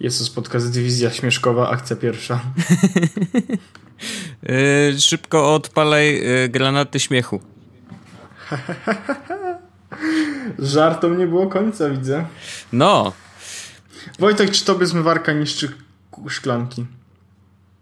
Jezus, 0.00 0.30
podcast 0.30 0.72
Dywizja 0.72 1.10
Śmieszkowa, 1.10 1.70
akcja 1.70 1.96
pierwsza. 1.96 2.40
yy, 4.42 5.00
szybko 5.08 5.54
odpalaj 5.54 6.22
yy, 6.22 6.48
granaty 6.48 7.00
śmiechu. 7.00 7.40
Żartom 10.58 11.18
nie 11.18 11.26
było 11.26 11.46
końca, 11.46 11.90
widzę. 11.90 12.26
No. 12.72 13.12
Wojtek, 14.18 14.50
czy 14.50 14.64
tobie 14.64 14.86
zmywarka 14.86 15.32
niszczy 15.32 15.72
szklanki? 16.28 16.86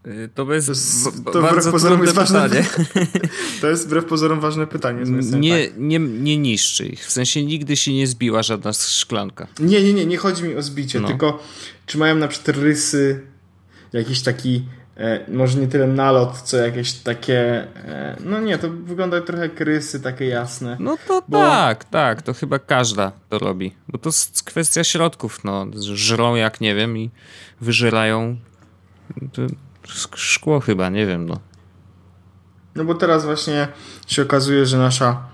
Yy, 0.08 0.28
to 0.34 0.52
jest, 0.52 1.04
to, 1.24 1.32
to 1.32 1.42
bardzo 1.42 1.72
pozorom 1.72 2.02
jest 2.02 2.14
ważne 2.14 2.42
pytanie. 2.42 2.66
To 3.60 3.70
jest 3.70 3.86
wbrew 3.86 4.04
pozorom 4.04 4.40
ważne 4.40 4.66
pytanie. 4.66 5.02
Nie, 5.38 5.66
tak. 5.66 5.76
nie, 5.78 5.98
nie 5.98 6.38
niszczy 6.38 6.86
ich. 6.86 7.06
W 7.06 7.12
sensie 7.12 7.44
nigdy 7.44 7.76
się 7.76 7.94
nie 7.94 8.06
zbiła 8.06 8.42
żadna 8.42 8.72
szklanka. 8.72 9.46
Nie, 9.58 9.82
nie, 9.82 9.92
nie. 9.92 10.06
Nie 10.06 10.16
chodzi 10.16 10.44
mi 10.44 10.56
o 10.56 10.62
zbicie, 10.62 11.00
no. 11.00 11.08
tylko 11.08 11.42
czy 11.86 11.98
mają 11.98 12.14
na 12.16 12.28
przykład 12.28 12.56
rysy, 12.56 13.20
jakiś 13.92 14.20
taki 14.20 14.64
E, 14.98 15.30
może 15.30 15.58
nie 15.58 15.66
tyle 15.66 15.86
nalot, 15.86 16.40
co 16.42 16.56
jakieś 16.56 16.92
takie. 16.92 17.40
E, 17.76 18.16
no 18.24 18.40
nie, 18.40 18.58
to 18.58 18.70
wygląda 18.70 19.20
trochę 19.20 19.42
jak 19.42 19.60
rysy 19.60 20.00
takie 20.00 20.24
jasne. 20.24 20.76
No 20.80 20.96
to 21.08 21.22
bo... 21.28 21.38
tak, 21.38 21.84
tak, 21.84 22.22
to 22.22 22.34
chyba 22.34 22.58
każda 22.58 23.12
to 23.28 23.38
robi. 23.38 23.74
Bo 23.88 23.98
to 23.98 24.08
jest 24.08 24.42
kwestia 24.42 24.84
środków, 24.84 25.44
no. 25.44 25.66
Żrą 25.80 26.34
jak 26.34 26.60
nie 26.60 26.74
wiem 26.74 26.98
i 26.98 27.10
wyżerają 27.60 28.36
szkło 30.14 30.60
chyba, 30.60 30.88
nie 30.88 31.06
wiem, 31.06 31.26
no. 31.26 31.40
No 32.74 32.84
bo 32.84 32.94
teraz 32.94 33.24
właśnie 33.24 33.68
się 34.06 34.22
okazuje, 34.22 34.66
że 34.66 34.78
nasza 34.78 35.28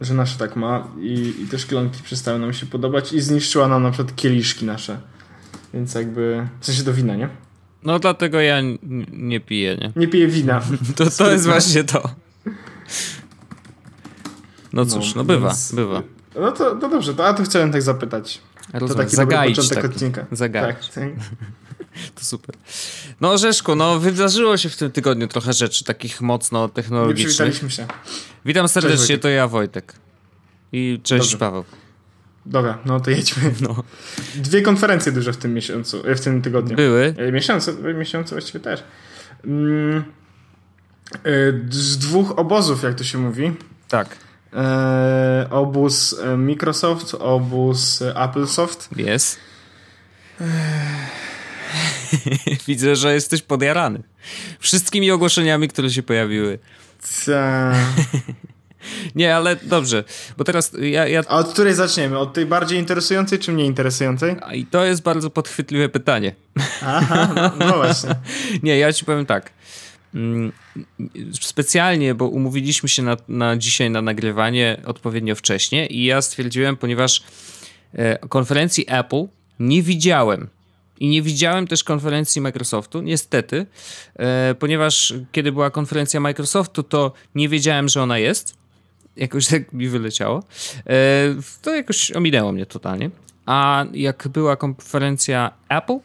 że 0.00 0.14
nasza 0.14 0.38
tak 0.38 0.56
ma 0.56 0.88
i, 1.00 1.34
i 1.42 1.46
te 1.46 1.58
szklanki 1.58 2.02
przestały 2.02 2.38
nam 2.38 2.52
się 2.52 2.66
podobać 2.66 3.12
i 3.12 3.20
zniszczyła 3.20 3.68
nam 3.68 3.82
na 3.82 3.90
przykład 3.90 4.16
kieliszki 4.16 4.64
nasze. 4.64 4.98
Więc 5.74 5.94
jakby, 5.94 6.48
w 6.60 6.66
sensie 6.66 6.82
do 6.82 6.94
wina, 6.94 7.16
nie? 7.16 7.28
No 7.82 7.98
dlatego 7.98 8.40
ja 8.40 8.56
nie 9.12 9.40
piję, 9.40 9.76
nie? 9.80 9.92
Nie 9.96 10.08
piję 10.08 10.28
wina. 10.28 10.62
To, 10.96 11.10
to 11.10 11.30
jest 11.30 11.46
właśnie 11.46 11.84
to. 11.84 12.10
No 14.72 14.86
cóż, 14.86 15.14
no, 15.14 15.20
no 15.20 15.24
bywa, 15.24 15.48
więc... 15.48 15.72
bywa. 15.72 16.02
No 16.40 16.52
to, 16.52 16.76
to 16.76 16.88
dobrze, 16.88 17.14
to, 17.14 17.26
a 17.26 17.34
to 17.34 17.42
chciałem 17.42 17.72
tak 17.72 17.82
zapytać. 17.82 18.40
Rozumiem. 18.72 18.88
To 18.88 18.94
taki 18.94 19.16
Zagaić 19.16 19.56
początek 19.56 19.82
tak. 19.82 19.90
odcinka. 19.90 20.26
Zagaić. 20.32 20.88
Tak, 20.88 21.04
To 22.14 22.24
super. 22.24 22.56
No 23.20 23.32
Orzeszku, 23.32 23.74
no 23.74 23.98
wydarzyło 23.98 24.56
się 24.56 24.68
w 24.68 24.76
tym 24.76 24.90
tygodniu 24.90 25.28
trochę 25.28 25.52
rzeczy 25.52 25.84
takich 25.84 26.20
mocno 26.20 26.68
technologicznych. 26.68 27.26
przywitaliśmy 27.26 27.70
się. 27.70 27.86
Witam 28.44 28.68
serdecznie, 28.68 29.06
cześć, 29.06 29.22
to 29.22 29.28
ja 29.28 29.48
Wojtek. 29.48 29.94
I 30.72 31.00
cześć 31.02 31.24
Dobrze. 31.24 31.38
Paweł. 31.38 31.64
Dobra, 32.46 32.78
no 32.84 33.00
to 33.00 33.10
jedźmy. 33.10 33.54
No. 33.60 33.82
Dwie 34.34 34.62
konferencje 34.62 35.12
duże 35.12 35.32
w 35.32 35.36
tym 35.36 35.54
miesiącu, 35.54 36.02
w 36.16 36.20
tym 36.20 36.42
tygodniu. 36.42 36.76
Były? 36.76 37.14
E, 37.18 37.32
miesiącu, 37.32 37.72
miesiącu 37.98 38.34
właściwie 38.34 38.60
też. 38.60 38.82
Mm, 39.44 40.04
e, 41.12 41.22
z 41.70 41.98
dwóch 41.98 42.38
obozów, 42.38 42.82
jak 42.82 42.94
to 42.94 43.04
się 43.04 43.18
mówi. 43.18 43.52
Tak. 43.88 44.16
E, 44.52 45.46
obóz 45.50 46.16
Microsoft, 46.36 47.14
obóz 47.14 48.02
Applesoft. 48.14 48.88
Jest. 48.96 49.38
Widzę, 52.68 52.96
że 52.96 53.14
jesteś 53.14 53.42
podjarany. 53.42 54.02
Wszystkimi 54.58 55.10
ogłoszeniami, 55.10 55.68
które 55.68 55.90
się 55.90 56.02
pojawiły. 56.02 56.58
Co? 57.02 57.32
Nie, 59.14 59.36
ale 59.36 59.56
dobrze, 59.56 60.04
bo 60.36 60.44
teraz 60.44 60.72
ja, 60.80 61.08
ja... 61.08 61.22
A 61.28 61.36
od 61.36 61.52
której 61.52 61.74
zaczniemy? 61.74 62.18
Od 62.18 62.32
tej 62.32 62.46
bardziej 62.46 62.78
interesującej 62.78 63.38
czy 63.38 63.52
mniej 63.52 63.66
interesującej? 63.66 64.36
A 64.42 64.54
I 64.54 64.66
to 64.66 64.84
jest 64.84 65.02
bardzo 65.02 65.30
podchwytliwe 65.30 65.88
pytanie. 65.88 66.34
Aha, 66.82 67.32
no, 67.36 67.66
no 67.66 67.76
właśnie. 67.76 68.14
Nie, 68.62 68.78
ja 68.78 68.92
ci 68.92 69.04
powiem 69.04 69.26
tak. 69.26 69.50
Mm, 70.14 70.52
specjalnie, 71.40 72.14
bo 72.14 72.28
umówiliśmy 72.28 72.88
się 72.88 73.02
na, 73.02 73.16
na 73.28 73.56
dzisiaj 73.56 73.90
na 73.90 74.02
nagrywanie 74.02 74.80
odpowiednio 74.84 75.34
wcześnie 75.34 75.86
i 75.86 76.04
ja 76.04 76.22
stwierdziłem, 76.22 76.76
ponieważ 76.76 77.22
e, 77.94 78.18
konferencji 78.28 78.84
Apple 78.88 79.26
nie 79.58 79.82
widziałem 79.82 80.48
i 81.00 81.08
nie 81.08 81.22
widziałem 81.22 81.66
też 81.66 81.84
konferencji 81.84 82.40
Microsoftu, 82.40 83.02
niestety, 83.02 83.66
e, 84.16 84.54
ponieważ 84.58 85.14
kiedy 85.32 85.52
była 85.52 85.70
konferencja 85.70 86.20
Microsoftu, 86.20 86.82
to 86.82 87.12
nie 87.34 87.48
wiedziałem, 87.48 87.88
że 87.88 88.02
ona 88.02 88.18
jest 88.18 88.64
jakoś 89.16 89.46
tak 89.50 89.72
mi 89.72 89.88
wyleciało. 89.88 90.42
E, 90.86 90.92
to 91.62 91.74
jakoś 91.74 92.10
ominęło 92.10 92.52
mnie 92.52 92.66
totalnie. 92.66 93.10
A 93.46 93.86
jak 93.92 94.28
była 94.28 94.56
konferencja 94.56 95.50
Apple, 95.68 95.98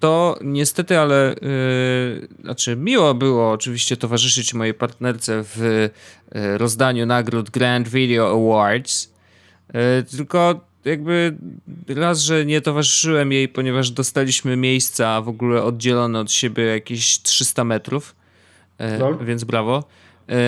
to 0.00 0.38
niestety, 0.44 0.98
ale 0.98 1.34
yy, 1.42 2.28
znaczy 2.42 2.76
miło 2.76 3.14
było 3.14 3.52
oczywiście 3.52 3.96
towarzyszyć 3.96 4.54
mojej 4.54 4.74
partnerce 4.74 5.44
w 5.44 5.88
rozdaniu 6.32 7.06
nagród 7.06 7.50
Grand 7.50 7.88
Video 7.88 8.30
Awards. 8.30 9.12
Tylko 10.10 10.60
jakby 10.84 11.36
raz, 11.88 12.20
że 12.20 12.46
nie 12.46 12.60
towarzyszyłem 12.60 13.32
jej, 13.32 13.48
ponieważ 13.48 13.90
dostaliśmy 13.90 14.56
miejsca 14.56 15.20
w 15.20 15.28
ogóle 15.28 15.62
oddzielone 15.62 16.20
od 16.20 16.32
siebie 16.32 16.64
jakieś 16.64 17.22
300 17.22 17.64
metrów, 17.64 18.16
no. 18.98 19.18
więc 19.18 19.44
brawo. 19.44 19.84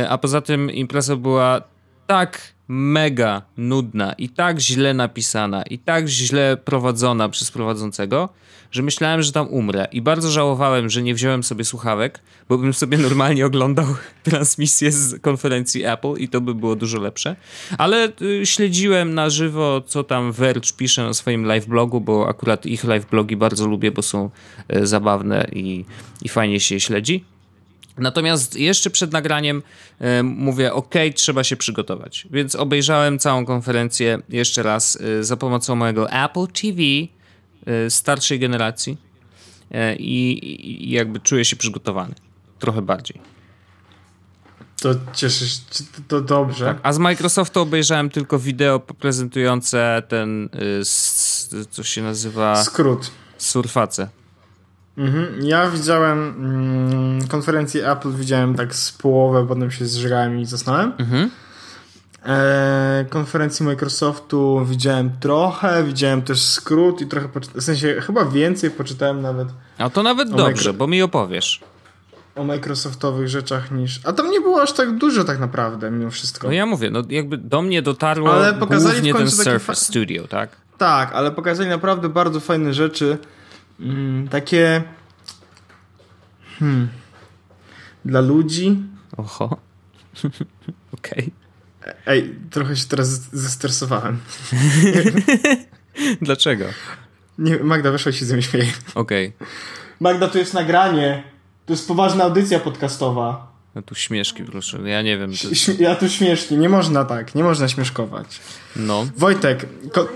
A 0.08 0.18
poza 0.18 0.40
tym 0.40 0.70
impreza 0.70 1.16
była 1.16 1.62
tak 2.06 2.52
mega 2.72 3.42
nudna 3.56 4.12
i 4.12 4.28
tak 4.28 4.60
źle 4.60 4.94
napisana 4.94 5.62
i 5.62 5.78
tak 5.78 6.08
źle 6.08 6.56
prowadzona 6.64 7.28
przez 7.28 7.50
prowadzącego, 7.50 8.28
że 8.70 8.82
myślałem, 8.82 9.22
że 9.22 9.32
tam 9.32 9.48
umrę. 9.48 9.88
I 9.92 10.02
bardzo 10.02 10.30
żałowałem, 10.30 10.90
że 10.90 11.02
nie 11.02 11.14
wziąłem 11.14 11.42
sobie 11.42 11.64
słuchawek, 11.64 12.20
bo 12.48 12.58
bym 12.58 12.74
sobie 12.74 12.98
normalnie 12.98 13.46
oglądał 13.46 13.86
transmisję 14.22 14.92
z 14.92 15.20
konferencji 15.20 15.84
Apple 15.84 16.14
i 16.18 16.28
to 16.28 16.40
by 16.40 16.54
było 16.54 16.76
dużo 16.76 17.00
lepsze. 17.00 17.36
Ale 17.78 18.12
y, 18.22 18.46
śledziłem 18.46 19.14
na 19.14 19.30
żywo, 19.30 19.82
co 19.86 20.04
tam 20.04 20.32
Verge 20.32 20.72
pisze 20.76 21.02
na 21.02 21.14
swoim 21.14 21.44
live 21.44 21.66
blogu, 21.66 22.00
bo 22.00 22.28
akurat 22.28 22.66
ich 22.66 22.84
live 22.84 23.06
blogi 23.10 23.36
bardzo 23.36 23.66
lubię, 23.66 23.90
bo 23.90 24.02
są 24.02 24.30
y, 24.76 24.86
zabawne 24.86 25.46
i, 25.52 25.84
i 26.22 26.28
fajnie 26.28 26.60
się 26.60 26.80
śledzi. 26.80 27.31
Natomiast 27.98 28.56
jeszcze 28.56 28.90
przed 28.90 29.12
nagraniem 29.12 29.62
e, 29.98 30.22
mówię, 30.22 30.72
ok, 30.72 30.94
trzeba 31.14 31.44
się 31.44 31.56
przygotować. 31.56 32.26
Więc 32.30 32.54
obejrzałem 32.54 33.18
całą 33.18 33.46
konferencję 33.46 34.18
jeszcze 34.28 34.62
raz 34.62 34.98
e, 35.00 35.24
za 35.24 35.36
pomocą 35.36 35.76
mojego 35.76 36.10
Apple 36.10 36.46
TV 36.46 36.82
e, 37.66 37.90
starszej 37.90 38.38
generacji 38.38 38.96
i, 39.98 40.40
i 40.86 40.90
jakby 40.90 41.20
czuję 41.20 41.44
się 41.44 41.56
przygotowany. 41.56 42.14
Trochę 42.58 42.82
bardziej. 42.82 43.20
To 44.80 44.94
cieszę 45.12 45.46
się, 45.46 45.60
to 46.08 46.20
dobrze. 46.20 46.64
Tak, 46.64 46.78
a 46.82 46.92
z 46.92 46.98
Microsoftu 46.98 47.60
obejrzałem 47.60 48.10
tylko 48.10 48.38
wideo 48.38 48.80
prezentujące 48.80 50.02
ten, 50.08 50.48
co 51.70 51.82
się 51.82 52.02
nazywa... 52.02 52.64
Skrót. 52.64 53.10
Surface. 53.38 54.08
Mhm. 54.98 55.46
Ja 55.46 55.70
widziałem 55.70 56.18
mm, 56.28 57.28
konferencję 57.28 57.90
Apple, 57.90 58.12
widziałem 58.12 58.54
tak 58.54 58.74
z 58.74 58.92
połowę, 58.92 59.46
potem 59.48 59.70
się 59.70 59.86
zżygałem 59.86 60.40
i 60.40 60.46
zasnąłem. 60.46 60.92
Mhm. 60.98 61.30
E, 62.26 63.04
konferencji 63.10 63.66
Microsoftu 63.66 64.64
widziałem 64.64 65.10
trochę, 65.20 65.84
widziałem 65.84 66.22
też 66.22 66.42
skrót 66.42 67.00
i 67.00 67.06
trochę, 67.06 67.28
w 67.54 67.62
sensie 67.62 68.00
chyba 68.00 68.24
więcej 68.24 68.70
poczytałem 68.70 69.22
nawet. 69.22 69.48
A 69.78 69.90
to 69.90 70.02
nawet 70.02 70.30
dobrze, 70.30 70.72
bo 70.72 70.86
mi 70.86 71.02
opowiesz. 71.02 71.60
O 72.36 72.44
Microsoftowych 72.44 73.28
rzeczach 73.28 73.70
niż. 73.70 74.00
A 74.04 74.12
tam 74.12 74.30
nie 74.30 74.40
było 74.40 74.62
aż 74.62 74.72
tak 74.72 74.96
dużo, 74.98 75.24
tak 75.24 75.38
naprawdę, 75.38 75.90
mimo 75.90 76.10
wszystko. 76.10 76.46
No 76.46 76.52
ja 76.52 76.66
mówię, 76.66 76.90
no 76.90 77.02
jakby 77.08 77.36
do 77.38 77.62
mnie 77.62 77.82
dotarło 77.82 78.34
ale 78.34 78.54
pokazali 78.54 79.12
głównie 79.12 79.14
ten 79.14 79.30
Surface 79.30 79.84
Studio, 79.84 80.28
tak? 80.28 80.50
Tak, 80.78 81.12
ale 81.12 81.30
pokazali 81.30 81.68
naprawdę 81.68 82.08
bardzo 82.08 82.40
fajne 82.40 82.74
rzeczy. 82.74 83.18
Mm, 83.82 84.28
takie 84.28 84.82
hmm, 86.58 86.88
dla 88.04 88.20
ludzi. 88.20 88.82
Oho. 89.16 89.44
Okej. 90.94 91.30
Okay. 91.80 91.94
Ej, 92.06 92.34
trochę 92.50 92.76
się 92.76 92.84
teraz 92.88 93.08
zestresowałem. 93.32 94.18
Dlaczego? 96.22 96.64
Nie, 97.38 97.56
Magda 97.56 97.90
wyszła 97.90 98.12
się 98.12 98.24
ze 98.24 98.34
mnie 98.34 98.42
śmieje. 98.42 98.72
Okej. 98.94 99.32
Okay. 99.36 99.48
Magda, 100.00 100.28
to 100.28 100.38
jest 100.38 100.54
nagranie. 100.54 101.22
To 101.66 101.72
jest 101.72 101.88
poważna 101.88 102.24
audycja 102.24 102.60
podcastowa. 102.60 103.52
No 103.74 103.82
tu 103.82 103.94
śmieszki, 103.94 104.44
proszę. 104.44 104.78
Ja 104.90 105.02
nie 105.02 105.18
wiem. 105.18 105.32
To... 105.32 105.72
Ja 105.78 105.94
tu 105.94 106.08
śmieszki. 106.08 106.56
Nie 106.56 106.68
można 106.68 107.04
tak. 107.04 107.34
Nie 107.34 107.42
można 107.42 107.68
śmieszkować. 107.68 108.40
No. 108.76 109.06
Wojtek. 109.16 109.66
Ko- 109.92 110.08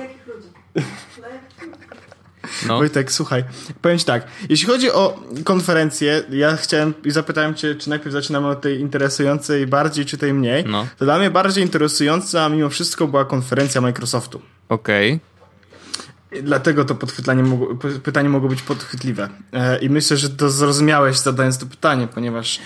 no. 2.66 2.78
Wojtek, 2.78 3.12
słuchaj, 3.12 3.44
powiem 3.82 3.98
ci 3.98 4.04
tak. 4.04 4.26
Jeśli 4.48 4.66
chodzi 4.66 4.90
o 4.90 5.20
konferencję, 5.44 6.22
ja 6.30 6.56
chciałem 6.56 6.94
i 7.04 7.10
zapytałem 7.10 7.54
cię, 7.54 7.74
czy 7.74 7.90
najpierw 7.90 8.12
zaczynamy 8.12 8.48
od 8.48 8.60
tej 8.60 8.80
interesującej 8.80 9.66
bardziej, 9.66 10.06
czy 10.06 10.18
tej 10.18 10.34
mniej. 10.34 10.64
No. 10.64 10.86
To 10.98 11.04
dla 11.04 11.18
mnie 11.18 11.30
bardziej 11.30 11.64
interesująca 11.64 12.48
mimo 12.48 12.68
wszystko 12.68 13.06
była 13.06 13.24
konferencja 13.24 13.80
Microsoftu. 13.80 14.42
Okej. 14.68 15.20
Dlatego 16.42 16.84
to 16.84 16.94
podchwytlanie 16.94 17.42
mogło, 17.42 17.74
pytanie 18.02 18.28
mogło 18.28 18.48
być 18.48 18.62
podchwytliwe. 18.62 19.28
E, 19.52 19.78
I 19.78 19.90
myślę, 19.90 20.16
że 20.16 20.30
to 20.30 20.50
zrozumiałeś 20.50 21.18
zadając 21.18 21.58
to 21.58 21.66
pytanie, 21.66 22.08
ponieważ 22.14 22.60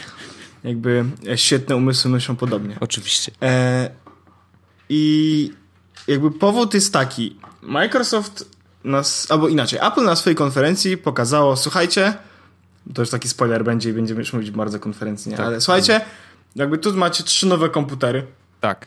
jakby 0.64 1.04
świetne 1.36 1.76
umysły 1.76 2.10
myślą 2.10 2.36
podobnie. 2.36 2.76
Oczywiście. 2.80 3.32
E, 3.42 3.90
I 4.88 5.52
jakby 6.08 6.30
powód 6.30 6.74
jest 6.74 6.92
taki. 6.92 7.36
Microsoft 7.62 8.59
nas, 8.84 9.30
albo 9.30 9.48
inaczej, 9.48 9.78
Apple 9.82 10.04
na 10.04 10.16
swojej 10.16 10.36
konferencji 10.36 10.96
pokazało, 10.96 11.56
słuchajcie, 11.56 12.14
to 12.94 13.02
już 13.02 13.10
taki 13.10 13.28
spoiler 13.28 13.64
będzie 13.64 13.90
i 13.90 13.92
będziemy 13.92 14.20
już 14.20 14.32
mówić 14.32 14.50
bardzo 14.50 14.80
konferencyjnie, 14.80 15.36
tak. 15.36 15.46
ale 15.46 15.60
słuchajcie, 15.60 16.00
jakby 16.56 16.78
tu 16.78 16.96
macie 16.96 17.24
trzy 17.24 17.46
nowe 17.46 17.68
komputery. 17.68 18.26
Tak. 18.60 18.86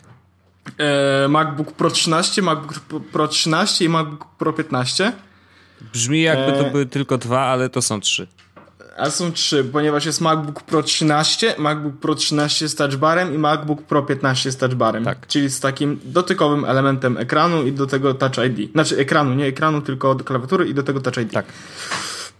E, 0.78 1.28
MacBook 1.28 1.72
Pro 1.72 1.92
13, 1.92 2.42
MacBook 2.42 3.06
Pro 3.12 3.28
13 3.28 3.86
i 3.86 3.90
MacBook 3.90 4.26
Pro 4.38 4.54
15. 4.54 5.14
Brzmi 5.94 6.22
jakby 6.22 6.52
to 6.52 6.68
e, 6.68 6.72
były 6.72 6.86
tylko 6.86 7.18
dwa, 7.18 7.42
ale 7.42 7.70
to 7.70 7.82
są 7.82 8.00
trzy. 8.00 8.28
A 8.98 9.10
są 9.10 9.32
trzy, 9.32 9.64
ponieważ 9.64 10.06
jest 10.06 10.22
MacBook 10.22 10.64
Pro 10.64 10.84
13, 10.84 11.56
MacBook 11.58 11.94
Pro 11.96 12.16
13 12.16 12.70
z 12.70 12.76
touchbarem 12.76 13.36
i 13.36 13.38
MacBook 13.38 13.82
Pro 13.82 14.04
15 14.04 14.52
z 14.52 14.58
touchbarem. 14.58 15.06
Tak. 15.06 15.28
Czyli 15.28 15.50
z 15.50 15.60
takim 15.60 16.00
dotykowym 16.04 16.66
elementem 16.66 17.18
ekranu 17.18 17.64
i 17.64 17.72
do 17.72 17.88
tego 17.88 18.14
Touch 18.14 18.46
ID. 18.46 18.72
Znaczy 18.72 18.98
ekranu, 18.98 19.34
nie 19.34 19.46
ekranu, 19.46 19.82
tylko 19.82 20.16
klawiatury 20.16 20.68
i 20.68 20.74
do 20.74 20.84
tego 20.84 21.02
Touch 21.02 21.18
ID. 21.18 21.32
Tak. 21.32 21.46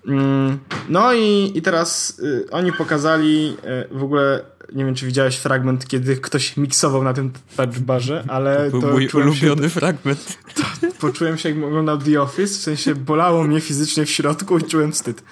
Mm, 0.08 0.60
no 0.90 1.14
i, 1.14 1.52
i 1.56 1.62
teraz 1.62 2.20
y, 2.20 2.46
oni 2.52 2.74
pokazali 2.74 3.58
y, 3.92 3.98
w 3.98 4.04
ogóle 4.04 4.46
nie 4.76 4.86
wiem, 4.86 4.96
czy 4.96 5.06
widziałeś 5.06 5.36
fragment, 5.38 5.88
kiedy 5.88 6.16
ktoś 6.16 6.58
miksował 6.58 7.04
na 7.04 7.14
tym 7.14 7.32
touchbarze, 7.56 8.24
ale 8.28 8.72
to 8.72 8.80
był 8.80 8.92
mój 8.92 9.10
ulubiony 9.14 9.64
się, 9.64 9.70
fragment. 9.70 10.38
To, 10.56 10.64
poczułem 11.00 11.38
się, 11.38 11.50
jak 11.50 11.64
oglądał 11.64 11.98
The 11.98 12.22
Office, 12.22 12.54
w 12.54 12.62
sensie 12.62 12.96
bolało 12.96 13.44
mnie 13.44 13.62
fizycznie 13.62 14.06
w 14.06 14.10
środku 14.10 14.58
i 14.58 14.64
czułem 14.64 14.92
wstyd. 14.92 15.24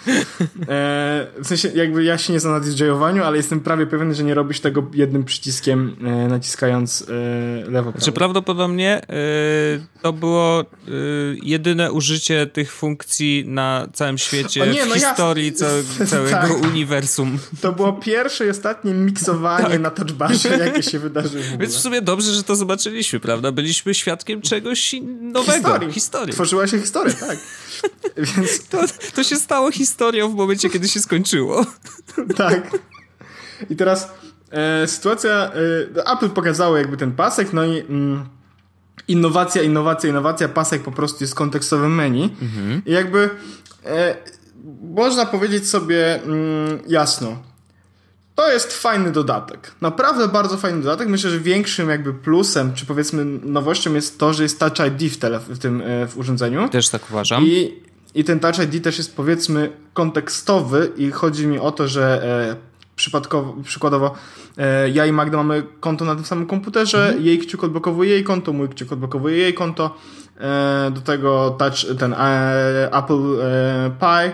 E, 0.67 1.27
w 1.43 1.47
sensie, 1.47 1.71
jakby 1.75 2.03
ja 2.03 2.17
się 2.17 2.33
nie 2.33 2.39
znam 2.39 2.53
na 2.53 2.59
DJ-owaniu, 2.59 3.23
ale 3.23 3.37
jestem 3.37 3.59
prawie 3.59 3.87
pewien, 3.87 4.15
że 4.15 4.23
nie 4.23 4.33
robisz 4.33 4.59
tego 4.59 4.83
jednym 4.93 5.23
przyciskiem, 5.23 5.95
e, 6.01 6.27
naciskając 6.27 7.01
e, 7.09 7.71
lewo. 7.71 7.91
Znaczy, 7.91 8.11
prawdopodobnie 8.11 9.01
e, 9.09 9.13
to 10.01 10.13
było 10.13 10.61
e, 10.61 10.65
jedyne 11.43 11.91
użycie 11.91 12.47
tych 12.47 12.73
funkcji 12.73 13.43
na 13.47 13.87
całym 13.93 14.17
świecie, 14.17 14.67
nie, 14.67 14.85
no 14.85 14.95
w 14.95 14.97
historii 14.97 15.53
całego 16.07 16.29
tak. 16.47 16.63
uniwersum. 16.63 17.39
To 17.61 17.71
było 17.71 17.93
pierwsze 17.93 18.45
i 18.45 18.49
ostatnie 18.49 18.93
miksowanie 18.93 19.30
tak. 19.33 19.79
na 19.79 19.91
touchbarze, 19.91 20.49
jakie 20.57 20.83
się 20.83 20.99
wydarzyło. 20.99 21.43
W 21.43 21.57
Więc 21.57 21.75
w 21.75 21.79
sumie 21.79 22.01
dobrze, 22.01 22.33
że 22.33 22.43
to 22.43 22.55
zobaczyliśmy, 22.55 23.19
prawda? 23.19 23.51
Byliśmy 23.51 23.93
świadkiem 23.93 24.41
czegoś 24.41 24.95
nowego. 25.21 25.53
Historii. 25.53 25.93
historii. 25.93 26.33
Tworzyła 26.33 26.67
się 26.67 26.79
historia, 26.79 27.13
tak. 27.13 27.37
Więc... 28.37 28.67
To, 28.67 28.81
to 29.15 29.23
się 29.23 29.35
stało 29.35 29.71
historią 29.71 30.31
w 30.31 30.35
momencie, 30.35 30.69
kiedy 30.69 30.87
się 30.87 30.99
skończyło. 30.99 31.65
tak. 32.37 32.77
I 33.69 33.75
teraz 33.75 34.07
e, 34.51 34.87
sytuacja... 34.87 35.51
E, 35.95 36.11
Apple 36.11 36.29
pokazało 36.29 36.77
jakby 36.77 36.97
ten 36.97 37.11
pasek, 37.11 37.53
no 37.53 37.65
i... 37.65 37.79
Mm, 37.79 38.25
innowacja, 39.07 39.61
innowacja, 39.61 40.09
innowacja, 40.09 40.49
pasek 40.49 40.83
po 40.83 40.91
prostu 40.91 41.23
jest 41.23 41.35
kontekstowym 41.35 41.95
menu. 41.95 42.23
Mhm. 42.41 42.81
I 42.85 42.91
jakby 42.91 43.29
e, 43.85 44.15
można 44.81 45.25
powiedzieć 45.25 45.69
sobie 45.69 46.23
mm, 46.23 46.79
jasno, 46.87 47.43
to 48.41 48.51
jest 48.51 48.73
fajny 48.73 49.11
dodatek. 49.11 49.71
Naprawdę 49.81 50.27
bardzo 50.27 50.57
fajny 50.57 50.81
dodatek. 50.81 51.07
Myślę, 51.07 51.29
że 51.29 51.39
większym 51.39 51.89
jakby 51.89 52.13
plusem, 52.13 52.73
czy 52.73 52.85
powiedzmy 52.85 53.25
nowością 53.43 53.93
jest 53.93 54.19
to, 54.19 54.33
że 54.33 54.43
jest 54.43 54.59
Touch 54.59 54.79
ID 54.87 55.13
w, 55.13 55.55
w 55.55 55.59
tym 55.59 55.81
e, 55.81 56.07
w 56.07 56.17
urządzeniu. 56.17 56.69
Też 56.69 56.89
tak 56.89 57.09
uważam. 57.09 57.43
I, 57.43 57.81
I 58.15 58.23
ten 58.23 58.39
Touch 58.39 58.59
ID 58.59 58.83
też 58.83 58.97
jest 58.97 59.15
powiedzmy 59.15 59.71
kontekstowy 59.93 60.91
i 60.97 61.11
chodzi 61.11 61.47
mi 61.47 61.59
o 61.59 61.71
to, 61.71 61.87
że 61.87 62.23
e, 62.23 62.55
przypadkowo, 62.95 63.55
przykładowo 63.63 64.15
e, 64.57 64.89
ja 64.89 65.05
i 65.05 65.11
Magda 65.11 65.37
mamy 65.37 65.63
konto 65.79 66.05
na 66.05 66.15
tym 66.15 66.25
samym 66.25 66.47
komputerze, 66.47 67.05
mhm. 67.05 67.25
jej 67.25 67.39
kciuk 67.39 67.63
odblokowuje 67.63 68.09
jej 68.09 68.23
konto, 68.23 68.53
mój 68.53 68.69
kciuk 68.69 68.91
odblokowuje 68.91 69.37
jej 69.37 69.53
konto. 69.53 69.97
Do 70.91 71.01
tego 71.01 71.55
touch, 71.59 71.97
ten 71.99 72.15
Apple 72.91 73.37
Pie 73.99 74.31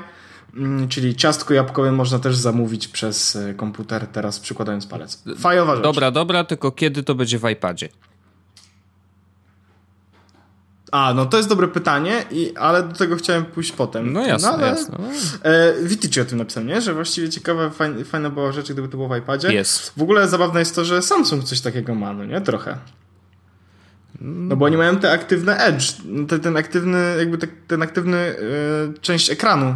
czyli 0.90 1.16
ciastko 1.16 1.54
jabłkowe 1.54 1.92
można 1.92 2.20
też 2.20 2.36
zamówić 2.36 2.88
przez 2.88 3.36
e, 3.36 3.54
komputer, 3.54 4.08
teraz 4.08 4.40
przykładając 4.40 4.88
palec. 4.88 5.24
Fajowa 5.40 5.76
rzecz. 5.76 5.84
Dobra, 5.84 6.12
dobra, 6.12 6.44
tylko 6.44 6.72
kiedy 6.72 7.04
to 7.04 7.16
będzie 7.16 7.40
w 7.40 7.50
iPadzie? 7.50 7.90
A, 10.92 11.14
no 11.14 11.26
to 11.26 11.38
jest 11.38 11.50
dobre 11.50 11.68
pytanie, 11.68 12.26
i, 12.32 12.54
ale 12.56 12.84
do 12.84 12.96
tego 12.96 13.16
chciałem 13.16 13.46
pójść 13.46 13.72
potem. 13.72 14.14
No 14.14 14.26
jasne, 14.26 14.50
no, 14.50 14.54
ale, 14.54 14.68
jasne. 14.68 14.98
E, 16.20 16.22
o 16.22 16.26
tym 16.26 16.38
napisał, 16.38 16.64
nie? 16.64 16.82
Że 16.82 16.94
właściwie 16.94 17.30
ciekawe, 17.30 17.72
fajne, 17.72 18.06
fajna 18.06 18.30
była 18.30 18.52
rzecz, 18.52 18.72
gdyby 18.72 18.88
to 18.88 18.98
było 18.98 19.10
w 19.10 19.18
iPadzie. 19.18 19.54
Jest. 19.54 19.94
W 19.98 20.02
ogóle 20.02 20.28
zabawne 20.28 20.60
jest 20.60 20.76
to, 20.76 20.86
że 20.86 21.02
Samsung 21.02 21.44
coś 21.44 21.62
takiego 21.62 21.96
ma, 21.96 22.14
no 22.14 22.26
nie? 22.26 22.42
Trochę. 22.42 22.78
No 24.22 24.56
bo 24.56 24.66
oni 24.66 24.78
mają 24.78 25.00
te 25.00 25.12
aktywne 25.12 25.58
edge, 25.58 25.94
ten, 26.28 26.40
ten 26.40 26.58
aktywny, 26.58 27.16
jakby 27.20 27.38
te, 27.38 27.48
ten 27.68 27.82
aktywny 27.82 28.18
e, 28.18 28.36
część 29.02 29.30
ekranu 29.30 29.76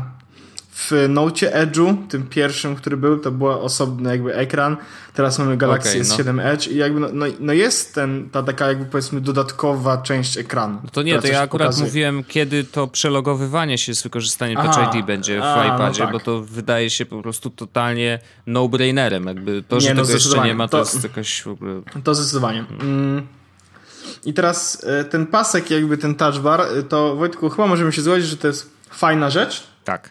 w 0.90 1.06
Note 1.10 1.52
Edge'u, 1.52 2.08
tym 2.08 2.28
pierwszym, 2.28 2.76
który 2.76 2.98
był, 2.98 3.20
to 3.20 3.32
był 3.32 3.48
osobny 3.48 4.10
jakby 4.10 4.36
ekran. 4.36 4.78
Teraz 5.14 5.40
mamy 5.40 5.58
Galaxy 5.58 5.90
okay, 5.90 6.02
S7 6.02 6.36
no. 6.36 6.44
Edge 6.44 6.68
i 6.68 6.76
jakby 6.78 7.00
no, 7.00 7.08
no, 7.14 7.26
no, 7.40 7.54
jest 7.54 7.96
ten, 7.96 8.30
ta 8.30 8.44
taka 8.44 8.68
jakby 8.68 8.86
powiedzmy 8.86 9.22
dodatkowa 9.22 9.98
część 9.98 10.38
ekranu. 10.38 10.80
No 10.84 10.90
to 10.92 11.02
nie, 11.02 11.20
to 11.20 11.28
ja 11.28 11.42
akurat 11.42 11.68
pokazuje. 11.68 11.88
mówiłem, 11.88 12.24
kiedy 12.24 12.64
to 12.64 12.88
przelogowywanie 12.88 13.78
się 13.78 13.96
z 13.96 14.04
wykorzystaniem 14.04 14.58
Touch 14.58 14.96
ID 14.96 15.06
będzie 15.06 15.40
w 15.40 15.44
a, 15.44 15.68
no 15.68 15.76
iPadzie, 15.76 16.04
tak. 16.04 16.12
bo 16.12 16.20
to 16.20 16.42
wydaje 16.42 16.90
się 16.90 17.06
po 17.06 17.22
prostu 17.22 17.50
totalnie 17.50 18.20
no-brainerem. 18.48 19.28
Jakby 19.28 19.64
to, 19.68 19.80
że 19.80 19.88
nie, 19.88 19.94
no 19.94 20.02
tego 20.02 20.14
jeszcze 20.14 20.44
nie 20.44 20.56
ma, 20.56 20.68
to, 20.68 20.72
to 20.72 20.84
jest 20.84 21.04
jakaś 21.04 21.42
w 21.42 21.48
ogóle... 21.48 21.82
To 22.04 22.16
zdecydowanie. 22.16 22.66
Mm. 22.82 23.28
I 24.26 24.34
teraz 24.34 24.84
e, 24.84 25.04
ten 25.04 25.28
pasek, 25.28 25.72
jakby 25.72 25.98
ten 25.98 26.16
touch 26.16 26.40
bar, 26.40 26.62
e, 26.62 26.84
to 26.84 27.16
Wojtku, 27.16 27.50
chyba 27.50 27.68
możemy 27.68 27.92
się 27.92 28.02
zgodzić, 28.02 28.28
że 28.28 28.38
to 28.38 28.48
jest 28.48 28.70
fajna 28.90 29.30
rzecz. 29.30 29.64
Tak. 29.84 30.10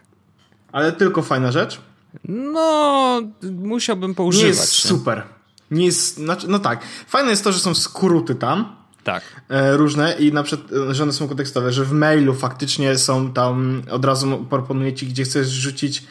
Ale 0.73 0.93
tylko 0.93 1.23
fajna 1.23 1.53
rzecz? 1.53 1.81
No, 2.29 3.21
musiałbym 3.53 4.15
poużywać. 4.15 4.43
Nie 4.43 4.49
jest 4.49 4.73
super. 4.73 5.23
Nie 5.71 5.87
jest, 5.87 6.17
znaczy, 6.17 6.49
no 6.49 6.59
tak. 6.59 6.81
Fajne 7.07 7.31
jest 7.31 7.45
to, 7.45 7.53
że 7.53 7.59
są 7.59 7.75
skróty 7.75 8.35
tam. 8.35 8.77
Tak. 9.05 9.23
E, 9.49 9.77
różne 9.77 10.12
i 10.12 10.33
na 10.33 10.43
przykład, 10.43 10.73
e, 10.73 10.95
że 10.95 11.03
one 11.03 11.12
są 11.12 11.29
kontekstowe, 11.29 11.73
że 11.73 11.85
w 11.85 11.93
mailu 11.93 12.35
faktycznie 12.35 12.99
są 12.99 13.33
tam, 13.33 13.83
od 13.91 14.05
razu 14.05 14.47
proponuje 14.50 14.93
ci, 14.93 15.07
gdzie 15.07 15.25
chcesz 15.25 15.49
rzucić 15.49 16.05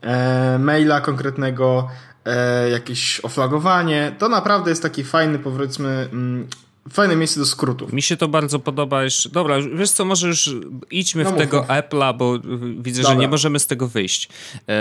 e, 0.00 0.58
maila 0.58 1.00
konkretnego, 1.00 1.88
e, 2.24 2.70
jakieś 2.70 3.20
oflagowanie. 3.20 4.16
To 4.18 4.28
naprawdę 4.28 4.70
jest 4.70 4.82
taki 4.82 5.04
fajny, 5.04 5.38
powiedzmy, 5.38 6.08
mm, 6.12 6.48
fajne 6.92 7.16
miejsce 7.16 7.40
do 7.40 7.46
skrótów. 7.46 7.92
Mi 7.92 8.02
się 8.02 8.16
to 8.16 8.28
bardzo 8.28 8.58
podoba 8.58 9.04
jeszcze. 9.04 9.28
Dobra, 9.28 9.56
wiesz 9.74 9.90
co, 9.90 10.04
może 10.04 10.28
już 10.28 10.50
idźmy 10.90 11.24
no 11.24 11.30
w 11.30 11.36
tego 11.36 11.60
Apple'a, 11.62 12.16
bo 12.16 12.38
widzę, 12.78 13.02
Dobra. 13.02 13.14
że 13.14 13.20
nie 13.20 13.28
możemy 13.28 13.58
z 13.58 13.66
tego 13.66 13.88
wyjść. 13.88 14.28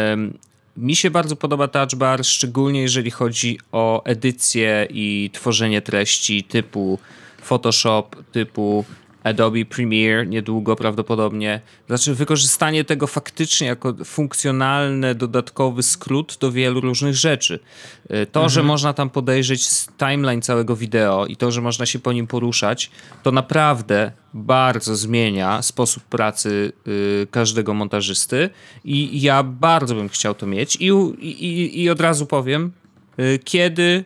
Um, 0.09 0.37
mi 0.77 0.95
się 0.95 1.11
bardzo 1.11 1.35
podoba 1.35 1.67
Touch 1.67 1.95
Bar, 1.95 2.25
szczególnie 2.25 2.81
jeżeli 2.81 3.11
chodzi 3.11 3.59
o 3.71 4.03
edycję 4.03 4.87
i 4.89 5.29
tworzenie 5.33 5.81
treści 5.81 6.43
typu 6.43 6.99
Photoshop, 7.41 8.09
typu 8.31 8.85
Adobe 9.27 9.65
Premiere 9.65 10.25
niedługo 10.25 10.75
prawdopodobnie. 10.75 11.61
Znaczy 11.87 12.15
wykorzystanie 12.15 12.83
tego 12.83 13.07
faktycznie 13.07 13.67
jako 13.67 13.93
funkcjonalny, 14.05 15.15
dodatkowy 15.15 15.83
skrót 15.83 16.37
do 16.41 16.51
wielu 16.51 16.81
różnych 16.81 17.15
rzeczy. 17.15 17.59
Y, 18.05 18.25
to, 18.25 18.39
mhm. 18.39 18.49
że 18.49 18.63
można 18.63 18.93
tam 18.93 19.09
podejrzeć 19.09 19.67
timeline 19.97 20.41
całego 20.41 20.75
wideo 20.75 21.25
i 21.25 21.35
to, 21.35 21.51
że 21.51 21.61
można 21.61 21.85
się 21.85 21.99
po 21.99 22.13
nim 22.13 22.27
poruszać, 22.27 22.91
to 23.23 23.31
naprawdę 23.31 24.11
bardzo 24.33 24.95
zmienia 24.95 25.61
sposób 25.61 26.03
pracy 26.03 26.71
y, 26.87 27.27
każdego 27.31 27.73
montażysty 27.73 28.49
i 28.85 29.21
ja 29.21 29.43
bardzo 29.43 29.95
bym 29.95 30.09
chciał 30.09 30.35
to 30.35 30.45
mieć 30.45 30.75
i, 30.75 30.85
i, 31.19 31.83
i 31.83 31.89
od 31.89 32.01
razu 32.01 32.25
powiem, 32.25 32.71
y, 33.19 33.39
kiedy 33.43 34.03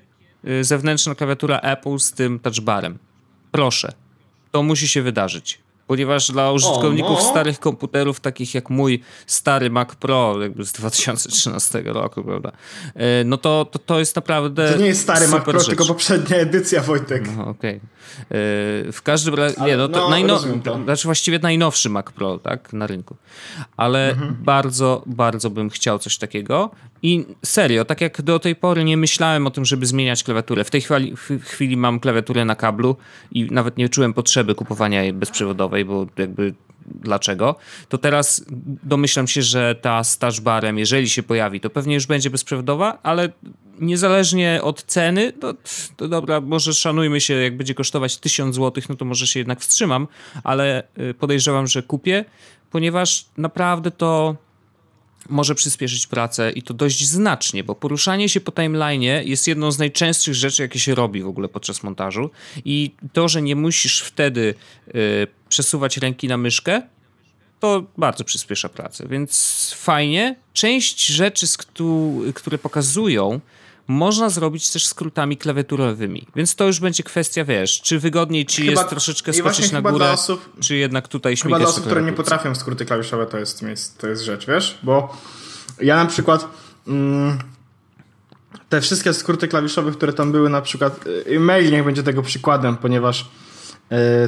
zewnętrzna 0.62 1.16
klawiatura 1.16 1.60
Apple 1.60 2.00
z 2.00 2.12
tym 2.12 2.40
touchbarem. 2.40 2.98
Proszę 3.52 3.94
to 4.52 4.64
musi 4.64 4.88
się 4.88 5.02
wydarzyć. 5.02 5.60
Ponieważ 5.88 6.32
dla 6.32 6.52
użytkowników 6.52 7.12
o, 7.12 7.24
no. 7.24 7.30
starych 7.30 7.60
komputerów, 7.60 8.20
takich 8.20 8.56
jak 8.56 8.70
mój 8.70 9.02
stary 9.28 9.70
Mac 9.70 9.96
Pro, 9.96 10.42
jakby 10.42 10.66
z 10.66 10.72
2013 10.72 11.84
roku, 11.86 12.24
prawda? 12.24 12.52
E, 12.96 13.24
no 13.24 13.38
to, 13.38 13.66
to, 13.66 13.80
to 13.80 14.00
jest 14.00 14.16
naprawdę. 14.16 14.74
To 14.74 14.80
nie 14.80 14.86
jest 14.86 15.02
stary 15.02 15.28
Mac 15.28 15.44
Pro, 15.44 15.60
rzecz. 15.60 15.68
tylko 15.68 15.86
poprzednia 15.86 16.38
edycja, 16.38 16.82
Wojtek. 16.82 17.30
No, 17.38 17.48
Okej. 17.48 17.78
Okay. 17.78 18.02
E, 18.20 18.92
w 18.92 19.00
każdym 19.04 19.34
razie. 19.36 19.62
Nie, 19.62 19.78
no 19.78 19.88
to, 19.88 20.00
no, 20.00 20.10
najno... 20.10 20.40
to. 20.64 20.84
Znaczy 20.84 21.08
właściwie 21.08 21.40
najnowszy 21.40 21.90
Mac 21.90 22.06
Pro, 22.06 22.38
tak? 22.38 22.74
Na 22.74 22.88
rynku. 22.88 23.16
Ale 23.78 24.12
mhm. 24.12 24.38
bardzo, 24.40 25.04
bardzo 25.06 25.50
bym 25.50 25.70
chciał 25.70 26.00
coś 26.00 26.18
takiego. 26.18 26.72
I 27.04 27.26
serio, 27.46 27.86
tak 27.86 28.02
jak 28.02 28.22
do 28.22 28.40
tej 28.40 28.56
pory 28.56 28.84
nie 28.84 28.98
myślałem 28.98 29.48
o 29.48 29.52
tym, 29.52 29.66
żeby 29.66 29.86
zmieniać 29.86 30.24
klawiaturę. 30.24 30.64
W 30.64 30.70
tej 30.70 30.82
chwili, 30.82 31.16
w 31.16 31.44
chwili 31.44 31.78
mam 31.78 32.00
klawiaturę 32.00 32.46
na 32.46 32.56
kablu 32.56 32.96
i 33.32 33.48
nawet 33.52 33.78
nie 33.78 33.90
czułem 33.90 34.14
potrzeby 34.14 34.56
kupowania 34.56 35.04
jej 35.04 35.14
bezprzewodowej, 35.14 35.81
bo 35.86 36.08
jakby 36.18 36.54
dlaczego, 36.86 37.56
to 37.90 37.98
teraz 37.98 38.46
domyślam 38.84 39.28
się, 39.28 39.42
że 39.42 39.76
ta 39.76 40.04
z 40.04 40.18
touchbarem, 40.18 40.80
jeżeli 40.80 41.10
się 41.10 41.24
pojawi, 41.24 41.60
to 41.60 41.70
pewnie 41.70 41.96
już 41.96 42.08
będzie 42.08 42.30
bezprzewodowa, 42.30 43.00
ale 43.04 43.30
niezależnie 43.80 44.60
od 44.64 44.84
ceny, 44.84 45.34
to, 45.34 45.54
to 45.98 46.08
dobra, 46.08 46.42
może 46.42 46.74
szanujmy 46.74 47.22
się, 47.22 47.34
jak 47.34 47.58
będzie 47.58 47.74
kosztować 47.74 48.18
1000 48.18 48.56
zł, 48.56 48.84
no 48.90 48.96
to 48.96 49.06
może 49.06 49.28
się 49.28 49.40
jednak 49.40 49.60
wstrzymam, 49.60 50.08
ale 50.44 50.84
y, 51.00 51.14
podejrzewam, 51.14 51.68
że 51.68 51.84
kupię, 51.84 52.26
ponieważ 52.72 53.26
naprawdę 53.38 53.92
to 53.92 54.36
może 55.30 55.56
przyspieszyć 55.56 56.08
pracę 56.08 56.52
i 56.52 56.62
to 56.62 56.74
dość 56.74 57.08
znacznie, 57.08 57.64
bo 57.64 57.76
poruszanie 57.76 58.30
się 58.30 58.42
po 58.42 58.52
timeline 58.52 59.24
jest 59.26 59.48
jedną 59.48 59.72
z 59.72 59.80
najczęstszych 59.80 60.34
rzeczy, 60.34 60.62
jakie 60.62 60.80
się 60.80 60.96
robi 60.96 61.24
w 61.24 61.28
ogóle 61.28 61.50
podczas 61.50 61.84
montażu 61.84 62.30
i 62.66 62.92
to, 63.14 63.28
że 63.28 63.42
nie 63.42 63.56
musisz 63.56 64.02
wtedy 64.02 64.54
y, 64.96 65.41
przesuwać 65.52 65.98
ręki 65.98 66.28
na 66.28 66.38
myszkę, 66.38 66.82
to 67.60 67.84
bardzo 67.98 68.24
przyspiesza 68.24 68.70
pracę, 68.70 69.08
więc 69.08 69.74
fajnie. 69.78 70.36
Część 70.54 71.06
rzeczy, 71.06 71.46
które 72.34 72.58
pokazują, 72.58 73.40
można 73.88 74.30
zrobić 74.30 74.70
też 74.70 74.88
skrótami 74.88 75.38
klawiaturowymi. 75.38 76.28
Więc 76.36 76.56
to 76.56 76.66
już 76.66 76.80
będzie 76.80 77.04
kwestia, 77.04 77.46
wiesz, 77.46 77.82
czy 77.82 78.00
wygodniej 78.00 78.46
ci 78.46 78.62
chyba, 78.66 78.72
jest 78.72 78.90
troszeczkę 78.90 79.34
skoczyć 79.34 79.72
na 79.72 79.82
górę, 79.82 80.12
osób, 80.12 80.50
czy 80.60 80.76
jednak 80.76 81.08
tutaj 81.08 81.38
śmigać 81.38 81.60
Chyba 81.60 81.66
dla 81.66 81.70
osób, 81.70 81.86
które 81.86 82.02
nie 82.02 82.14
potrafią 82.14 82.56
skróty 82.56 82.86
klawiszowe, 82.86 83.26
to 83.26 83.38
jest, 83.38 83.64
to 83.98 84.08
jest 84.08 84.24
rzecz, 84.24 84.48
wiesz? 84.48 84.80
Bo 84.84 85.18
ja 85.82 85.96
na 85.96 86.06
przykład 86.06 86.48
mm, 86.88 87.40
te 88.70 88.82
wszystkie 88.82 89.14
skróty 89.14 89.48
klawiszowe, 89.48 89.92
które 89.92 90.14
tam 90.14 90.32
były, 90.32 90.50
na 90.50 90.62
przykład 90.62 91.08
y, 91.28 91.40
mail 91.40 91.72
niech 91.72 91.86
będzie 91.86 92.04
tego 92.04 92.22
przykładem, 92.22 92.78
ponieważ 92.78 93.30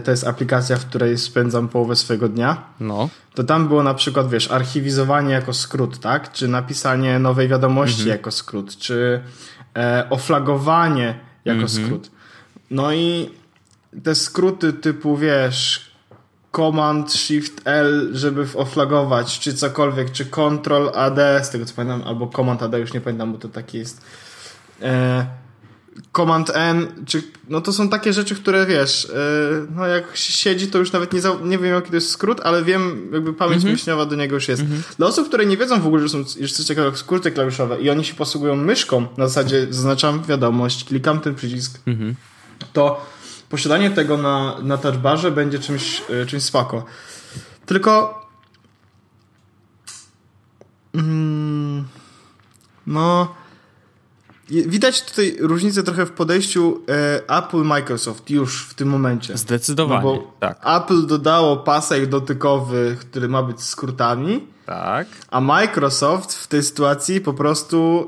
to 0.04 0.12
jest 0.12 0.28
aplikacja, 0.28 0.78
w 0.78 0.86
której 0.86 1.18
spędzam 1.18 1.68
połowę 1.68 1.96
swojego 1.96 2.30
dnia. 2.30 2.64
No. 2.80 3.10
To 3.34 3.44
tam 3.44 3.68
było 3.68 3.84
na 3.84 3.94
przykład, 3.94 4.30
wiesz, 4.30 4.52
archiwizowanie 4.52 5.34
jako 5.34 5.54
skrót, 5.54 6.00
tak? 6.00 6.32
Czy 6.32 6.48
napisanie 6.48 7.20
nowej 7.20 7.48
wiadomości 7.48 8.02
mhm. 8.02 8.18
jako 8.18 8.32
skrót, 8.32 8.78
czy 8.78 9.22
e, 9.78 10.08
oflagowanie 10.10 11.20
jako 11.46 11.62
mhm. 11.62 11.86
skrót. 11.86 12.12
No 12.72 12.94
i 12.94 13.30
te 14.04 14.16
skróty 14.16 14.74
typu, 14.74 15.18
wiesz, 15.18 15.92
Command 16.56 17.14
Shift 17.14 17.62
L, 17.66 18.10
żeby 18.14 18.48
oflagować, 18.56 19.40
czy 19.40 19.54
cokolwiek, 19.54 20.12
czy 20.12 20.26
Ctrl 20.26 20.90
AD, 20.94 21.46
z 21.46 21.50
tego 21.50 21.66
co 21.66 21.74
pamiętam, 21.74 22.08
albo 22.08 22.28
Command 22.28 22.64
AD, 22.64 22.74
już 22.80 22.94
nie 22.94 23.02
pamiętam, 23.02 23.32
bo 23.32 23.38
to 23.38 23.50
taki 23.50 23.78
jest. 23.78 24.02
E, 24.82 25.26
Command 26.12 26.52
N, 26.54 26.88
czy, 27.06 27.24
no 27.50 27.62
to 27.62 27.74
są 27.74 27.90
takie 27.90 28.14
rzeczy, 28.14 28.36
które 28.36 28.66
wiesz, 28.66 29.06
e, 29.06 29.68
no 29.76 29.88
jak 29.88 30.04
siedzi, 30.14 30.68
to 30.68 30.78
już 30.80 30.92
nawet 30.92 31.14
nie, 31.14 31.22
za, 31.22 31.36
nie 31.44 31.58
wiem 31.58 31.74
jaki 31.74 31.90
to 31.90 31.96
jest 31.96 32.10
skrót, 32.10 32.42
ale 32.44 32.64
wiem, 32.64 33.10
jakby 33.14 33.34
pamięć 33.34 33.64
mm 33.64 33.76
-hmm. 33.76 33.78
myślowa 33.78 34.06
do 34.06 34.16
niego 34.16 34.36
już 34.36 34.48
jest. 34.48 34.62
Mm 34.62 34.74
-hmm. 34.74 34.96
Dla 34.98 35.08
osób, 35.08 35.28
które 35.28 35.46
nie 35.46 35.58
wiedzą 35.58 35.82
w 35.82 35.88
ogóle, 35.88 36.02
że 36.04 36.10
są 36.10 36.24
jeszcze 36.38 36.74
jak 36.74 36.98
skróty 36.98 37.32
klawiszowe 37.32 37.82
i 37.82 37.90
oni 37.90 38.06
się 38.06 38.14
posługują 38.14 38.56
myszką, 38.56 39.08
na 39.18 39.28
zasadzie 39.28 39.68
zaznaczam 39.70 40.24
wiadomość, 40.24 40.84
klikam 40.84 41.20
ten 41.20 41.36
przycisk, 41.36 41.80
mm 41.86 42.00
-hmm. 42.00 42.14
to 42.74 43.06
posiadanie 43.50 43.92
tego 43.92 44.18
na, 44.18 44.60
na 44.64 44.78
touchbarze 44.78 45.32
będzie 45.32 45.60
czymś, 45.60 46.02
e, 46.10 46.26
czymś 46.26 46.44
spoko. 46.44 46.86
Tylko 47.66 48.22
mm, 50.94 51.88
no 52.88 53.36
Widać 54.62 55.02
tutaj 55.02 55.36
różnicę 55.40 55.84
trochę 55.84 56.06
w 56.06 56.12
podejściu 56.12 56.82
e, 56.90 57.38
Apple 57.38 57.64
Microsoft 57.64 58.30
już 58.30 58.66
w 58.66 58.74
tym 58.74 58.88
momencie. 58.88 59.38
Zdecydowanie. 59.38 60.04
No 60.04 60.16
bo 60.16 60.34
tak. 60.40 60.60
Apple 60.66 61.08
dodało 61.08 61.58
pasek 61.58 62.06
dotykowy, 62.06 62.98
który 63.00 63.28
ma 63.28 63.44
być 63.44 63.62
skrótami. 63.62 64.48
Tak. 64.66 65.08
A 65.32 65.42
Microsoft 65.42 66.34
w 66.34 66.48
tej 66.48 66.64
sytuacji 66.64 67.22
po 67.22 67.34
prostu 67.34 68.08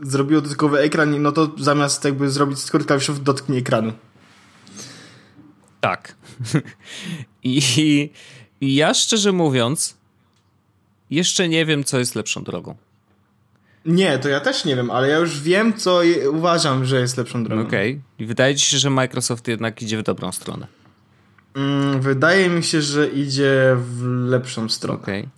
zrobiło 0.00 0.40
dotykowy 0.40 0.78
ekran 0.78 1.14
i 1.14 1.18
no 1.18 1.32
to 1.32 1.50
zamiast 1.58 2.04
jakby 2.04 2.30
zrobić 2.30 2.58
skrót 2.58 2.86
klawiszowy 2.86 3.20
dotknie 3.20 3.58
ekranu. 3.58 3.92
Tak. 5.80 6.14
I, 7.42 7.60
I 8.60 8.74
ja 8.74 8.94
szczerze 8.94 9.32
mówiąc 9.32 9.96
jeszcze 11.10 11.48
nie 11.48 11.66
wiem, 11.66 11.84
co 11.84 11.98
jest 11.98 12.14
lepszą 12.14 12.44
drogą. 12.44 12.74
Nie, 13.86 14.18
to 14.18 14.28
ja 14.28 14.40
też 14.40 14.64
nie 14.64 14.76
wiem, 14.76 14.90
ale 14.90 15.08
ja 15.08 15.18
już 15.18 15.40
wiem, 15.40 15.74
co 15.74 16.00
uważam, 16.32 16.84
że 16.84 17.00
jest 17.00 17.16
lepszą 17.16 17.44
drogą. 17.44 17.62
Okej. 17.62 18.00
Okay. 18.16 18.26
Wydaje 18.26 18.56
ci 18.56 18.66
się, 18.66 18.78
że 18.78 18.90
Microsoft 18.90 19.48
jednak 19.48 19.82
idzie 19.82 19.98
w 19.98 20.02
dobrą 20.02 20.32
stronę. 20.32 20.66
Mm, 21.54 22.00
wydaje 22.00 22.48
mi 22.48 22.62
się, 22.62 22.82
że 22.82 23.08
idzie 23.08 23.76
w 23.76 24.02
lepszą 24.28 24.68
stronę. 24.68 25.00
Okej. 25.02 25.28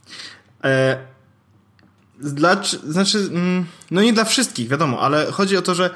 Okay. 0.61 0.71
E, 0.73 0.99
dla, 2.21 2.63
znaczy, 2.87 3.19
mm, 3.19 3.65
no 3.91 4.03
nie 4.03 4.13
dla 4.13 4.25
wszystkich, 4.25 4.69
wiadomo, 4.69 5.01
ale 5.01 5.33
chodzi 5.33 5.57
o 5.57 5.63
to, 5.63 5.75
że 5.75 5.91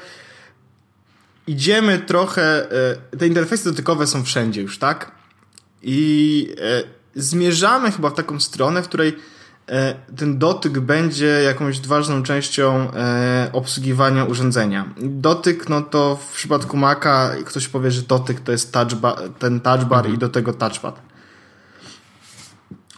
idziemy 1.47 1.99
trochę. 1.99 2.71
E, 3.11 3.17
te 3.17 3.27
interfejsy 3.27 3.69
dotykowe 3.69 4.07
są 4.07 4.23
wszędzie 4.23 4.61
już, 4.61 4.77
tak? 4.77 5.11
I 5.83 6.55
e, 6.61 6.83
zmierzamy 7.15 7.91
chyba 7.91 8.09
w 8.09 8.13
taką 8.13 8.39
stronę, 8.39 8.83
w 8.83 8.87
której 8.87 9.17
ten 10.17 10.37
dotyk 10.37 10.79
będzie 10.79 11.25
jakąś 11.25 11.81
ważną 11.81 12.23
częścią 12.23 12.91
e, 12.93 13.49
obsługiwania 13.53 14.25
urządzenia. 14.25 14.93
Dotyk, 15.01 15.69
no 15.69 15.81
to 15.81 16.15
w 16.15 16.33
przypadku 16.33 16.77
Maca 16.77 17.35
ktoś 17.45 17.67
powie, 17.67 17.91
że 17.91 18.01
dotyk 18.01 18.39
to 18.39 18.51
jest 18.51 18.73
touch 18.73 18.91
ten 19.39 19.59
touch 19.59 19.83
bar 19.83 19.99
mhm. 19.99 20.15
i 20.15 20.17
do 20.17 20.29
tego 20.29 20.53
touchpad. 20.53 21.01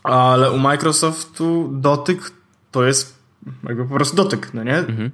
Ale 0.03 0.51
u 0.51 0.57
Microsoftu 0.57 1.69
dotyk 1.73 2.31
to 2.71 2.83
jest 2.83 3.15
jakby 3.63 3.85
po 3.85 3.95
prostu 3.95 4.15
dotyk, 4.15 4.53
no 4.53 4.63
nie? 4.63 4.77
Mhm. 4.77 5.11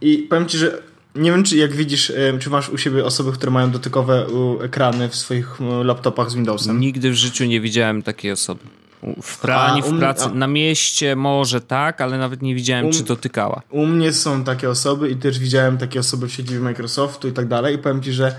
I 0.00 0.18
powiem 0.18 0.46
ci, 0.46 0.58
że 0.58 0.82
nie 1.14 1.30
wiem, 1.30 1.44
czy 1.44 1.56
jak 1.56 1.72
widzisz, 1.72 2.10
e, 2.10 2.38
czy 2.38 2.50
masz 2.50 2.68
u 2.68 2.78
siebie 2.78 3.04
osoby, 3.04 3.32
które 3.32 3.52
mają 3.52 3.70
dotykowe 3.70 4.26
ekrany 4.62 5.08
w 5.08 5.16
swoich 5.16 5.60
laptopach 5.84 6.30
z 6.30 6.34
Windowsem? 6.34 6.80
Nigdy 6.80 7.10
w 7.10 7.14
życiu 7.14 7.44
nie 7.44 7.60
widziałem 7.60 8.02
takiej 8.02 8.32
osoby. 8.32 8.60
W 9.02 9.36
w 9.82 9.98
pracy, 9.98 10.28
na 10.34 10.46
mieście 10.46 11.16
może 11.16 11.60
tak, 11.60 12.00
ale 12.00 12.18
nawet 12.18 12.42
nie 12.42 12.54
widziałem, 12.54 12.84
um, 12.84 12.94
czy 12.94 13.02
dotykała. 13.02 13.62
U 13.70 13.86
mnie 13.86 14.12
są 14.12 14.44
takie 14.44 14.70
osoby 14.70 15.10
i 15.10 15.16
też 15.16 15.38
widziałem 15.38 15.78
takie 15.78 16.00
osoby 16.00 16.28
w 16.28 16.32
siedzibie 16.32 16.60
Microsoftu 16.60 17.28
i 17.28 17.32
tak 17.32 17.48
dalej 17.48 17.74
i 17.74 17.78
powiem 17.78 18.02
ci, 18.02 18.12
że 18.12 18.36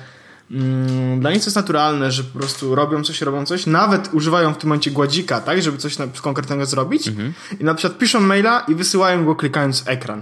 mm, 0.52 1.20
dla 1.20 1.32
nich 1.32 1.40
to 1.40 1.46
jest 1.46 1.56
naturalne, 1.56 2.12
że 2.12 2.24
po 2.24 2.40
prostu 2.40 2.76
robią 2.76 3.04
coś, 3.04 3.22
robią 3.22 3.46
coś, 3.46 3.66
nawet 3.66 4.14
używają 4.14 4.54
w 4.54 4.58
tym 4.58 4.70
momencie 4.70 4.92
gładzika, 4.92 5.42
tak, 5.42 5.62
żeby 5.62 5.78
coś 5.78 5.98
na, 5.98 6.08
konkretnego 6.22 6.66
zrobić 6.66 7.08
mhm. 7.08 7.34
i 7.60 7.64
na 7.64 7.74
przykład 7.74 8.00
piszą 8.00 8.20
maila 8.20 8.66
i 8.68 8.76
wysyłają 8.76 9.26
go 9.26 9.36
klikając 9.36 9.84
ekran. 9.88 10.22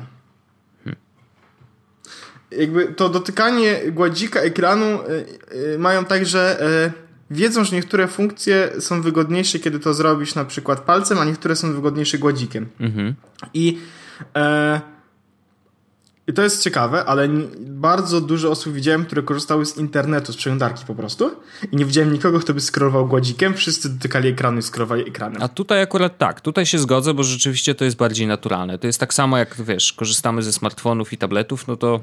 Hmm. 0.84 1.02
Jakby 2.52 2.88
to 2.88 3.10
dotykanie 3.10 3.80
gładzika 3.92 4.40
ekranu 4.40 4.86
y, 4.86 5.26
y, 5.74 5.80
mają 5.80 6.06
tak, 6.06 6.26
że 6.26 6.62
y, 6.94 7.07
wiedzą, 7.32 7.64
że 7.64 7.76
niektóre 7.76 8.08
funkcje 8.08 8.72
są 8.80 9.02
wygodniejsze, 9.02 9.60
kiedy 9.60 9.80
to 9.80 9.94
zrobisz 9.94 10.36
na 10.36 10.46
przykład 10.46 10.80
palcem, 10.80 11.20
a 11.20 11.26
niektóre 11.26 11.56
są 11.56 11.74
wygodniejsze 11.74 12.18
gładzikiem. 12.18 12.68
Mhm. 12.80 13.16
I, 13.54 13.78
e, 14.36 14.82
to 16.36 16.44
jest 16.44 16.64
ciekawe, 16.64 17.06
ale 17.06 17.30
bardzo 17.60 18.22
dużo 18.22 18.52
osób 18.52 18.74
widziałem, 18.74 19.06
które 19.06 19.24
korzystały 19.24 19.66
z 19.66 19.78
internetu, 19.78 20.34
z 20.34 20.38
przeglądarki 20.38 20.86
po 20.86 20.96
prostu 20.96 21.32
i 21.72 21.76
nie 21.76 21.86
widziałem 21.86 22.14
nikogo, 22.14 22.40
kto 22.40 22.54
by 22.54 22.62
skrował 22.62 23.08
gładzikiem. 23.08 23.54
Wszyscy 23.54 23.90
dotykali 23.90 24.30
ekranu 24.30 24.60
i 24.60 24.62
skrolowali 24.62 25.08
ekranem. 25.08 25.42
A 25.42 25.48
tutaj 25.48 25.82
akurat 25.82 26.18
tak, 26.18 26.42
tutaj 26.42 26.66
się 26.66 26.80
zgodzę, 26.80 27.14
bo 27.14 27.24
rzeczywiście 27.24 27.76
to 27.76 27.86
jest 27.86 27.98
bardziej 27.98 28.28
naturalne. 28.28 28.78
To 28.78 28.88
jest 28.88 29.00
tak 29.00 29.14
samo 29.14 29.38
jak, 29.38 29.56
wiesz, 29.62 29.94
korzystamy 29.94 30.44
ze 30.44 30.54
smartfonów 30.54 31.14
i 31.14 31.18
tabletów, 31.18 31.68
no 31.68 31.78
to 31.78 32.00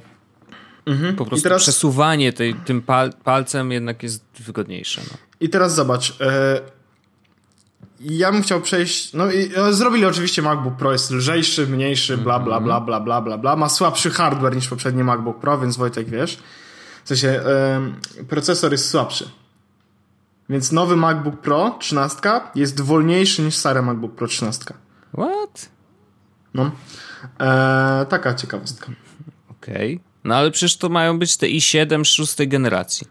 Mhm. 0.87 1.17
Po 1.17 1.27
prostu 1.27 1.43
teraz... 1.43 1.63
przesuwanie 1.63 2.33
tej, 2.33 2.55
tym 2.55 2.83
pal 2.83 3.13
palcem 3.25 3.73
jednak 3.73 4.03
jest 4.03 4.25
wygodniejsze. 4.41 5.01
No. 5.11 5.17
I 5.41 5.49
teraz 5.49 5.75
zobacz. 5.75 6.21
E, 6.21 6.61
ja 8.01 8.33
bym 8.33 8.43
chciał 8.43 8.61
przejść. 8.61 9.13
No 9.13 9.31
i 9.31 9.51
no, 9.57 9.73
zrobili 9.73 10.05
oczywiście 10.05 10.43
MacBook 10.43 10.77
Pro, 10.77 10.93
jest 10.93 11.11
lżejszy, 11.11 11.67
mniejszy, 11.67 12.17
bla 12.17 12.39
bla 12.39 12.61
bla 12.61 12.81
bla 12.81 13.01
bla 13.01 13.21
bla 13.21 13.39
bla. 13.39 13.57
Ma 13.57 13.69
słabszy 13.69 14.11
hardware 14.11 14.57
niż 14.57 14.69
poprzedni 14.69 15.05
MacBook 15.05 15.41
Pro, 15.41 15.59
więc 15.59 15.77
Wojtek 15.77 16.09
wiesz. 16.09 16.39
W 17.05 17.09
sensie 17.09 17.29
e, 17.29 18.25
procesor 18.29 18.73
jest 18.73 18.91
słabszy. 18.91 19.31
Więc 20.49 20.73
nowy 20.73 20.97
MacBook 20.97 21.41
Pro 21.41 21.77
13 21.81 22.21
jest 22.55 22.81
wolniejszy 22.81 23.43
niż 23.43 23.55
stary 23.55 23.83
MacBook 23.83 24.15
Pro 24.15 24.27
13. 24.27 24.65
What? 25.13 25.69
No. 26.55 26.71
E, 27.41 28.07
taka 28.09 28.35
ciekawostka. 28.35 28.93
Okej. 29.51 29.95
Okay. 29.95 30.14
No 30.25 30.37
ale 30.37 30.51
przecież 30.51 30.77
to 30.77 30.89
mają 30.89 31.19
być 31.19 31.37
te 31.37 31.47
i7 31.47 32.05
szóstej 32.05 32.49
generacji. 32.49 33.07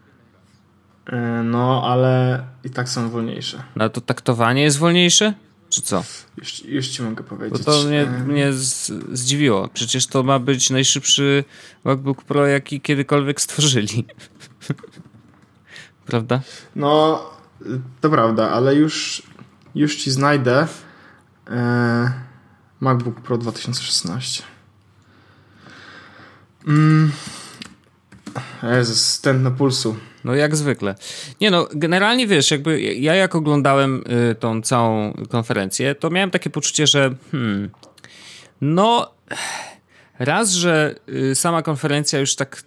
E, 1.06 1.42
no, 1.42 1.82
ale 1.84 2.44
i 2.64 2.70
tak 2.70 2.88
są 2.88 3.10
wolniejsze. 3.10 3.62
No 3.76 3.88
to 3.88 4.00
taktowanie 4.00 4.62
jest 4.62 4.78
wolniejsze? 4.78 5.34
Czy 5.70 5.82
co? 5.82 6.04
Już, 6.36 6.64
już 6.64 6.88
ci 6.88 7.02
mogę 7.02 7.24
powiedzieć. 7.24 7.58
Bo 7.58 7.64
to 7.72 7.84
mnie, 7.84 8.02
e, 8.02 8.24
mnie 8.24 8.52
z, 8.52 8.92
zdziwiło. 9.12 9.68
Przecież 9.68 10.06
to 10.06 10.22
ma 10.22 10.38
być 10.38 10.70
najszybszy 10.70 11.44
MacBook 11.84 12.24
Pro, 12.24 12.46
jaki 12.46 12.80
kiedykolwiek 12.80 13.40
stworzyli. 13.40 14.04
prawda? 16.06 16.40
No, 16.76 17.22
to 18.00 18.10
prawda, 18.10 18.50
ale 18.50 18.74
już 18.74 19.22
już 19.74 19.96
ci 19.96 20.10
znajdę. 20.10 20.66
E, 21.50 22.12
MacBook 22.80 23.20
Pro 23.20 23.38
2016. 23.38 24.42
Mm. 26.66 27.12
Jezus, 28.62 29.06
stent 29.06 29.42
na 29.42 29.50
pulsu. 29.50 29.96
No 30.24 30.34
jak 30.34 30.56
zwykle. 30.56 30.94
Nie 31.40 31.50
no, 31.50 31.68
generalnie 31.74 32.26
wiesz, 32.26 32.50
jakby 32.50 32.80
ja 32.80 33.14
jak 33.14 33.34
oglądałem 33.34 34.04
y, 34.30 34.34
tą 34.34 34.62
całą 34.62 35.12
konferencję, 35.28 35.94
to 35.94 36.10
miałem 36.10 36.30
takie 36.30 36.50
poczucie, 36.50 36.86
że 36.86 37.14
hmm, 37.32 37.70
no 38.60 39.14
raz, 40.18 40.50
że 40.50 40.94
y, 41.08 41.34
sama 41.34 41.62
konferencja 41.62 42.18
już 42.20 42.36
tak 42.36 42.62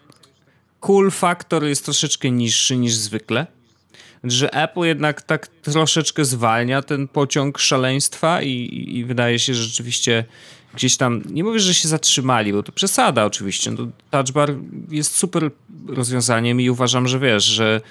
cool 0.79 1.11
faktor 1.11 1.65
jest 1.65 1.85
troszeczkę 1.85 2.31
niższy 2.31 2.77
niż 2.77 2.93
zwykle, 2.93 3.47
że 4.23 4.53
Apple 4.53 4.79
jednak 4.79 5.21
tak 5.21 5.47
troszeczkę 5.47 6.25
zwalnia 6.25 6.81
ten 6.81 7.07
pociąg 7.07 7.59
szaleństwa 7.59 8.41
i, 8.41 8.83
i 8.97 9.05
wydaje 9.05 9.39
się, 9.39 9.53
że 9.53 9.63
rzeczywiście 9.63 10.25
gdzieś 10.73 10.97
tam, 10.97 11.21
nie 11.29 11.43
mówię, 11.43 11.59
że 11.59 11.73
się 11.73 11.87
zatrzymali, 11.87 12.53
bo 12.53 12.63
to 12.63 12.71
przesada 12.71 13.25
oczywiście. 13.25 13.71
No, 13.71 13.87
touch 14.11 14.31
bar 14.31 14.55
jest 14.89 15.15
super 15.15 15.51
rozwiązaniem 15.87 16.61
i 16.61 16.69
uważam, 16.69 17.07
że 17.07 17.19
wiesz, 17.19 17.43
że 17.43 17.81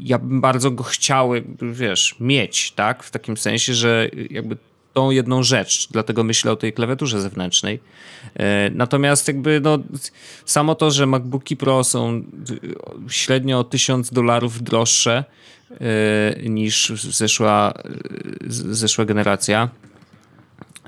ja 0.00 0.18
bym 0.18 0.40
bardzo 0.40 0.70
go 0.70 0.84
chciał, 0.84 1.30
wiesz, 1.72 2.16
mieć, 2.20 2.72
tak? 2.72 3.02
W 3.02 3.10
takim 3.10 3.36
sensie, 3.36 3.74
że 3.74 4.10
jakby 4.30 4.56
tą 4.92 5.10
jedną 5.10 5.42
rzecz, 5.42 5.88
dlatego 5.90 6.24
myślę 6.24 6.52
o 6.52 6.56
tej 6.56 6.72
klawiaturze 6.72 7.20
zewnętrznej. 7.20 7.80
E, 8.34 8.70
natomiast 8.70 9.28
jakby 9.28 9.60
no, 9.60 9.78
samo 10.44 10.74
to, 10.74 10.90
że 10.90 11.06
MacBooki 11.06 11.56
Pro 11.56 11.84
są 11.84 12.22
średnio 13.08 13.58
o 13.58 13.64
1000 13.64 14.10
dolarów 14.10 14.62
droższe 14.62 15.24
e, 15.70 16.48
niż 16.48 16.88
zeszła, 16.90 17.74
zeszła 18.48 19.04
generacja, 19.04 19.68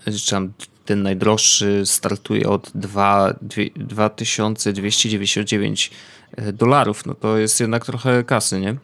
czy 0.05 0.31
tam 0.31 0.53
ten 0.85 1.03
najdroższy 1.03 1.83
startuje 1.85 2.49
od 2.49 2.71
2, 2.75 3.35
2299 3.77 5.91
e, 6.37 6.53
dolarów, 6.53 7.07
no 7.07 7.15
to 7.15 7.39
jest 7.39 7.61
jednak 7.61 7.87
trochę 7.87 8.25
kasy, 8.25 8.61
nie? 8.61 8.77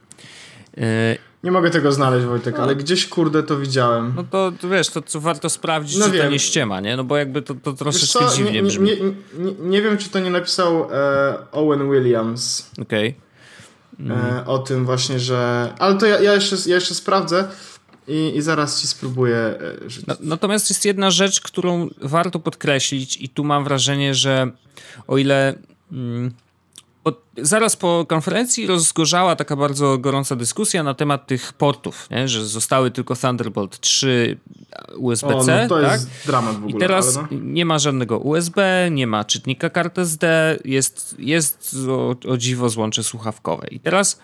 Nie 1.44 1.52
mogę 1.52 1.70
tego 1.70 1.92
znaleźć, 1.92 2.26
Wojtek, 2.26 2.58
ale 2.58 2.76
gdzieś 2.76 3.06
kurde 3.06 3.42
to 3.42 3.58
widziałem. 3.58 4.12
No 4.16 4.24
to, 4.30 4.52
to 4.60 4.68
wiesz, 4.68 4.88
to, 4.88 5.02
to 5.02 5.20
warto 5.20 5.50
sprawdzić, 5.50 5.98
no 5.98 6.06
czy 6.06 6.12
wiem. 6.12 6.24
to 6.24 6.30
nie 6.30 6.38
ściema, 6.38 6.80
nie? 6.80 6.96
No 6.96 7.04
bo 7.04 7.16
jakby 7.16 7.42
to, 7.42 7.54
to 7.54 7.72
troszeczkę 7.72 8.24
dziwnie 8.36 8.52
nie, 8.52 8.62
brzmi. 8.62 8.90
Nie, 8.90 8.96
nie, 9.44 9.52
nie, 9.60 9.82
wiem, 9.82 9.98
czy 9.98 10.10
to 10.10 10.18
nie 10.18 10.30
napisał 10.30 10.88
e, 10.92 11.34
Owen 11.52 11.90
Williams. 11.90 12.70
Okej. 12.82 13.08
Okay. 13.08 14.06
Mm. 14.06 14.36
E, 14.36 14.46
o 14.46 14.58
tym 14.58 14.86
właśnie, 14.86 15.18
że... 15.18 15.72
Ale 15.78 15.98
to 15.98 16.06
ja, 16.06 16.20
ja, 16.20 16.34
jeszcze, 16.34 16.56
ja 16.66 16.74
jeszcze 16.74 16.94
sprawdzę 16.94 17.48
i, 18.08 18.32
i 18.36 18.42
zaraz 18.42 18.80
ci 18.80 18.86
spróbuję 18.86 19.36
e, 19.36 19.90
żyć. 19.90 20.06
No, 20.06 20.14
natomiast 20.20 20.70
jest 20.70 20.84
jedna 20.84 21.10
rzecz, 21.10 21.40
którą 21.40 21.88
warto 22.02 22.38
podkreślić 22.38 23.16
i 23.16 23.28
tu 23.28 23.44
mam 23.44 23.64
wrażenie, 23.64 24.14
że 24.14 24.50
o 25.06 25.18
ile... 25.18 25.54
Mm, 25.92 26.30
zaraz 27.42 27.76
po 27.76 28.06
konferencji 28.08 28.66
rozgorzała 28.66 29.36
taka 29.36 29.56
bardzo 29.56 29.98
gorąca 29.98 30.36
dyskusja 30.36 30.82
na 30.82 30.94
temat 30.94 31.26
tych 31.26 31.52
portów, 31.52 32.10
nie? 32.10 32.28
że 32.28 32.46
zostały 32.46 32.90
tylko 32.90 33.16
Thunderbolt 33.16 33.80
3 33.80 34.38
USB-C. 34.96 35.54
O, 35.54 35.62
no 35.62 35.68
to 35.68 35.82
tak? 35.82 35.92
jest 35.92 36.08
dramat 36.26 36.54
w 36.54 36.56
ogóle. 36.56 36.76
I 36.76 36.80
teraz 36.80 37.16
no. 37.16 37.28
nie 37.30 37.64
ma 37.64 37.78
żadnego 37.78 38.18
USB, 38.18 38.88
nie 38.90 39.06
ma 39.06 39.24
czytnika 39.24 39.70
kart 39.70 39.98
SD, 39.98 40.56
jest, 40.64 41.16
jest 41.18 41.76
o, 41.88 42.16
o 42.28 42.36
dziwo 42.36 42.68
złącze 42.68 43.02
słuchawkowe. 43.02 43.68
I 43.68 43.80
teraz 43.80 44.20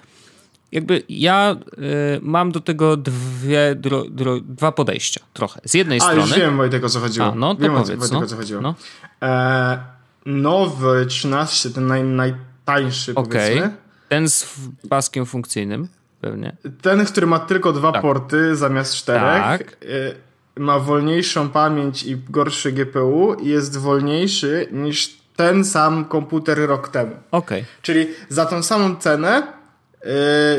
jakby 0.72 1.02
ja 1.08 1.56
y, 1.78 2.20
mam 2.22 2.52
do 2.52 2.60
tego 2.60 2.96
dwie, 2.96 3.74
dro, 3.74 4.04
dro, 4.10 4.40
dwa 4.40 4.72
podejścia 4.72 5.20
trochę. 5.32 5.60
Z 5.64 5.74
jednej 5.74 5.98
A, 5.98 6.00
strony... 6.00 6.20
już 6.20 6.36
wiem 6.36 6.56
Wojtek 6.56 6.84
o 6.84 6.88
co 6.88 7.00
chodziło. 7.00 7.26
A, 7.26 7.34
no 7.34 7.54
to 7.54 7.62
wiem, 7.62 7.72
powiedz. 7.72 7.88
Wojtek, 7.88 8.12
no. 8.12 8.18
o 8.18 8.26
co 8.26 8.36
chodziło. 8.36 8.60
No. 8.60 8.74
E, 9.22 9.78
nowy 10.26 11.06
13, 11.06 11.70
ten 11.70 11.86
naj, 11.86 12.04
najtańszy 12.04 13.14
okay. 13.14 13.24
powiedzmy. 13.24 13.76
Ten 14.08 14.28
z 14.28 14.54
paskiem 14.88 15.26
funkcyjnym 15.26 15.88
pewnie. 16.20 16.56
Ten, 16.82 17.04
który 17.04 17.26
ma 17.26 17.38
tylko 17.38 17.72
dwa 17.72 17.92
tak. 17.92 18.02
porty 18.02 18.56
zamiast 18.56 18.94
czterech. 18.94 19.42
Tak. 19.42 19.76
E, 19.82 20.60
ma 20.60 20.78
wolniejszą 20.78 21.48
pamięć 21.48 22.02
i 22.02 22.16
gorszy 22.16 22.72
GPU 22.72 23.34
i 23.34 23.48
jest 23.48 23.76
wolniejszy 23.76 24.68
niż 24.72 25.16
ten 25.36 25.64
sam 25.64 26.04
komputer 26.04 26.58
rok 26.58 26.88
temu. 26.88 27.16
Okej. 27.30 27.60
Okay. 27.60 27.64
Czyli 27.82 28.06
za 28.28 28.46
tą 28.46 28.62
samą 28.62 28.96
cenę 28.96 29.42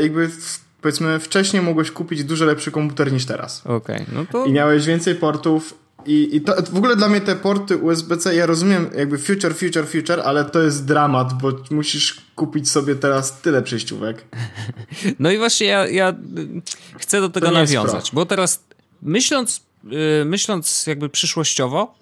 jakby 0.02 0.30
powiedzmy 0.82 1.20
wcześniej 1.20 1.62
mogłeś 1.62 1.92
kupić 1.92 2.24
dużo 2.24 2.46
lepszy 2.46 2.72
komputer 2.72 3.14
niż 3.14 3.26
teraz. 3.26 3.62
Okej, 3.66 3.96
okay, 3.96 4.06
no 4.14 4.26
to... 4.32 4.46
I 4.46 4.52
miałeś 4.52 4.86
więcej 4.86 5.16
portów 5.16 5.74
i, 6.08 6.36
i 6.36 6.42
to, 6.42 6.56
w 6.72 6.78
ogóle 6.78 6.96
dla 6.96 7.10
mnie 7.10 7.22
te 7.22 7.36
porty 7.36 7.78
USB-C, 7.78 8.36
ja 8.36 8.46
rozumiem 8.46 8.90
jakby 8.98 9.18
future, 9.18 9.56
future, 9.56 9.88
future, 9.88 10.22
ale 10.26 10.46
to 10.46 10.62
jest 10.62 10.86
dramat, 10.86 11.42
bo 11.42 11.52
musisz 11.72 12.22
kupić 12.36 12.70
sobie 12.70 12.96
teraz 12.96 13.42
tyle 13.42 13.62
przejściówek. 13.62 14.26
No 15.20 15.32
i 15.32 15.38
właśnie 15.38 15.68
ja, 15.68 15.88
ja 15.88 16.16
chcę 16.98 17.22
do 17.22 17.30
tego 17.30 17.52
nawiązać, 17.52 18.12
bo 18.14 18.26
teraz 18.26 18.64
myśląc, 19.02 19.62
yy, 19.84 20.26
myśląc 20.26 20.88
jakby 20.88 21.10
przyszłościowo, 21.10 21.96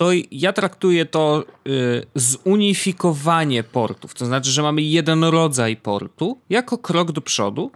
to 0.00 0.10
ja 0.30 0.52
traktuję 0.52 1.06
to 1.06 1.44
y, 1.66 2.06
zunifikowanie 2.14 3.62
portów. 3.62 4.14
To 4.14 4.26
znaczy, 4.26 4.50
że 4.50 4.62
mamy 4.62 4.82
jeden 4.82 5.24
rodzaj 5.24 5.76
portu 5.76 6.38
jako 6.50 6.78
krok 6.78 7.12
do 7.12 7.20
przodu 7.20 7.70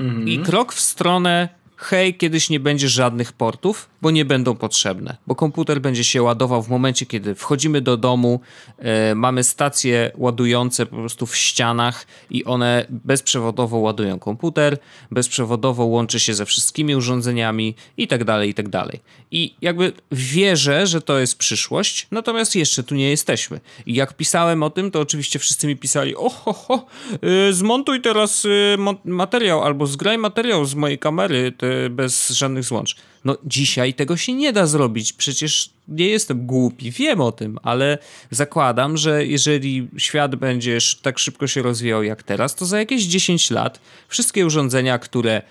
mhm. 0.00 0.28
i 0.28 0.38
krok 0.38 0.72
w 0.72 0.80
stronę 0.80 1.48
hej, 1.76 2.14
kiedyś 2.14 2.50
nie 2.50 2.60
będzie 2.60 2.88
żadnych 2.88 3.32
portów, 3.32 3.89
bo 4.02 4.10
nie 4.10 4.24
będą 4.24 4.56
potrzebne, 4.56 5.16
bo 5.26 5.34
komputer 5.34 5.80
będzie 5.80 6.04
się 6.04 6.22
ładował 6.22 6.62
w 6.62 6.68
momencie, 6.68 7.06
kiedy 7.06 7.34
wchodzimy 7.34 7.80
do 7.80 7.96
domu, 7.96 8.40
e, 8.78 9.14
mamy 9.14 9.44
stacje 9.44 10.12
ładujące 10.16 10.86
po 10.86 10.96
prostu 10.96 11.26
w 11.26 11.36
ścianach 11.36 12.06
i 12.30 12.44
one 12.44 12.86
bezprzewodowo 12.88 13.78
ładują 13.78 14.18
komputer, 14.18 14.78
bezprzewodowo 15.10 15.84
łączy 15.84 16.20
się 16.20 16.34
ze 16.34 16.46
wszystkimi 16.46 16.96
urządzeniami 16.96 17.74
i 17.96 18.08
tak 18.08 18.24
dalej, 18.24 18.50
i 18.50 18.54
tak 18.54 18.68
dalej. 18.68 19.00
I 19.30 19.54
jakby 19.62 19.92
wierzę, 20.12 20.86
że 20.86 21.00
to 21.00 21.18
jest 21.18 21.38
przyszłość, 21.38 22.06
natomiast 22.10 22.56
jeszcze 22.56 22.82
tu 22.82 22.94
nie 22.94 23.10
jesteśmy. 23.10 23.60
I 23.86 23.94
jak 23.94 24.16
pisałem 24.16 24.62
o 24.62 24.70
tym, 24.70 24.90
to 24.90 25.00
oczywiście 25.00 25.38
wszyscy 25.38 25.66
mi 25.66 25.76
pisali, 25.76 26.16
oho, 26.16 26.52
ho, 26.52 26.86
yy, 27.22 27.52
zmontuj 27.52 28.00
teraz 28.00 28.44
yy, 28.44 28.76
materiał 29.04 29.62
albo 29.62 29.86
zgraj 29.86 30.18
materiał 30.18 30.64
z 30.64 30.74
mojej 30.74 30.98
kamery, 30.98 31.52
bez 31.90 32.30
żadnych 32.30 32.64
złącz. 32.64 32.96
No 33.24 33.36
dzisiaj 33.44 33.94
tego 33.94 34.16
się 34.16 34.32
nie 34.32 34.52
da 34.52 34.66
zrobić, 34.66 35.12
przecież 35.12 35.70
nie 35.88 36.06
jestem 36.06 36.46
głupi, 36.46 36.90
wiem 36.90 37.20
o 37.20 37.32
tym, 37.32 37.58
ale 37.62 37.98
zakładam, 38.30 38.96
że 38.96 39.26
jeżeli 39.26 39.88
świat 39.96 40.36
będzie 40.36 40.78
tak 41.02 41.18
szybko 41.18 41.46
się 41.46 41.62
rozwijał 41.62 42.02
jak 42.02 42.22
teraz, 42.22 42.54
to 42.54 42.66
za 42.66 42.78
jakieś 42.78 43.02
10 43.04 43.50
lat 43.50 43.80
wszystkie 44.08 44.46
urządzenia, 44.46 44.98
które 44.98 45.42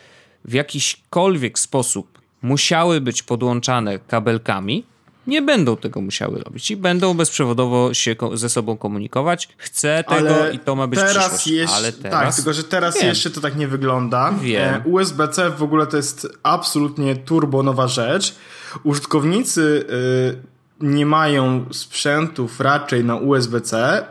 w 0.45 0.53
jakiśkolwiek 0.53 1.60
sposób 1.60 2.21
musiały 2.41 3.01
być 3.01 3.23
podłączane 3.23 3.99
kabelkami, 3.99 4.84
nie 5.29 5.41
będą 5.41 5.77
tego 5.77 6.01
musiały 6.01 6.39
robić 6.39 6.71
i 6.71 6.77
będą 6.77 7.13
bezprzewodowo 7.13 7.93
się 7.93 8.15
ze 8.33 8.49
sobą 8.49 8.77
komunikować. 8.77 9.49
Chcę 9.57 10.03
tego 10.03 10.35
ale 10.35 10.53
i 10.53 10.59
to 10.59 10.75
ma 10.75 10.87
być 10.87 10.99
teraz 10.99 11.37
przyszłość. 11.37 11.73
Ale 11.73 11.91
tak, 11.91 12.01
teraz... 12.01 12.25
Tak, 12.25 12.35
tylko 12.35 12.53
że 12.53 12.63
teraz 12.63 12.95
wiem. 12.95 13.07
jeszcze 13.07 13.29
to 13.29 13.41
tak 13.41 13.55
nie 13.55 13.67
wygląda. 13.67 14.33
Wiem. 14.41 14.73
E, 14.73 14.81
USB-C 14.85 15.49
w 15.49 15.63
ogóle 15.63 15.87
to 15.87 15.97
jest 15.97 16.27
absolutnie 16.43 17.15
turbo 17.15 17.63
nowa 17.63 17.87
rzecz. 17.87 18.35
Użytkownicy 18.83 19.85
y, 19.89 20.85
nie 20.85 21.05
mają 21.05 21.65
sprzętów 21.71 22.59
raczej 22.59 23.03
na 23.03 23.15
USB-C. 23.15 24.05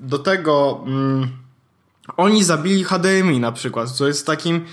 Do 0.00 0.18
tego 0.18 0.84
mm, 0.86 1.28
oni 2.16 2.44
zabili 2.44 2.84
HDMI 2.84 3.40
na 3.40 3.52
przykład, 3.52 3.90
co 3.90 4.06
jest 4.06 4.26
takim 4.26 4.64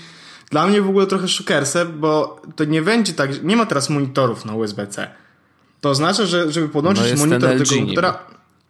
dla 0.50 0.66
mnie 0.66 0.82
w 0.82 0.88
ogóle 0.88 1.06
trochę 1.06 1.28
szukersem, 1.28 2.00
bo 2.00 2.40
to 2.56 2.64
nie 2.64 2.82
będzie 2.82 3.12
tak, 3.12 3.44
nie 3.44 3.56
ma 3.56 3.66
teraz 3.66 3.90
monitorów 3.90 4.44
na 4.44 4.54
USB-C. 4.54 5.21
To 5.82 5.90
oznacza, 5.90 6.26
że 6.26 6.52
żeby 6.52 6.68
podłączyć 6.68 7.04
no 7.10 7.16
monitor 7.16 7.58
do 7.58 7.64
tego 7.64 7.76
komputera, 7.76 8.18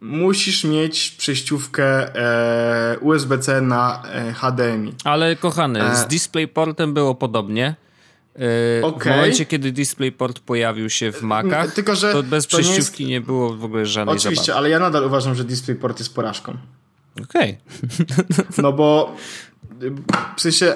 musisz 0.01 0.65
mieć 0.65 1.11
przejściówkę 1.11 2.17
e, 2.17 2.99
USB-C 2.99 3.61
na 3.61 4.03
e, 4.13 4.33
HDMI. 4.33 4.95
Ale 5.05 5.37
kochany, 5.37 5.83
e... 5.83 5.97
z 5.97 6.07
DisplayPortem 6.07 6.95
było 6.95 7.15
podobnie. 7.15 7.75
E, 8.81 8.87
okay. 8.87 9.13
W 9.13 9.17
momencie, 9.17 9.47
kiedy 9.47 9.73
DisplayPort 9.73 10.41
pojawił 10.41 10.91
się 10.91 11.13
w 11.13 11.23
Macach, 11.23 11.75
Tylko, 11.75 11.97
że 11.97 12.13
to 12.13 12.23
bez 12.23 12.47
to 12.47 12.49
przejściówki 12.49 13.07
nie, 13.07 13.13
jest... 13.13 13.23
nie, 13.23 13.27
było 13.27 13.57
w 13.57 13.65
ogóle 13.65 13.87
żadnej 13.87 14.17
Oczywiście, 14.17 14.45
zabawy. 14.45 14.59
ale 14.59 14.71
ja 14.71 14.79
nadal 14.79 15.05
uważam, 15.05 15.35
że 15.35 15.45
DisplayPort 15.45 15.99
jest 15.99 16.15
porażką. 16.15 16.57
Okej. 17.23 17.59
Okay. 18.17 18.45
no 18.63 18.73
bo 18.73 19.17
w 20.37 20.41
sensie 20.41 20.75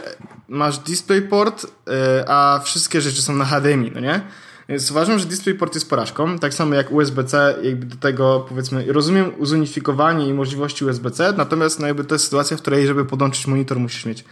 masz 0.49 0.79
DisplayPort, 0.79 1.67
e, 1.89 2.25
a 2.29 2.61
wszystkie 2.65 3.01
rzeczy 3.01 3.23
są 3.23 3.37
na 3.37 3.45
HDMI, 3.45 3.91
no 3.95 4.01
nie? 4.01 4.21
Więc 4.69 4.91
uważam, 4.91 5.19
że 5.19 5.27
DisplayPort 5.27 5.75
jest 5.75 5.91
porażką, 5.91 6.39
tak 6.39 6.55
samo 6.55 6.75
jak 6.75 6.93
USB-C, 6.93 7.59
jakby 7.63 7.87
do 7.87 7.97
tego 7.97 8.47
powiedzmy, 8.49 8.93
rozumiem 8.93 9.33
zunifikowanie 9.41 10.29
i 10.29 10.35
możliwości 10.35 10.85
USB-C, 10.85 11.35
natomiast 11.37 11.81
no 11.81 11.87
jakby 11.87 12.05
to 12.05 12.15
jest 12.15 12.25
sytuacja, 12.25 12.57
w 12.57 12.61
której 12.61 12.87
żeby 12.87 13.05
podłączyć 13.05 13.47
monitor 13.47 13.79
musisz 13.79 14.07
mieć 14.07 14.25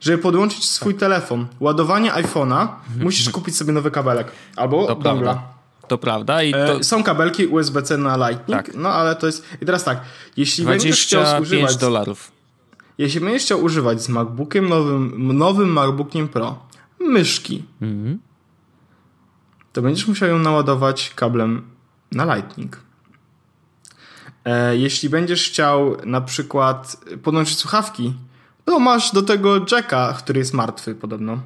żeby 0.00 0.18
podłączyć 0.18 0.70
swój 0.70 0.94
telefon, 0.94 1.46
ładowanie 1.60 2.12
iPhone'a, 2.12 2.68
musisz 3.00 3.30
kupić 3.30 3.56
sobie 3.56 3.72
nowy 3.72 3.90
kabelek. 3.90 4.32
Albo 4.56 4.86
To 4.86 4.94
dongla. 4.94 5.42
To 5.88 5.98
prawda 5.98 6.42
i 6.42 6.52
to 6.52 6.58
E, 6.80 6.84
Są 6.84 7.02
kabelki 7.02 7.46
USB-C 7.46 7.98
na 7.98 8.16
Lightning, 8.16 8.66
Tak. 8.66 8.74
no 8.74 8.88
ale 8.88 9.16
to 9.16 9.26
jest... 9.26 9.44
I 9.62 9.66
teraz 9.66 9.84
tak, 9.84 10.00
jeśli 10.36 10.64
będziesz 10.64 11.02
chciał 11.02 11.22
25 11.22 11.52
używać... 11.52 11.76
dolarów. 11.76 12.32
Jeśli 12.98 13.20
będziesz 13.20 13.42
chciał 13.42 13.62
używać 13.62 14.02
z 14.02 14.08
MacBookiem 14.08 14.68
nowym, 14.68 15.36
nowym 15.36 15.72
MacBookiem 15.72 16.28
Pro 16.28 16.58
myszki, 17.00 17.64
Mhm. 17.80 18.18
To 19.72 19.82
będziesz 19.82 20.06
musiał 20.08 20.28
ją 20.28 20.38
naładować 20.38 21.12
kablem 21.14 21.70
na 22.12 22.34
Lightning. 22.34 22.80
E, 24.44 24.76
jeśli 24.76 25.08
będziesz 25.08 25.48
chciał 25.48 25.96
na 26.06 26.20
przykład 26.20 26.96
podłączyć 27.22 27.58
słuchawki, 27.58 28.14
to 28.64 28.78
masz 28.78 29.12
do 29.12 29.22
tego 29.22 29.66
jacka, 29.72 30.14
który 30.18 30.38
jest 30.38 30.54
martwy 30.54 30.94
podobno 30.94 31.42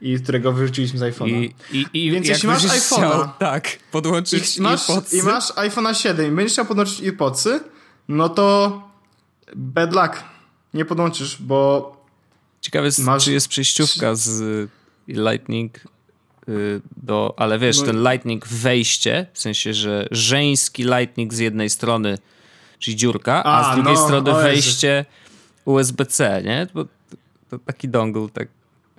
i 0.00 0.20
którego 0.20 0.52
wyrzuciliśmy 0.52 0.98
z 0.98 1.02
iPhone'a. 1.02 1.28
I, 1.28 1.54
i, 1.72 2.06
i 2.06 2.10
Więc 2.10 2.28
jeśli 2.28 2.48
masz 2.48 2.64
iPhone'a- 2.64 3.28
tak, 3.38 3.78
podłączyć 3.90 4.56
I 4.56 4.62
masz, 4.62 4.90
AirPodsy, 4.90 5.16
I 5.16 5.22
masz 5.22 5.52
iPhone'a 5.52 5.94
7 5.94 6.32
i 6.32 6.36
będziesz 6.36 6.52
chciał 6.52 6.64
podłączyć 6.66 7.00
AirPodsy, 7.00 7.60
no 8.08 8.28
to 8.28 8.82
bad 9.56 9.92
luck. 9.92 10.24
Nie 10.74 10.84
podłączysz, 10.84 11.42
bo 11.42 11.92
Ciekawe 12.60 12.86
jest, 12.86 12.98
Masz- 12.98 13.24
czy 13.24 13.32
jest 13.32 13.48
przejściówka 13.48 14.14
z 14.14 14.68
Lightning 15.08 15.78
do... 16.96 17.34
Ale 17.36 17.58
wiesz, 17.58 17.78
No- 17.78 17.86
ten 17.86 18.02
Lightning 18.02 18.48
wejście, 18.48 19.26
w 19.32 19.38
sensie, 19.40 19.74
że 19.74 20.06
żeński 20.10 20.82
Lightning 20.84 21.34
z 21.34 21.38
jednej 21.38 21.70
strony, 21.70 22.18
czyli 22.78 22.96
dziurka, 22.96 23.44
a, 23.44 23.68
A, 23.70 23.72
z 23.72 23.74
drugiej 23.76 23.94
no, 23.94 24.04
strony 24.04 24.32
wejście 24.42 25.04
USB-C, 25.64 26.42
nie? 26.44 26.66
Bo 26.74 26.84
to, 27.50 27.58
taki 27.58 27.88
dongle, 27.88 28.28
tak... 28.32 28.48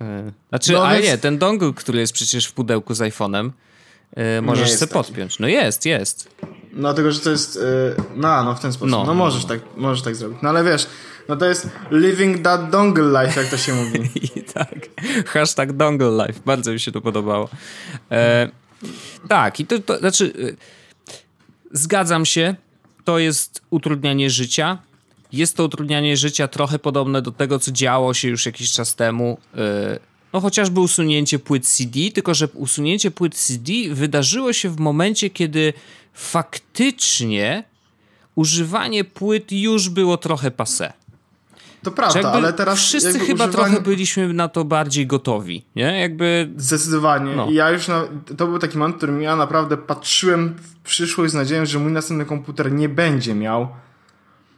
y, 0.01 0.31
Znaczy, 0.49 0.73
No 0.73 0.85
ale 0.85 0.95
więc- 0.97 1.07
nie, 1.11 1.17
ten 1.17 1.37
dongle, 1.37 1.73
który 1.73 1.99
jest 1.99 2.13
przecież 2.13 2.45
w 2.45 2.53
pudełku 2.53 2.93
z 2.93 2.99
iPhone'em, 2.99 3.49
y, 4.37 4.41
możesz 4.41 4.71
sobie 4.71 4.93
podpiąć. 4.93 5.39
No 5.39 5.47
jest, 5.47 5.85
jest. 5.85 6.29
Dlatego, 6.73 7.11
że 7.11 7.19
to 7.19 7.29
jest. 7.29 7.55
Yy, 7.55 7.95
no, 8.15 8.43
no, 8.43 8.55
w 8.55 8.59
ten 8.59 8.73
sposób. 8.73 8.89
No, 8.91 8.97
No, 8.99 9.05
no, 9.05 9.13
możesz, 9.13 9.43
no. 9.43 9.49
Tak, 9.49 9.59
możesz 9.77 10.01
tak 10.03 10.15
zrobić. 10.15 10.37
No 10.41 10.49
ale 10.49 10.63
wiesz, 10.63 10.87
no 11.29 11.35
to 11.35 11.45
jest 11.45 11.69
living 11.91 12.41
that 12.41 12.69
dongle 12.69 13.23
life, 13.25 13.41
jak 13.41 13.49
to 13.49 13.57
się 13.57 13.73
mówi. 13.73 14.09
I 14.35 14.43
tak. 14.43 14.75
Hashtag 15.27 15.73
dongle 15.73 16.25
life. 16.27 16.39
Bardzo 16.45 16.71
mi 16.71 16.79
się 16.79 16.91
to 16.91 17.01
podobało. 17.01 17.49
E, 18.11 18.49
tak, 19.29 19.59
i 19.59 19.65
to, 19.65 19.79
to 19.79 19.97
znaczy. 19.97 20.25
y, 20.25 20.57
Zgadzam 21.71 22.25
się. 22.25 22.55
To 23.03 23.19
jest 23.19 23.61
utrudnianie 23.69 24.29
życia. 24.29 24.77
Jest 25.31 25.57
to 25.57 25.63
utrudnianie 25.65 26.17
życia 26.17 26.47
trochę 26.47 26.79
podobne 26.79 27.21
do 27.21 27.31
tego, 27.31 27.59
co 27.59 27.71
działo 27.71 28.13
się 28.13 28.27
już 28.29 28.45
jakiś 28.45 28.71
czas 28.71 28.95
temu. 28.95 29.37
y, 29.55 30.12
No 30.33 30.41
chociażby 30.41 30.79
usunięcie 30.79 31.39
płyt 31.39 31.67
CD, 31.67 31.99
tylko 32.13 32.33
że 32.33 32.47
usunięcie 32.47 33.11
płyt 33.11 33.35
CD 33.35 33.71
wydarzyło 33.91 34.53
się 34.53 34.69
w 34.69 34.79
momencie, 34.79 35.29
kiedy 35.29 35.73
faktycznie 36.13 37.63
używanie 38.35 39.03
płyt 39.03 39.51
już 39.51 39.89
było 39.89 40.17
trochę 40.17 40.51
passe. 40.51 40.93
To 41.83 41.91
prawda, 41.91 42.31
ale 42.31 42.53
teraz. 42.53 42.79
wszyscy 42.79 43.19
chyba 43.19 43.45
używanie- 43.45 43.51
trochę 43.51 43.81
byliśmy 43.81 44.33
na 44.33 44.47
to 44.47 44.65
bardziej 44.65 45.07
gotowi, 45.07 45.63
nie? 45.75 45.99
Jakby 45.99 46.49
Zdecydowanie. 46.57 47.35
No. 47.35 47.51
Ja 47.51 47.69
już. 47.71 47.87
Na, 47.87 48.03
to 48.37 48.47
był 48.47 48.59
taki 48.59 48.77
moment, 48.77 48.95
w 48.95 48.97
którym 48.97 49.21
ja 49.21 49.35
naprawdę 49.35 49.77
patrzyłem 49.77 50.55
w 50.59 50.87
przyszłość 50.87 51.31
z 51.31 51.35
nadzieją, 51.35 51.65
że 51.65 51.79
mój 51.79 51.91
następny 51.91 52.25
komputer 52.25 52.71
nie 52.71 52.89
będzie 52.89 53.35
miał 53.35 53.67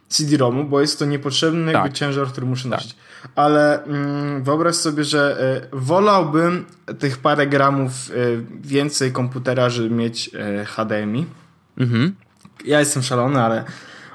CD-ROMu, 0.08 0.64
bo 0.64 0.80
jest 0.80 0.98
to 0.98 1.04
niepotrzebny 1.04 1.72
jakby 1.72 1.88
Tak. 1.88 1.92
ciężar, 1.98 2.28
który 2.28 2.46
muszę 2.46 2.68
nosić. 2.68 2.96
Ale 3.34 3.84
mm, 3.84 4.44
wyobraź 4.44 4.74
sobie, 4.74 5.04
że 5.04 5.38
y, 5.72 5.76
wolałbym 5.76 6.64
tych 6.98 7.18
parę 7.18 7.46
gramów 7.46 8.10
y, 8.10 8.44
więcej 8.60 9.12
komputera, 9.12 9.70
żeby 9.70 9.90
mieć 9.90 10.30
y, 10.62 10.64
HDMI. 10.64 11.26
mhm. 11.78 12.14
Ja 12.64 12.80
jestem 12.80 13.02
szalony, 13.02 13.42
ale 13.42 13.64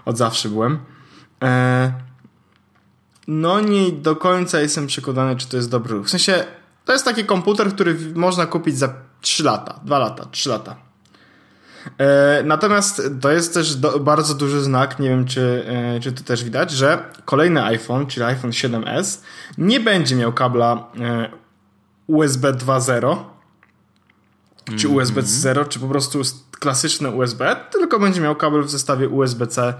od 0.05 0.17
zawsze 0.17 0.49
byłem. 0.49 0.79
E, 1.43 1.93
no 3.27 3.59
nie 3.59 3.91
do 3.91 4.15
końca 4.15 4.59
jestem 4.61 4.87
przekonany, 4.87 5.35
czy 5.35 5.47
to 5.49 5.57
jest 5.57 5.69
dobry 5.69 5.93
ruch. 5.95 6.05
W 6.07 6.09
sensie, 6.09 6.43
to 6.85 6.93
jest 6.93 7.05
taki 7.05 7.25
komputer, 7.25 7.73
który 7.73 7.97
można 8.15 8.45
kupić 8.45 8.77
za 8.77 8.93
3 9.21 9.43
lata, 9.43 9.79
2 9.85 9.99
lata, 9.99 10.25
3 10.31 10.49
lata. 10.49 10.75
E, 11.97 12.43
natomiast 12.43 13.01
to 13.21 13.31
jest 13.31 13.53
też 13.53 13.75
do, 13.75 13.99
bardzo 13.99 14.33
duży 14.33 14.61
znak, 14.61 14.99
nie 14.99 15.09
wiem 15.09 15.25
czy, 15.25 15.65
e, 15.67 15.99
czy 15.99 16.11
to 16.11 16.23
też 16.23 16.43
widać, 16.43 16.71
że 16.71 17.03
kolejny 17.25 17.63
iPhone, 17.63 18.07
czyli 18.07 18.25
iPhone 18.25 18.51
7s, 18.51 19.21
nie 19.57 19.79
będzie 19.79 20.15
miał 20.15 20.33
kabla 20.33 20.87
e, 20.99 21.29
USB 22.07 22.53
2.0 22.53 23.17
czy 24.77 24.87
USB 24.87 25.21
0, 25.21 25.65
czy 25.65 25.79
po 25.79 25.87
prostu 25.87 26.21
klasyczne 26.59 27.09
USB, 27.09 27.55
tylko 27.71 27.99
będzie 27.99 28.21
miał 28.21 28.35
kabel 28.35 28.63
w 28.63 28.69
zestawie 28.69 29.09
USB-C 29.09 29.73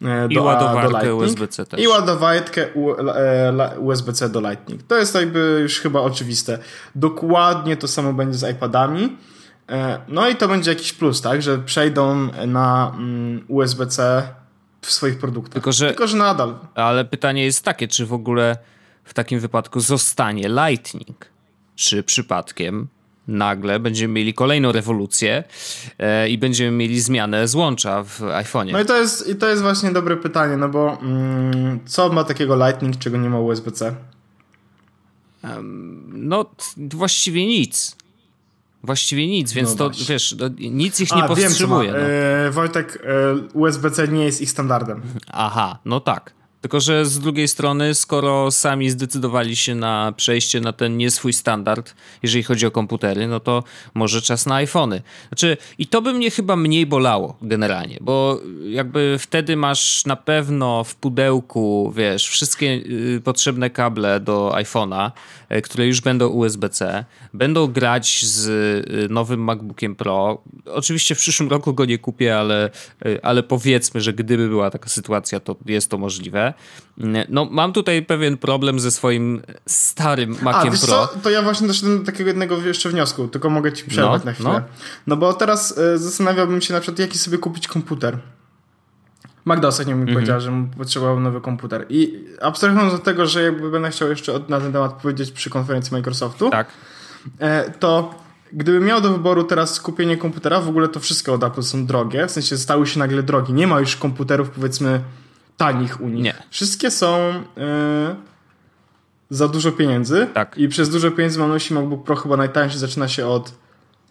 do, 0.00 0.26
I 0.28 0.34
do 0.34 0.42
ładowarkę 0.42 0.88
Lightning. 0.88 1.20
USB-C 1.20 1.66
też. 1.66 1.80
I 1.80 1.88
ładowarkę 1.88 2.66
USB-C 3.78 4.28
do 4.28 4.40
Lightning. 4.40 4.82
To 4.82 4.96
jest 4.96 5.14
jakby 5.14 5.58
już 5.62 5.80
chyba 5.80 6.00
oczywiste. 6.00 6.58
Dokładnie 6.94 7.76
to 7.76 7.88
samo 7.88 8.12
będzie 8.12 8.38
z 8.38 8.50
iPadami. 8.50 9.16
E, 9.70 10.00
No 10.08 10.28
i 10.28 10.36
to 10.36 10.48
będzie 10.48 10.70
jakiś 10.70 10.92
plus, 10.92 11.20
tak, 11.20 11.42
że 11.42 11.58
przejdą 11.58 12.28
na 12.46 12.92
mm, 12.96 13.44
USB-C 13.48 14.28
w 14.82 14.90
swoich 14.92 15.18
produktach. 15.18 15.52
Tylko, 15.54 15.72
że- 15.72 15.88
Tylko, 15.88 16.06
że 16.06 16.16
nadal. 16.16 16.58
Ale 16.74 17.04
pytanie 17.04 17.44
jest 17.44 17.64
takie, 17.64 17.88
czy 17.88 18.06
w 18.06 18.12
ogóle 18.12 18.56
w 19.04 19.14
takim 19.14 19.40
wypadku 19.40 19.80
zostanie 19.80 20.48
Lightning? 20.48 21.26
Czy 21.76 22.02
przypadkiem 22.02 22.88
nagle 23.28 23.80
będziemy 23.80 24.14
mieli 24.14 24.34
kolejną 24.34 24.72
rewolucję 24.72 25.44
e, 25.98 26.28
i 26.28 26.38
będziemy 26.38 26.70
mieli 26.76 27.00
zmianę 27.00 27.48
złącza 27.48 28.02
w 28.04 28.20
iPhone'ie? 28.20 28.72
No 28.72 28.80
i 28.80 28.84
to 28.86 28.96
jest, 28.96 29.28
i 29.28 29.36
to 29.36 29.48
jest 29.48 29.62
właśnie 29.62 29.90
dobre 29.92 30.16
pytanie, 30.16 30.56
no 30.56 30.68
bo 30.68 30.98
mm, 31.02 31.80
co 31.86 32.12
ma 32.12 32.24
takiego 32.24 32.66
Lightning, 32.66 32.98
czego 32.98 33.16
nie 33.16 33.30
ma 33.30 33.38
USB-C? 33.40 33.94
No, 36.12 36.44
właściwie 36.76 37.46
nic. 37.46 37.96
Właściwie 38.82 39.26
nic, 39.26 39.52
więc 39.52 39.70
No 39.70 39.76
to, 39.76 39.84
właśnie. 39.84 40.06
wiesz, 40.06 40.36
no, 40.38 40.48
nic 40.70 41.00
ich 41.00 41.10
nie 41.16 41.24
A, 41.24 41.28
wiem, 41.28 41.36
powstrzymuje. 41.36 41.92
No. 41.92 41.98
E, 41.98 42.50
Wojtek, 42.50 42.98
e, 43.04 43.34
USB-C 43.58 44.08
nie 44.08 44.24
jest 44.24 44.40
ich 44.40 44.50
standardem. 44.50 45.02
Aha, 45.32 45.78
no 45.84 46.00
tak. 46.00 46.34
Tylko, 46.60 46.80
że 46.80 47.06
z 47.06 47.18
drugiej 47.18 47.48
strony, 47.48 47.94
skoro 47.94 48.50
sami 48.50 48.90
zdecydowali 48.90 49.56
się 49.56 49.74
na 49.74 50.12
przejście 50.16 50.60
na 50.60 50.72
ten 50.72 50.96
nie 50.96 51.10
swój 51.10 51.32
standard, 51.32 51.94
jeżeli 52.22 52.42
chodzi 52.42 52.66
o 52.66 52.70
komputery, 52.70 53.26
no 53.26 53.40
to 53.40 53.64
może 53.94 54.22
czas 54.22 54.46
na 54.46 54.54
iPhony. 54.54 55.02
Znaczy, 55.28 55.56
i 55.78 55.86
to 55.86 56.02
by 56.02 56.12
mnie 56.12 56.30
chyba 56.30 56.56
mniej 56.56 56.86
bolało 56.86 57.36
generalnie, 57.42 57.98
bo 58.00 58.40
jakby 58.64 59.16
wtedy 59.18 59.56
masz 59.56 60.06
na 60.06 60.16
pewno 60.16 60.84
w 60.84 60.94
pudełku, 60.94 61.92
wiesz, 61.96 62.28
wszystkie 62.28 62.66
y, 62.66 63.20
potrzebne 63.24 63.70
kable 63.70 64.20
do 64.20 64.52
iPhone'a, 64.54 65.10
y, 65.52 65.62
które 65.62 65.86
już 65.86 66.00
będą 66.00 66.28
USB-C, 66.28 67.04
będą 67.34 67.66
grać 67.66 68.24
z 68.24 68.48
y, 68.48 69.08
nowym 69.08 69.44
MacBookiem 69.44 69.94
Pro. 69.96 70.42
Oczywiście 70.66 71.14
w 71.14 71.18
przyszłym 71.18 71.48
roku 71.48 71.74
go 71.74 71.84
nie 71.84 71.98
kupię, 71.98 72.38
ale, 72.38 72.70
ale 73.22 73.42
powiedzmy, 73.42 74.00
że 74.00 74.12
gdyby 74.12 74.48
była 74.48 74.70
taka 74.70 74.88
sytuacja, 74.88 75.40
to 75.40 75.56
jest 75.66 75.90
to 75.90 75.98
możliwe. 75.98 76.49
Y, 77.00 77.26
No, 77.28 77.44
mam 77.50 77.72
tutaj 77.72 78.02
pewien 78.02 78.36
problem 78.36 78.80
ze 78.80 78.90
swoim 78.90 79.42
starym 79.66 80.36
Maciem 80.42 80.70
Pro. 80.70 80.78
co, 80.78 81.08
to 81.22 81.30
ja 81.30 81.42
właśnie 81.42 81.66
doszedłem 81.66 81.98
do 81.98 82.04
takiego 82.06 82.28
jednego 82.28 82.56
jeszcze 82.56 82.88
wniosku, 82.88 83.28
tylko 83.28 83.50
mogę 83.50 83.72
ci 83.72 83.84
przerwać 83.84 84.20
No, 84.22 84.26
na 84.26 84.32
chwilę. 84.32 84.50
no. 84.50 84.60
No. 85.06 85.16
bo 85.16 85.32
teraz 85.34 85.78
e, 85.78 85.98
zastanawiałbym 85.98 86.60
się 86.60 86.74
na 86.74 86.80
przykład, 86.80 86.98
jaki 86.98 87.18
sobie 87.18 87.38
kupić 87.38 87.68
komputer. 87.68 88.18
Magda 89.44 89.68
ostatnio 89.68 89.92
Mhm. 89.92 90.08
mi 90.08 90.14
powiedziała, 90.14 90.40
że 90.40 90.50
mu 90.50 90.66
potrzebował 90.78 91.20
nowy 91.20 91.40
komputer. 91.40 91.86
I 91.88 92.24
abstrahując 92.42 92.94
od 92.94 93.02
tego, 93.04 93.26
że 93.26 93.42
jakby 93.42 93.70
będę 93.70 93.90
chciał 93.90 94.08
jeszcze 94.10 94.40
na 94.48 94.60
ten 94.60 94.72
temat 94.72 94.92
powiedzieć 94.92 95.32
przy 95.32 95.50
konferencji 95.50 95.92
Microsoftu, 95.96 96.50
Tak. 96.50 96.68
e, 97.38 97.70
to 97.70 98.14
gdybym 98.52 98.84
miał 98.84 99.00
do 99.00 99.12
wyboru 99.12 99.44
teraz 99.44 99.80
kupienie 99.80 100.16
komputera, 100.16 100.60
w 100.60 100.68
ogóle 100.68 100.88
to 100.88 101.00
wszystko 101.00 101.32
od 101.34 101.44
Apple 101.44 101.62
są 101.62 101.86
drogie, 101.86 102.26
w 102.26 102.30
sensie 102.30 102.58
stały 102.58 102.86
się 102.86 102.98
nagle 102.98 103.22
drogi. 103.22 103.52
Nie 103.52 103.66
ma 103.66 103.80
już 103.80 103.96
komputerów 103.96 104.50
powiedzmy 104.50 105.00
tanich 105.60 106.00
u 106.00 106.08
nich. 106.08 106.24
Nie. 106.24 106.34
Wszystkie 106.50 106.90
są 106.90 107.16
e, 107.56 108.16
za 109.30 109.48
dużo 109.48 109.72
pieniędzy. 109.72 110.26
Tak. 110.34 110.58
I 110.58 110.68
przez 110.68 110.90
dużo 110.90 111.10
pieniędzy 111.10 111.38
mam 111.38 111.48
na 111.48 111.54
myśli 111.54 111.74
MacBook 111.76 112.04
Pro 112.04 112.16
chyba 112.16 112.36
najtańszy 112.36 112.78
zaczyna 112.78 113.08
się 113.08 113.26
od 113.26 113.52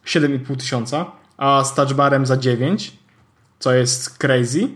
7,5 0.06 0.58
tysiąca, 0.58 1.06
a 1.38 1.64
z 1.64 1.76
touchbarem 1.76 2.26
za 2.26 2.38
9, 2.38 2.94
co 3.60 3.74
jest 3.74 4.18
crazy. 4.18 4.68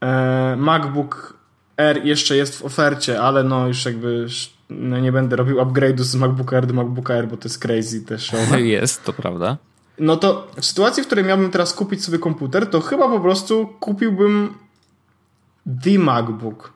E, 0.00 0.56
MacBook 0.56 1.36
Air 1.76 2.04
jeszcze 2.04 2.36
jest 2.36 2.58
w 2.58 2.64
ofercie, 2.64 3.20
ale 3.22 3.44
no 3.44 3.68
już 3.68 3.84
jakby 3.84 4.26
no 4.70 5.00
nie 5.00 5.12
będę 5.12 5.36
robił 5.36 5.56
upgrade'u 5.56 6.02
z 6.02 6.16
MacBooka 6.16 6.56
Air 6.56 6.66
do 6.66 6.74
MacBooka 6.74 7.14
Air, 7.14 7.28
bo 7.28 7.36
to 7.36 7.48
jest 7.48 7.58
crazy 7.58 8.04
też. 8.04 8.32
Jest, 8.58 9.04
to 9.04 9.12
prawda. 9.12 9.56
No 9.98 10.16
to 10.16 10.48
w 10.60 10.66
sytuacji, 10.66 11.02
w 11.02 11.06
której 11.06 11.24
miałbym 11.24 11.50
teraz 11.50 11.72
kupić 11.72 12.04
sobie 12.04 12.18
komputer, 12.18 12.66
to 12.66 12.80
chyba 12.80 13.08
po 13.08 13.20
prostu 13.20 13.68
kupiłbym 13.80 14.65
The 15.82 15.98
MacBook. 15.98 16.72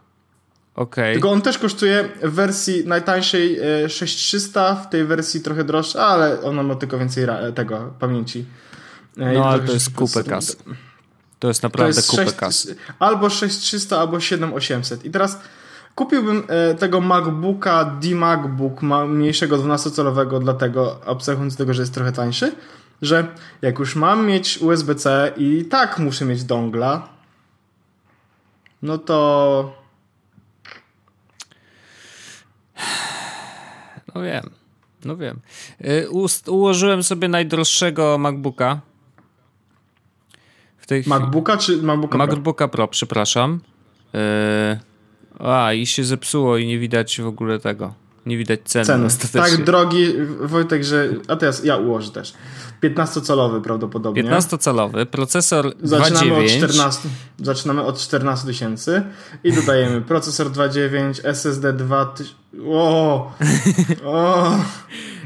Okay. 0.74 1.12
Tylko 1.12 1.30
on 1.30 1.42
też 1.42 1.58
kosztuje 1.58 2.08
w 2.22 2.30
wersji 2.30 2.82
najtańszej 2.86 3.58
6300, 3.88 4.74
w 4.74 4.90
tej 4.90 5.04
wersji 5.04 5.40
trochę 5.40 5.64
droższa, 5.64 6.06
ale 6.06 6.42
ona 6.42 6.62
ma 6.62 6.74
tylko 6.74 6.98
więcej 6.98 7.26
tego 7.54 7.94
pamięci. 7.98 8.44
No 9.16 9.48
ale 9.48 9.62
to 9.62 9.72
jest 9.72 9.90
kupę 9.94 10.24
kasy. 10.24 10.56
To 11.38 11.48
jest 11.48 11.62
naprawdę 11.62 11.92
to 11.92 11.98
jest 11.98 12.10
kupę 12.10 12.24
6, 12.24 12.36
kasy. 12.36 12.76
Albo 12.98 13.30
6300, 13.30 14.00
albo 14.00 14.20
7800. 14.20 15.04
I 15.04 15.10
teraz 15.10 15.40
kupiłbym 15.94 16.42
e, 16.48 16.74
tego 16.74 17.00
MacBooka 17.00 17.84
D-MacBook 17.84 18.82
mniejszego 19.08 19.58
12-calowego, 19.58 20.40
dlatego 20.40 21.00
abstrahując 21.06 21.54
z 21.54 21.56
tego, 21.56 21.74
że 21.74 21.82
jest 21.82 21.94
trochę 21.94 22.12
tańszy, 22.12 22.52
że 23.02 23.26
jak 23.62 23.78
już 23.78 23.96
mam 23.96 24.26
mieć 24.26 24.58
USB-C 24.58 25.32
i 25.36 25.64
tak 25.64 25.98
muszę 25.98 26.24
mieć 26.24 26.44
dongla, 26.44 27.08
no 28.82 28.98
to 28.98 29.80
No 34.14 34.22
wiem, 34.22 34.50
no 35.04 35.16
wiem. 35.16 35.40
Y, 35.84 36.08
ułożyłem 36.46 37.02
sobie 37.02 37.28
najdroższego 37.28 38.18
MacBooka. 38.18 38.80
W 40.78 40.86
tej 40.86 41.02
MacBooka 41.06 41.56
czy 41.56 41.82
MacBooka 41.82 42.18
Pro? 42.18 42.26
MacBooka 42.26 42.68
Pro, 42.68 42.88
przepraszam. 42.88 43.60
Y, 44.14 44.80
a, 45.38 45.72
i 45.72 45.86
się 45.86 46.04
zepsuło 46.04 46.56
i 46.56 46.66
nie 46.66 46.78
widać 46.78 47.20
w 47.20 47.26
ogóle 47.26 47.58
tego. 47.58 47.94
Nie 48.26 48.38
widać 48.38 48.60
ceny. 48.64 48.84
ceny. 48.84 49.08
Tak 49.32 49.64
drogi, 49.64 50.06
Wojtek, 50.40 50.84
że... 50.84 51.08
A 51.28 51.36
teraz 51.36 51.64
ja 51.64 51.76
ułożę 51.76 52.10
też. 52.10 52.34
15-calowy 52.82 53.60
prawdopodobnie. 53.60 54.24
15-calowy, 54.24 55.06
procesor 55.06 55.74
Zaczynamy 55.82 56.30
2.9. 56.30 56.64
Od 56.64 56.70
14, 56.70 57.08
zaczynamy 57.38 57.82
od 57.82 57.98
14 57.98 58.46
tysięcy 58.46 59.02
i 59.44 59.52
dodajemy 59.52 60.00
procesor 60.12 60.50
2.9, 60.50 61.20
SSD 61.24 61.72
2000... 61.72 62.34
O, 62.66 63.32
o. 64.04 64.56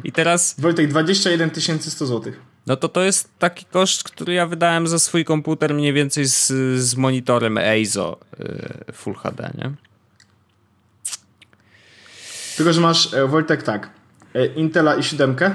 I 0.05 0.13
teraz... 0.13 0.55
Wojtek, 0.59 0.89
21 0.89 1.51
100 1.81 2.07
zł. 2.07 2.33
No 2.67 2.77
to 2.77 2.89
to 2.89 3.03
jest 3.03 3.39
taki 3.39 3.65
koszt, 3.65 4.03
który 4.03 4.35
ja 4.35 4.47
wydałem 4.47 4.89
za 4.89 4.99
swój 4.99 5.25
komputer 5.25 5.75
mniej 5.75 5.93
więcej 5.93 6.25
z, 6.25 6.47
z 6.81 6.97
monitorem 6.97 7.59
EIZO 7.59 8.21
y, 8.89 8.93
Full 8.93 9.15
HD, 9.15 9.51
nie? 9.59 9.73
Tylko, 12.57 12.73
że 12.73 12.81
masz, 12.81 13.15
e, 13.15 13.27
Wojtek, 13.27 13.63
tak, 13.63 13.91
e, 14.35 14.47
Intela 14.47 14.97
i7, 14.97 15.55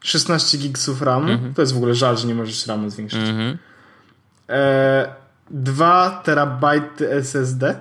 16 0.00 0.58
gigsów 0.58 1.02
RAM, 1.02 1.30
mhm. 1.30 1.54
to 1.54 1.62
jest 1.62 1.74
w 1.74 1.76
ogóle 1.76 1.94
żal, 1.94 2.16
że 2.16 2.26
nie 2.26 2.34
możesz 2.34 2.66
RAMu 2.66 2.90
zwiększyć. 2.90 3.20
Mhm. 3.20 3.58
E, 4.48 5.08
2 5.50 6.22
terabajty 6.24 7.12
SSD. 7.12 7.76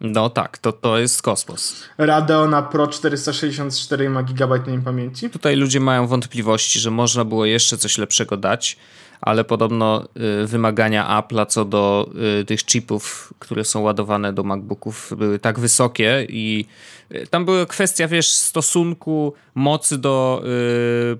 No 0.00 0.30
tak, 0.30 0.58
to, 0.58 0.72
to 0.72 0.98
jest 0.98 1.22
kosmos. 1.22 1.84
Radeona 1.98 2.62
Pro 2.62 2.86
464 2.86 4.10
ma 4.10 4.22
GB 4.22 4.60
pamięci. 4.84 5.30
Tutaj 5.30 5.56
ludzie 5.56 5.80
mają 5.80 6.06
wątpliwości, 6.06 6.80
że 6.80 6.90
można 6.90 7.24
było 7.24 7.46
jeszcze 7.46 7.78
coś 7.78 7.98
lepszego 7.98 8.36
dać 8.36 8.76
ale 9.20 9.44
podobno 9.44 10.08
y, 10.42 10.46
wymagania 10.46 11.22
Apple'a 11.22 11.46
co 11.46 11.64
do 11.64 12.10
y, 12.40 12.44
tych 12.44 12.64
chipów, 12.64 13.34
które 13.38 13.64
są 13.64 13.80
ładowane 13.80 14.32
do 14.32 14.42
MacBooków 14.42 15.12
były 15.16 15.38
tak 15.38 15.60
wysokie 15.60 16.26
i 16.28 16.64
y, 17.12 17.26
tam 17.26 17.44
była 17.44 17.66
kwestia, 17.66 18.08
wiesz, 18.08 18.30
stosunku 18.30 19.32
mocy 19.54 19.98
do 19.98 20.42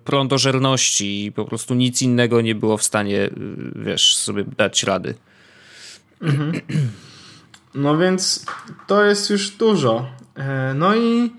prądożerności 0.05 1.25
i 1.25 1.33
po 1.33 1.45
prostu 1.45 1.75
nic 1.75 2.03
innego 2.03 2.41
nie 2.41 2.55
było 2.55 2.77
w 2.77 2.83
stanie, 2.83 3.31
wiesz, 3.77 4.17
sobie 4.17 4.45
dać 4.57 4.83
rady. 4.83 5.15
Mhm. 6.23 6.53
No 7.79 7.99
więc 7.99 8.47
to 8.87 9.05
jest 9.05 9.31
już 9.31 9.51
dużo. 9.51 10.07
E, 10.37 10.75
no 10.75 10.97
i 10.97 11.33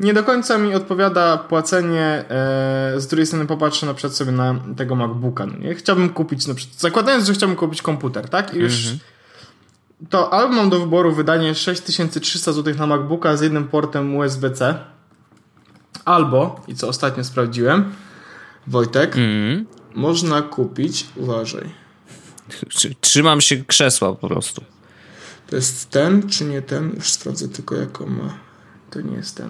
nie 0.00 0.14
do 0.14 0.24
końca 0.24 0.58
mi 0.58 0.74
odpowiada 0.74 1.38
płacenie, 1.38 2.24
e, 2.28 2.94
z 2.96 3.06
drugiej 3.06 3.26
strony 3.26 3.46
popatrzę 3.46 3.86
na 3.86 3.94
przykład 3.94 4.16
sobie 4.16 4.32
na 4.32 4.54
tego 4.76 4.94
MacBooka. 4.94 5.46
No 5.46 5.58
nie? 5.58 5.74
Chciałbym 5.74 6.08
kupić, 6.08 6.46
na 6.46 6.54
przykład, 6.54 6.80
zakładając, 6.80 7.26
że 7.26 7.34
chciałbym 7.34 7.56
kupić 7.56 7.82
komputer, 7.82 8.28
tak? 8.28 8.54
I 8.54 8.58
już 8.58 8.72
-hmm. 8.72 8.96
to 10.10 10.32
albo 10.32 10.54
mam 10.54 10.70
do 10.70 10.80
wyboru 10.80 11.14
wydanie 11.14 11.54
6300 11.54 12.52
zł 12.52 12.74
na 12.74 12.86
MacBooka 12.86 13.36
z 13.36 13.40
jednym 13.40 13.68
portem 13.68 14.16
USB-C, 14.16 14.78
albo, 16.04 16.64
i 16.68 16.74
co 16.74 16.88
ostatnio 16.88 17.24
sprawdziłem, 17.24 17.92
Wojtek, 18.66 19.16
-hmm. 19.16 19.64
można 19.94 20.42
kupić, 20.42 21.06
uważaj. 21.16 21.70
Trzymam 23.00 23.40
się 23.40 23.56
krzesła 23.56 24.14
po 24.14 24.28
prostu. 24.28 24.73
To 25.54 25.58
jest 25.58 25.90
ten, 25.90 26.28
czy 26.28 26.44
nie 26.44 26.62
ten? 26.62 26.92
Już 26.94 27.10
sprawdzę 27.10 27.48
tylko, 27.48 27.74
jaką 27.74 28.06
ma 28.06 28.34
to 28.90 29.00
nie 29.00 29.16
jest 29.16 29.36
ten. 29.36 29.48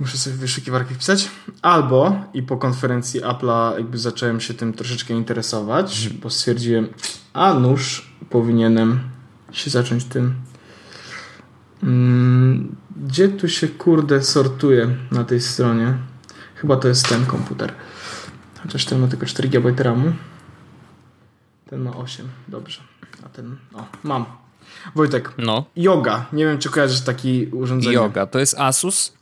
Muszę 0.00 0.18
sobie 0.18 0.36
wyszukiwarki 0.36 0.94
wpisać. 0.94 1.30
Albo 1.62 2.16
i 2.34 2.42
po 2.42 2.56
konferencji 2.56 3.20
Apple'a 3.20 3.76
jakby 3.76 3.98
zacząłem 3.98 4.40
się 4.40 4.54
tym 4.54 4.72
troszeczkę 4.72 5.14
interesować, 5.14 6.02
mhm. 6.02 6.20
bo 6.20 6.30
stwierdziłem, 6.30 6.88
a 7.32 7.54
nuż 7.54 8.12
powinienem 8.30 9.00
się 9.52 9.70
zacząć 9.70 10.04
tym. 10.04 10.34
Mm, 11.82 12.76
gdzie 12.96 13.28
tu 13.28 13.48
się 13.48 13.68
kurde 13.68 14.22
sortuje 14.22 14.96
na 15.10 15.24
tej 15.24 15.40
stronie? 15.40 15.94
Chyba 16.54 16.76
to 16.76 16.88
jest 16.88 17.08
ten 17.08 17.26
komputer. 17.26 17.72
Chociaż 18.62 18.84
ten 18.84 19.00
ma 19.00 19.08
tylko 19.08 19.26
4 19.26 19.48
GB 19.48 19.82
RAMu. 19.82 20.12
Ten 21.70 21.80
ma 21.82 21.96
8, 21.96 22.28
dobrze. 22.48 22.93
A 23.24 23.28
ten, 23.28 23.56
o, 23.74 23.84
mam. 24.02 24.24
Wojtek, 24.94 25.32
no. 25.38 25.64
yoga. 25.76 26.26
Nie 26.32 26.44
wiem, 26.44 26.58
czy 26.58 26.70
kojarzysz 26.70 27.00
taki 27.00 27.46
urządzenie. 27.52 27.94
Yoga, 27.94 28.26
to 28.26 28.38
jest 28.38 28.58
Asus? 28.58 29.12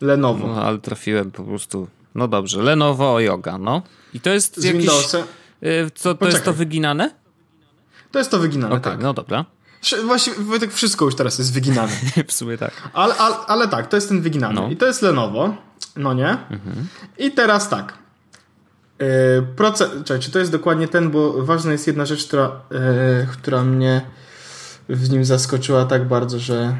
Lenovo. 0.00 0.46
No, 0.46 0.62
ale 0.62 0.78
trafiłem 0.78 1.30
po 1.30 1.42
prostu. 1.42 1.88
No 2.14 2.28
dobrze, 2.28 2.62
Lenovo 2.62 3.20
Yoga, 3.20 3.58
no. 3.58 3.82
I 4.14 4.20
to 4.20 4.30
jest 4.30 4.56
Z 4.56 4.64
jakiś... 4.64 4.80
Windowsem. 4.80 5.24
Y, 5.62 5.90
co, 5.94 6.14
to 6.14 6.26
jest 6.26 6.44
to 6.44 6.52
wyginane? 6.52 7.10
To 8.10 8.18
jest 8.18 8.30
to 8.30 8.38
wyginane, 8.38 8.74
okay, 8.74 8.92
tak. 8.92 9.02
no 9.02 9.14
dobra. 9.14 9.44
Właściwie 10.04 10.36
Wojtek, 10.36 10.72
wszystko 10.72 11.04
już 11.04 11.14
teraz 11.14 11.38
jest 11.38 11.52
wyginane. 11.52 11.92
w 12.28 12.32
sumie 12.32 12.58
tak. 12.58 12.90
Ale, 12.92 13.14
ale, 13.14 13.36
ale, 13.36 13.68
tak, 13.68 13.88
to 13.88 13.96
jest 13.96 14.08
ten 14.08 14.22
wyginany. 14.22 14.54
No. 14.54 14.68
I 14.68 14.76
to 14.76 14.86
jest 14.86 15.02
Lenovo, 15.02 15.56
no 15.96 16.14
nie? 16.14 16.28
Mhm. 16.28 16.86
I 17.18 17.30
teraz 17.30 17.68
tak. 17.68 18.01
Yy, 19.02 19.42
proces... 19.56 19.90
Czekaj, 20.04 20.22
czy 20.22 20.30
to 20.30 20.38
jest 20.38 20.52
dokładnie 20.52 20.88
ten, 20.88 21.10
bo 21.10 21.44
ważna 21.44 21.72
jest 21.72 21.86
jedna 21.86 22.06
rzecz, 22.06 22.26
która, 22.26 22.60
yy, 22.70 23.26
która 23.32 23.64
mnie 23.64 24.00
w 24.88 25.10
nim 25.10 25.24
zaskoczyła 25.24 25.84
tak 25.84 26.08
bardzo, 26.08 26.38
że. 26.38 26.76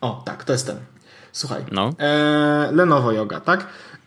O, 0.00 0.22
tak, 0.26 0.44
to 0.44 0.52
jest 0.52 0.66
ten. 0.66 0.76
Słuchaj. 1.32 1.64
No. 1.72 1.90
E, 1.98 2.68
Lenovo 2.72 3.12
Yoga, 3.12 3.40
tak? 3.40 3.66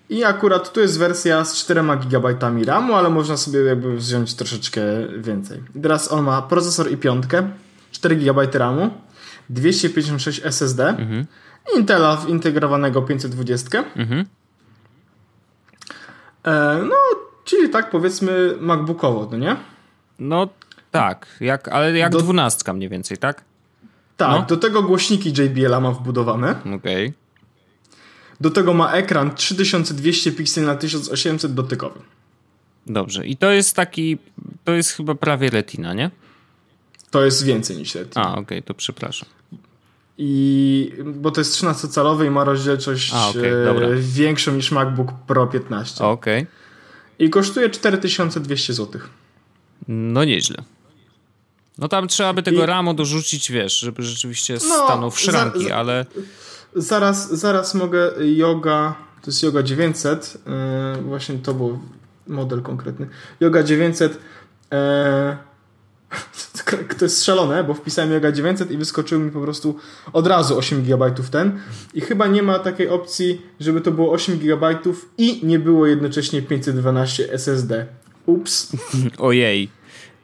I 0.09 0.23
akurat 0.23 0.73
tu 0.73 0.81
jest 0.81 0.99
wersja 0.99 1.45
z 1.45 1.55
4 1.55 1.81
GB 2.09 2.35
RAMu, 2.65 2.93
ale 2.93 3.09
można 3.09 3.37
sobie 3.37 3.59
jakby 3.59 3.95
wziąć 3.95 4.33
troszeczkę 4.33 4.81
więcej. 5.17 5.63
I 5.75 5.81
teraz 5.81 6.11
on 6.11 6.23
ma 6.23 6.41
procesor 6.41 6.91
i 6.91 6.97
piątkę, 6.97 7.49
4 7.91 8.15
GB 8.15 8.47
RAMu, 8.53 8.89
256 9.49 10.41
SSD, 10.43 10.87
mhm. 10.87 11.25
Intela 11.77 12.21
integrowanego 12.27 13.01
520. 13.01 13.83
Mhm. 13.95 14.25
E, 16.45 16.79
no, 16.89 16.95
czyli 17.43 17.69
tak 17.69 17.89
powiedzmy 17.89 18.57
MacBookowo, 18.59 19.27
no 19.31 19.37
nie? 19.37 19.55
No 20.19 20.49
tak, 20.91 21.27
jak, 21.39 21.67
ale 21.67 21.97
jak 21.97 22.11
do... 22.11 22.17
dwunastka 22.19 22.73
mniej 22.73 22.89
więcej, 22.89 23.17
tak? 23.17 23.43
Tak, 24.17 24.31
no. 24.31 24.45
do 24.45 24.57
tego 24.57 24.83
głośniki 24.83 25.29
JBL 25.29 25.81
ma 25.81 25.91
wbudowane. 25.91 26.55
Okej. 26.61 26.75
Okay. 26.75 27.13
Do 28.41 28.51
tego 28.51 28.73
ma 28.73 28.91
ekran 28.91 29.35
3200 29.35 30.31
pikseli 30.31 30.67
na 30.67 30.75
1800 30.75 31.53
dotykowy. 31.53 31.99
Dobrze, 32.87 33.25
i 33.25 33.37
to 33.37 33.51
jest 33.51 33.75
taki, 33.75 34.17
to 34.63 34.71
jest 34.71 34.91
chyba 34.91 35.15
prawie 35.15 35.49
retina, 35.49 35.93
nie? 35.93 36.11
To 37.11 37.25
jest 37.25 37.45
więcej 37.45 37.77
niż 37.77 37.95
retina. 37.95 38.25
A, 38.25 38.31
okej, 38.31 38.43
okay, 38.43 38.61
to 38.61 38.73
przepraszam. 38.73 39.29
I, 40.17 40.93
bo 41.05 41.31
to 41.31 41.41
jest 41.41 41.63
13-calowy 41.63 42.25
i 42.25 42.29
ma 42.29 42.43
rozdzielczość 42.43 43.11
A, 43.13 43.29
okay, 43.29 43.51
e, 43.51 43.95
większą 43.95 44.51
niż 44.51 44.71
MacBook 44.71 45.11
Pro 45.27 45.47
15. 45.47 46.05
Okej. 46.05 46.41
Okay. 46.41 46.55
I 47.19 47.29
kosztuje 47.29 47.69
4200 47.69 48.73
zł. 48.73 49.01
No 49.87 50.23
nieźle. 50.23 50.63
No 51.77 51.87
tam 51.87 52.07
trzeba 52.07 52.33
by 52.33 52.43
tego 52.43 52.63
I... 52.63 52.65
ramu 52.65 52.93
dorzucić, 52.93 53.51
wiesz, 53.51 53.79
żeby 53.79 54.03
rzeczywiście 54.03 54.53
no, 54.53 54.59
stanął 54.85 55.11
w 55.11 55.19
szranki, 55.19 55.63
za, 55.63 55.69
za, 55.69 55.75
ale... 55.75 56.05
Zaraz, 56.75 57.31
zaraz 57.39 57.75
mogę 57.75 58.11
yoga, 58.35 58.95
to 59.21 59.31
jest 59.31 59.43
yoga 59.43 59.63
900, 59.63 60.37
yy, 60.95 61.01
właśnie 61.01 61.37
to 61.37 61.53
był 61.53 61.79
model 62.27 62.61
konkretny. 62.61 63.07
Yoga 63.39 63.63
900 63.63 64.19
yy, 64.71 64.77
to 66.97 67.05
jest 67.05 67.23
szalone, 67.23 67.63
bo 67.63 67.73
wpisałem 67.73 68.11
Yoga 68.11 68.31
900 68.31 68.71
i 68.71 68.77
wyskoczył 68.77 69.19
mi 69.19 69.31
po 69.31 69.41
prostu 69.41 69.75
od 70.13 70.27
razu 70.27 70.57
8 70.57 70.83
GB 70.83 71.11
ten 71.31 71.59
i 71.93 72.01
chyba 72.01 72.27
nie 72.27 72.43
ma 72.43 72.59
takiej 72.59 72.89
opcji, 72.89 73.41
żeby 73.59 73.81
to 73.81 73.91
było 73.91 74.11
8 74.11 74.39
GB 74.39 74.79
i 75.17 75.45
nie 75.45 75.59
było 75.59 75.87
jednocześnie 75.87 76.41
512 76.41 77.33
SSD. 77.33 77.85
Ups. 78.25 78.71
Ojej. 79.17 79.69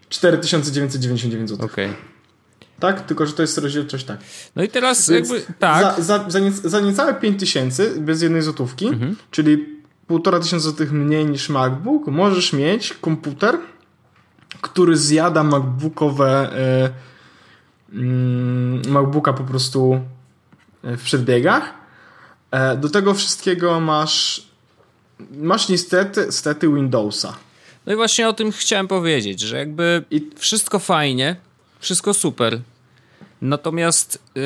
4999 0.10 1.50
zł. 1.50 1.66
Okej. 1.66 1.86
Okay. 1.86 1.98
tak? 2.80 3.06
Tylko, 3.06 3.26
że 3.26 3.34
to 3.34 3.42
jest 3.42 3.58
rozdzielczość 3.58 4.06
tak. 4.06 4.20
No 4.56 4.64
i 4.64 4.70
teraz 4.70 5.08
jakby, 5.08 5.42
tak. 5.60 5.96
Za, 5.96 6.04
za, 6.04 6.30
za, 6.30 6.40
nie, 6.40 6.52
za 6.52 6.80
niecałe 6.80 7.14
5000 7.14 7.96
bez 7.96 8.22
jednej 8.22 8.42
złotówki, 8.42 8.88
mhm. 8.88 9.16
czyli 9.32 9.82
półtora 10.08 10.40
tysiąca 10.40 10.64
złotych 10.64 10.92
mniej 10.92 11.26
niż 11.26 11.50
MacBook, 11.50 12.08
możesz 12.08 12.54
mieć 12.54 12.94
komputer, 12.94 13.58
który 14.62 14.98
zjada 14.98 15.44
MacBookowe 15.44 16.50
yy, 17.92 18.02
yy, 18.02 18.92
MacBooka 18.92 19.34
po 19.34 19.44
prostu 19.44 20.02
e, 20.84 20.98
w 20.98 21.04
przedbiegach. 21.04 21.74
Yy, 22.54 22.78
do 22.78 22.90
tego 22.90 23.14
wszystkiego 23.14 23.80
masz 23.80 24.52
masz 25.32 25.70
niestety, 25.70 26.26
niestety 26.26 26.68
Windowsa. 26.68 27.36
No 27.86 27.94
i 27.94 27.96
właśnie 27.96 28.30
o 28.30 28.34
tym 28.34 28.52
chciałem 28.52 28.88
powiedzieć, 28.88 29.40
że 29.40 29.58
jakby 29.58 30.04
I... 30.12 30.30
wszystko 30.38 30.80
fajnie, 30.80 31.36
wszystko 31.80 32.14
super. 32.14 32.60
Natomiast 33.42 34.24
yy, 34.36 34.44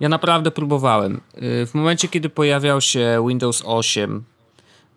ja 0.00 0.08
naprawdę 0.08 0.50
próbowałem. 0.50 1.20
Yy, 1.34 1.66
w 1.66 1.74
momencie, 1.74 2.08
kiedy 2.08 2.28
pojawiał 2.28 2.80
się 2.80 3.24
Windows 3.28 3.62
8, 3.66 4.24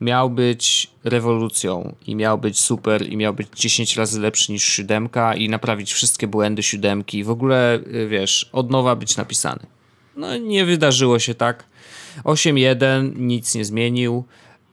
miał 0.01 0.29
być 0.29 0.91
rewolucją 1.03 1.95
i 2.07 2.15
miał 2.15 2.37
być 2.37 2.59
super 2.59 3.09
i 3.09 3.17
miał 3.17 3.33
być 3.33 3.47
10 3.55 3.97
razy 3.97 4.19
lepszy 4.19 4.51
niż 4.51 4.63
7 4.63 5.09
i 5.37 5.49
naprawić 5.49 5.93
wszystkie 5.93 6.27
błędy 6.27 6.63
7 6.63 7.03
i 7.13 7.23
w 7.23 7.29
ogóle, 7.29 7.79
yy, 7.91 8.07
wiesz, 8.07 8.49
od 8.53 8.71
nowa 8.71 8.95
być 8.95 9.17
napisany. 9.17 9.65
No 10.15 10.37
nie 10.37 10.65
wydarzyło 10.65 11.19
się 11.19 11.35
tak. 11.35 11.63
8.1 12.23 13.15
nic 13.15 13.55
nie 13.55 13.65
zmienił. 13.65 14.23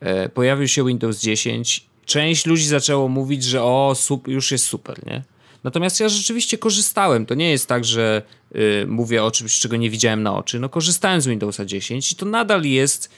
Yy, 0.01 0.29
pojawił 0.29 0.69
się 0.69 0.87
Windows 0.87 1.21
10. 1.21 1.87
Część 2.05 2.47
ludzi 2.47 2.67
zaczęło 2.67 3.09
mówić, 3.09 3.45
że 3.45 3.63
o, 3.63 3.97
już 4.27 4.51
jest 4.51 4.65
super, 4.65 5.07
nie? 5.07 5.23
Natomiast 5.67 6.01
ja 6.01 6.09
rzeczywiście 6.09 6.59
korzystałem. 6.59 7.27
To 7.27 7.35
nie 7.35 7.51
jest 7.51 7.69
tak, 7.69 7.85
że 7.85 8.23
y, 8.57 8.87
mówię 8.89 9.25
o 9.25 9.31
czymś, 9.31 9.59
czego 9.59 9.77
nie 9.77 9.91
widziałem 9.91 10.23
na 10.23 10.37
oczy. 10.37 10.61
No 10.61 10.69
korzystałem 10.69 11.21
z 11.21 11.27
Windowsa 11.27 11.65
10 11.65 12.13
i 12.13 12.17
to 12.17 12.27
nadal 12.27 12.65
jest, 12.65 13.11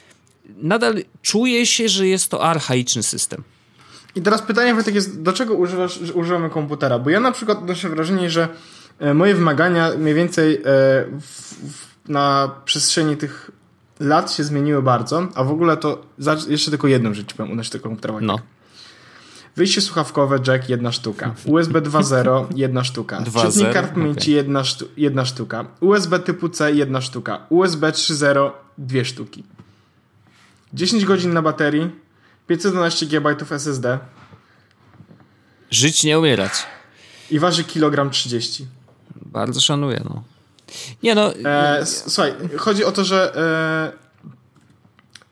nadal 0.57 0.95
czuję 1.23 1.67
się, 1.67 1.89
że 1.89 2.07
jest 2.07 2.31
to 2.31 2.43
archaiczny 2.43 3.03
system. 3.03 3.43
I 4.15 4.23
teraz 4.23 4.43
pytanie 4.43 4.75
Wojtek 4.75 4.95
jest, 4.95 5.23
do 5.23 5.33
czego 5.33 5.55
używasz, 5.55 6.01
używamy 6.15 6.51
komputera? 6.51 6.99
Bo 6.99 7.11
ja 7.11 7.21
na 7.21 7.33
przykład 7.33 7.59
odnoszę 7.59 7.89
wrażenie, 7.89 8.31
że 8.31 8.49
e, 8.99 9.15
moje 9.15 9.35
wymagania 9.35 9.91
mniej 9.99 10.15
więcej 10.15 10.55
e, 10.55 10.61
w, 11.21 11.55
w, 11.73 12.09
na 12.09 12.51
przestrzeni 12.65 13.17
tych 13.17 13.51
lat 14.01 14.33
się 14.33 14.45
zmieniły 14.45 14.83
bardzo, 14.83 15.29
a 15.35 15.45
w 15.45 15.51
ogóle 15.51 15.77
to 15.77 16.03
jeszcze 16.49 16.71
tylko 16.71 16.89
jedną 16.89 17.15
rzecz 17.15 17.35
powiem 17.35 17.53
odnośnie 17.53 17.73
tego 17.73 17.83
komputera. 17.83 18.13
Wojtek. 18.13 18.27
No. 18.27 18.39
Wyjście 19.57 19.81
słuchawkowe 19.81 20.39
jack 20.47 20.69
jedna 20.69 20.93
sztuka. 20.93 21.35
USB 21.45 21.83
2.0 21.83 22.45
jedna 22.57 22.85
sztuka. 22.85 23.25
Czytnik 23.43 23.73
kart 23.73 23.95
pamięci 23.95 24.31
okay. 24.31 24.35
jedna, 24.35 24.65
sztu 24.65 24.89
jedna 24.97 25.25
sztuka. 25.25 25.67
USB 25.81 26.19
typu 26.19 26.49
C 26.49 26.73
jedna 26.73 27.01
sztuka. 27.01 27.47
USB 27.49 27.91
3.0 27.91 28.51
dwie 28.79 29.05
sztuki. 29.05 29.45
10 30.72 31.04
godzin 31.04 31.33
na 31.33 31.42
baterii. 31.42 31.90
512 32.46 33.07
GB 33.07 33.37
SSD. 33.50 33.98
Żyć 35.70 36.04
nie 36.04 36.18
umierać. 36.18 36.52
I 37.31 37.38
waży 37.38 37.64
kilogram 37.64 38.11
30. 38.11 38.66
Bardzo 39.16 39.61
szanuję, 39.61 40.02
no. 40.04 40.22
Nie 41.02 41.14
no. 41.14 41.35
E, 41.44 41.87
słuchaj, 41.87 42.35
chodzi 42.57 42.85
o 42.85 42.92
to, 42.92 43.04
że 43.04 43.37
e, 43.94 44.09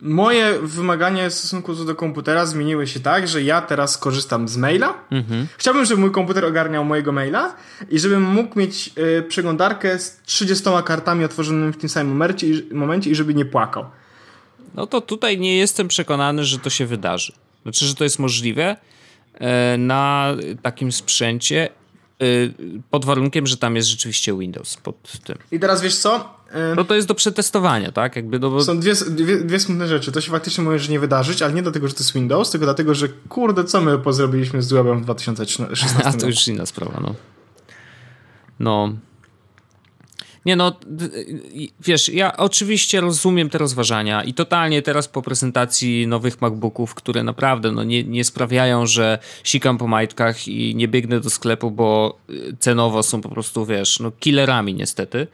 moje 0.00 0.58
wymagania 0.62 1.30
w 1.30 1.32
stosunku 1.32 1.74
do 1.74 1.94
komputera 1.94 2.46
zmieniły 2.46 2.86
się 2.86 3.00
tak, 3.00 3.28
że 3.28 3.42
ja 3.42 3.60
teraz 3.60 3.98
korzystam 3.98 4.48
z 4.48 4.56
maila. 4.56 4.94
Mhm. 5.10 5.46
Chciałbym, 5.58 5.84
żeby 5.84 6.00
mój 6.00 6.10
komputer 6.10 6.44
ogarniał 6.44 6.84
mojego 6.84 7.12
maila 7.12 7.54
i 7.90 7.98
żebym 7.98 8.22
mógł 8.22 8.58
mieć 8.58 8.92
y, 8.98 9.22
przeglądarkę 9.22 9.98
z 9.98 10.20
30 10.24 10.64
kartami 10.84 11.24
otworzonymi 11.24 11.72
w 11.72 11.76
tym 11.76 11.88
samym 11.88 12.12
momencie, 12.12 12.46
momencie 12.72 13.10
i 13.10 13.14
żeby 13.14 13.34
nie 13.34 13.44
płakał. 13.44 13.86
No 14.74 14.86
to 14.86 15.00
tutaj 15.00 15.38
nie 15.38 15.56
jestem 15.56 15.88
przekonany, 15.88 16.44
że 16.44 16.58
to 16.58 16.70
się 16.70 16.86
wydarzy. 16.86 17.32
Znaczy, 17.62 17.84
że 17.84 17.94
to 17.94 18.04
jest 18.04 18.18
możliwe 18.18 18.76
e, 19.34 19.76
na 19.78 20.34
takim 20.62 20.92
sprzęcie 20.92 21.68
y, 22.22 22.52
pod 22.90 23.04
warunkiem, 23.04 23.46
że 23.46 23.56
tam 23.56 23.76
jest 23.76 23.88
rzeczywiście 23.88 24.38
Windows 24.38 24.76
pod 24.76 25.18
tym. 25.24 25.38
I 25.52 25.60
teraz 25.60 25.82
wiesz 25.82 25.96
co? 25.96 26.36
No 26.76 26.84
to 26.84 26.94
jest 26.94 27.08
do 27.08 27.14
przetestowania, 27.14 27.92
tak? 27.92 28.16
Jakby 28.16 28.38
do... 28.38 28.64
Są 28.64 28.80
dwie, 28.80 28.94
dwie, 28.94 29.36
dwie 29.36 29.60
smutne 29.60 29.88
rzeczy. 29.88 30.12
To 30.12 30.20
się 30.20 30.30
faktycznie 30.30 30.64
może 30.64 30.92
nie 30.92 31.00
wydarzyć, 31.00 31.42
ale 31.42 31.52
nie 31.52 31.62
dlatego, 31.62 31.88
że 31.88 31.94
to 31.94 32.00
jest 32.00 32.12
Windows, 32.12 32.50
tylko 32.50 32.66
dlatego, 32.66 32.94
że 32.94 33.08
kurde, 33.28 33.64
co 33.64 33.80
my 33.80 33.98
pozrobiliśmy 33.98 34.62
z 34.62 34.72
webem 34.72 35.00
w 35.00 35.04
2016 35.04 35.86
A 36.04 36.12
to 36.12 36.26
już 36.26 36.48
inna 36.48 36.66
sprawa, 36.66 37.00
no. 37.02 37.14
No. 38.60 38.92
Nie 40.46 40.56
no, 40.56 40.72
wiesz, 41.80 42.08
ja 42.08 42.36
oczywiście 42.36 43.00
rozumiem 43.00 43.50
te 43.50 43.58
rozważania 43.58 44.24
i 44.24 44.34
totalnie 44.34 44.82
teraz 44.82 45.08
po 45.08 45.22
prezentacji 45.22 46.06
nowych 46.06 46.40
MacBooków, 46.40 46.94
które 46.94 47.22
naprawdę 47.22 47.72
no, 47.72 47.84
nie, 47.84 48.04
nie 48.04 48.24
sprawiają, 48.24 48.86
że 48.86 49.18
sikam 49.44 49.78
po 49.78 49.86
majtkach 49.86 50.48
i 50.48 50.74
nie 50.74 50.88
biegnę 50.88 51.20
do 51.20 51.30
sklepu, 51.30 51.70
bo 51.70 52.18
cenowo 52.58 53.02
są 53.02 53.20
po 53.20 53.28
prostu, 53.28 53.66
wiesz, 53.66 54.00
no 54.00 54.10
killerami 54.10 54.74
niestety. 54.74 55.26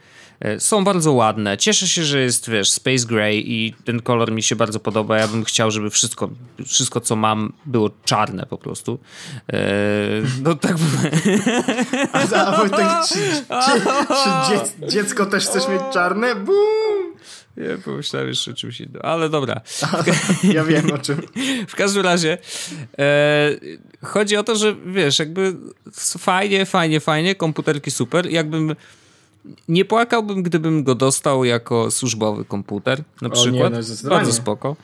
E, 0.43 0.59
są 0.59 0.83
bardzo 0.83 1.13
ładne. 1.13 1.57
Cieszę 1.57 1.87
się, 1.87 2.03
że 2.03 2.21
jest, 2.21 2.49
wiesz, 2.49 2.71
Space 2.71 3.05
Gray 3.05 3.43
i 3.45 3.73
ten 3.85 4.01
kolor 4.01 4.31
mi 4.31 4.43
się 4.43 4.55
bardzo 4.55 4.79
podoba. 4.79 5.17
Ja 5.17 5.27
bym 5.27 5.43
chciał, 5.43 5.71
żeby 5.71 5.89
wszystko, 5.89 6.29
wszystko 6.65 7.01
co 7.01 7.15
mam, 7.15 7.53
było 7.65 7.89
czarne 8.05 8.45
po 8.45 8.57
prostu. 8.57 8.99
Eee, 9.47 10.23
no 10.41 10.55
tak 10.55 10.75
A, 12.13 12.35
a 12.35 12.57
Wojtek, 12.57 12.87
czy, 13.07 13.15
czy, 13.65 13.81
czy 14.81 14.87
dziecko 14.91 15.25
też 15.25 15.45
chcesz 15.45 15.67
mieć 15.67 15.81
czarne? 15.93 16.35
Bum! 16.35 17.13
Nie, 17.57 17.77
pomyślałem 17.85 18.27
jeszcze 18.27 18.51
o 18.51 18.53
czymś 18.53 18.81
innym, 18.81 19.01
ale 19.03 19.29
dobra. 19.29 19.61
ja 20.43 20.63
wiem 20.63 20.91
o 20.91 20.97
czym. 20.97 21.21
W 21.67 21.75
każdym 21.75 22.03
razie 22.03 22.37
e, 22.99 23.49
chodzi 24.01 24.37
o 24.37 24.43
to, 24.43 24.55
że 24.55 24.75
wiesz, 24.85 25.19
jakby 25.19 25.55
fajnie, 26.19 26.65
fajnie, 26.65 26.99
fajnie, 26.99 27.35
komputerki 27.35 27.91
super. 27.91 28.29
Jakbym 28.29 28.75
nie 29.67 29.85
płakałbym, 29.85 30.43
gdybym 30.43 30.83
go 30.83 30.95
dostał 30.95 31.45
jako 31.45 31.91
służbowy 31.91 32.45
komputer, 32.45 33.03
na 33.21 33.29
przykład. 33.29 33.73
Nie, 33.73 33.79
no 34.03 34.09
Bardzo 34.09 34.33
spoko. 34.33 34.75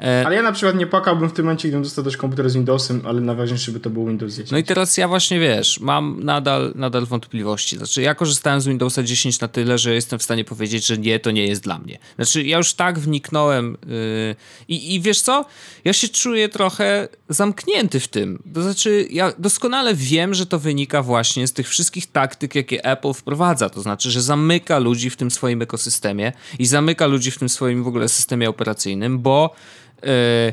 E... 0.00 0.26
Ale 0.26 0.36
ja 0.36 0.42
na 0.42 0.52
przykład 0.52 0.76
nie 0.76 0.86
płakałbym 0.86 1.28
w 1.28 1.32
tym 1.32 1.44
momencie, 1.44 1.68
gdybym 1.68 1.82
dostał 1.82 2.04
też 2.04 2.16
komputer 2.16 2.50
z 2.50 2.54
Windowsem, 2.54 3.02
ale 3.04 3.20
najważniejsze, 3.20 3.64
żeby 3.64 3.80
to 3.80 3.90
był 3.90 4.06
Windows 4.06 4.32
10. 4.32 4.50
No 4.50 4.58
i 4.58 4.64
teraz 4.64 4.96
ja 4.96 5.08
właśnie, 5.08 5.40
wiesz, 5.40 5.80
mam 5.80 6.24
nadal, 6.24 6.72
nadal 6.74 7.06
wątpliwości. 7.06 7.76
Znaczy, 7.76 8.02
ja 8.02 8.14
korzystałem 8.14 8.60
z 8.60 8.66
Windowsa 8.66 9.02
10 9.02 9.40
na 9.40 9.48
tyle, 9.48 9.78
że 9.78 9.94
jestem 9.94 10.18
w 10.18 10.22
stanie 10.22 10.44
powiedzieć, 10.44 10.86
że 10.86 10.98
nie, 10.98 11.20
to 11.20 11.30
nie 11.30 11.46
jest 11.46 11.62
dla 11.62 11.78
mnie. 11.78 11.98
Znaczy, 12.16 12.42
ja 12.42 12.56
już 12.56 12.74
tak 12.74 12.98
wniknąłem 12.98 13.76
yy... 13.86 14.36
I, 14.68 14.94
i 14.94 15.00
wiesz 15.00 15.20
co? 15.20 15.44
Ja 15.84 15.92
się 15.92 16.08
czuję 16.08 16.48
trochę 16.48 17.08
zamknięty 17.28 18.00
w 18.00 18.08
tym. 18.08 18.42
To 18.54 18.62
znaczy, 18.62 19.08
ja 19.10 19.32
doskonale 19.38 19.94
wiem, 19.94 20.34
że 20.34 20.46
to 20.46 20.58
wynika 20.58 21.02
właśnie 21.02 21.46
z 21.46 21.52
tych 21.52 21.68
wszystkich 21.68 22.06
taktyk, 22.06 22.54
jakie 22.54 22.84
Apple 22.84 23.12
wprowadza. 23.12 23.70
To 23.70 23.82
znaczy, 23.82 23.99
że 24.02 24.22
zamyka 24.22 24.78
ludzi 24.78 25.10
w 25.10 25.16
tym 25.16 25.30
swoim 25.30 25.62
ekosystemie 25.62 26.32
i 26.58 26.66
zamyka 26.66 27.06
ludzi 27.06 27.30
w 27.30 27.38
tym 27.38 27.48
swoim 27.48 27.84
w 27.84 27.86
ogóle 27.86 28.08
systemie 28.08 28.48
operacyjnym, 28.48 29.18
bo 29.18 29.54
E, 30.02 30.52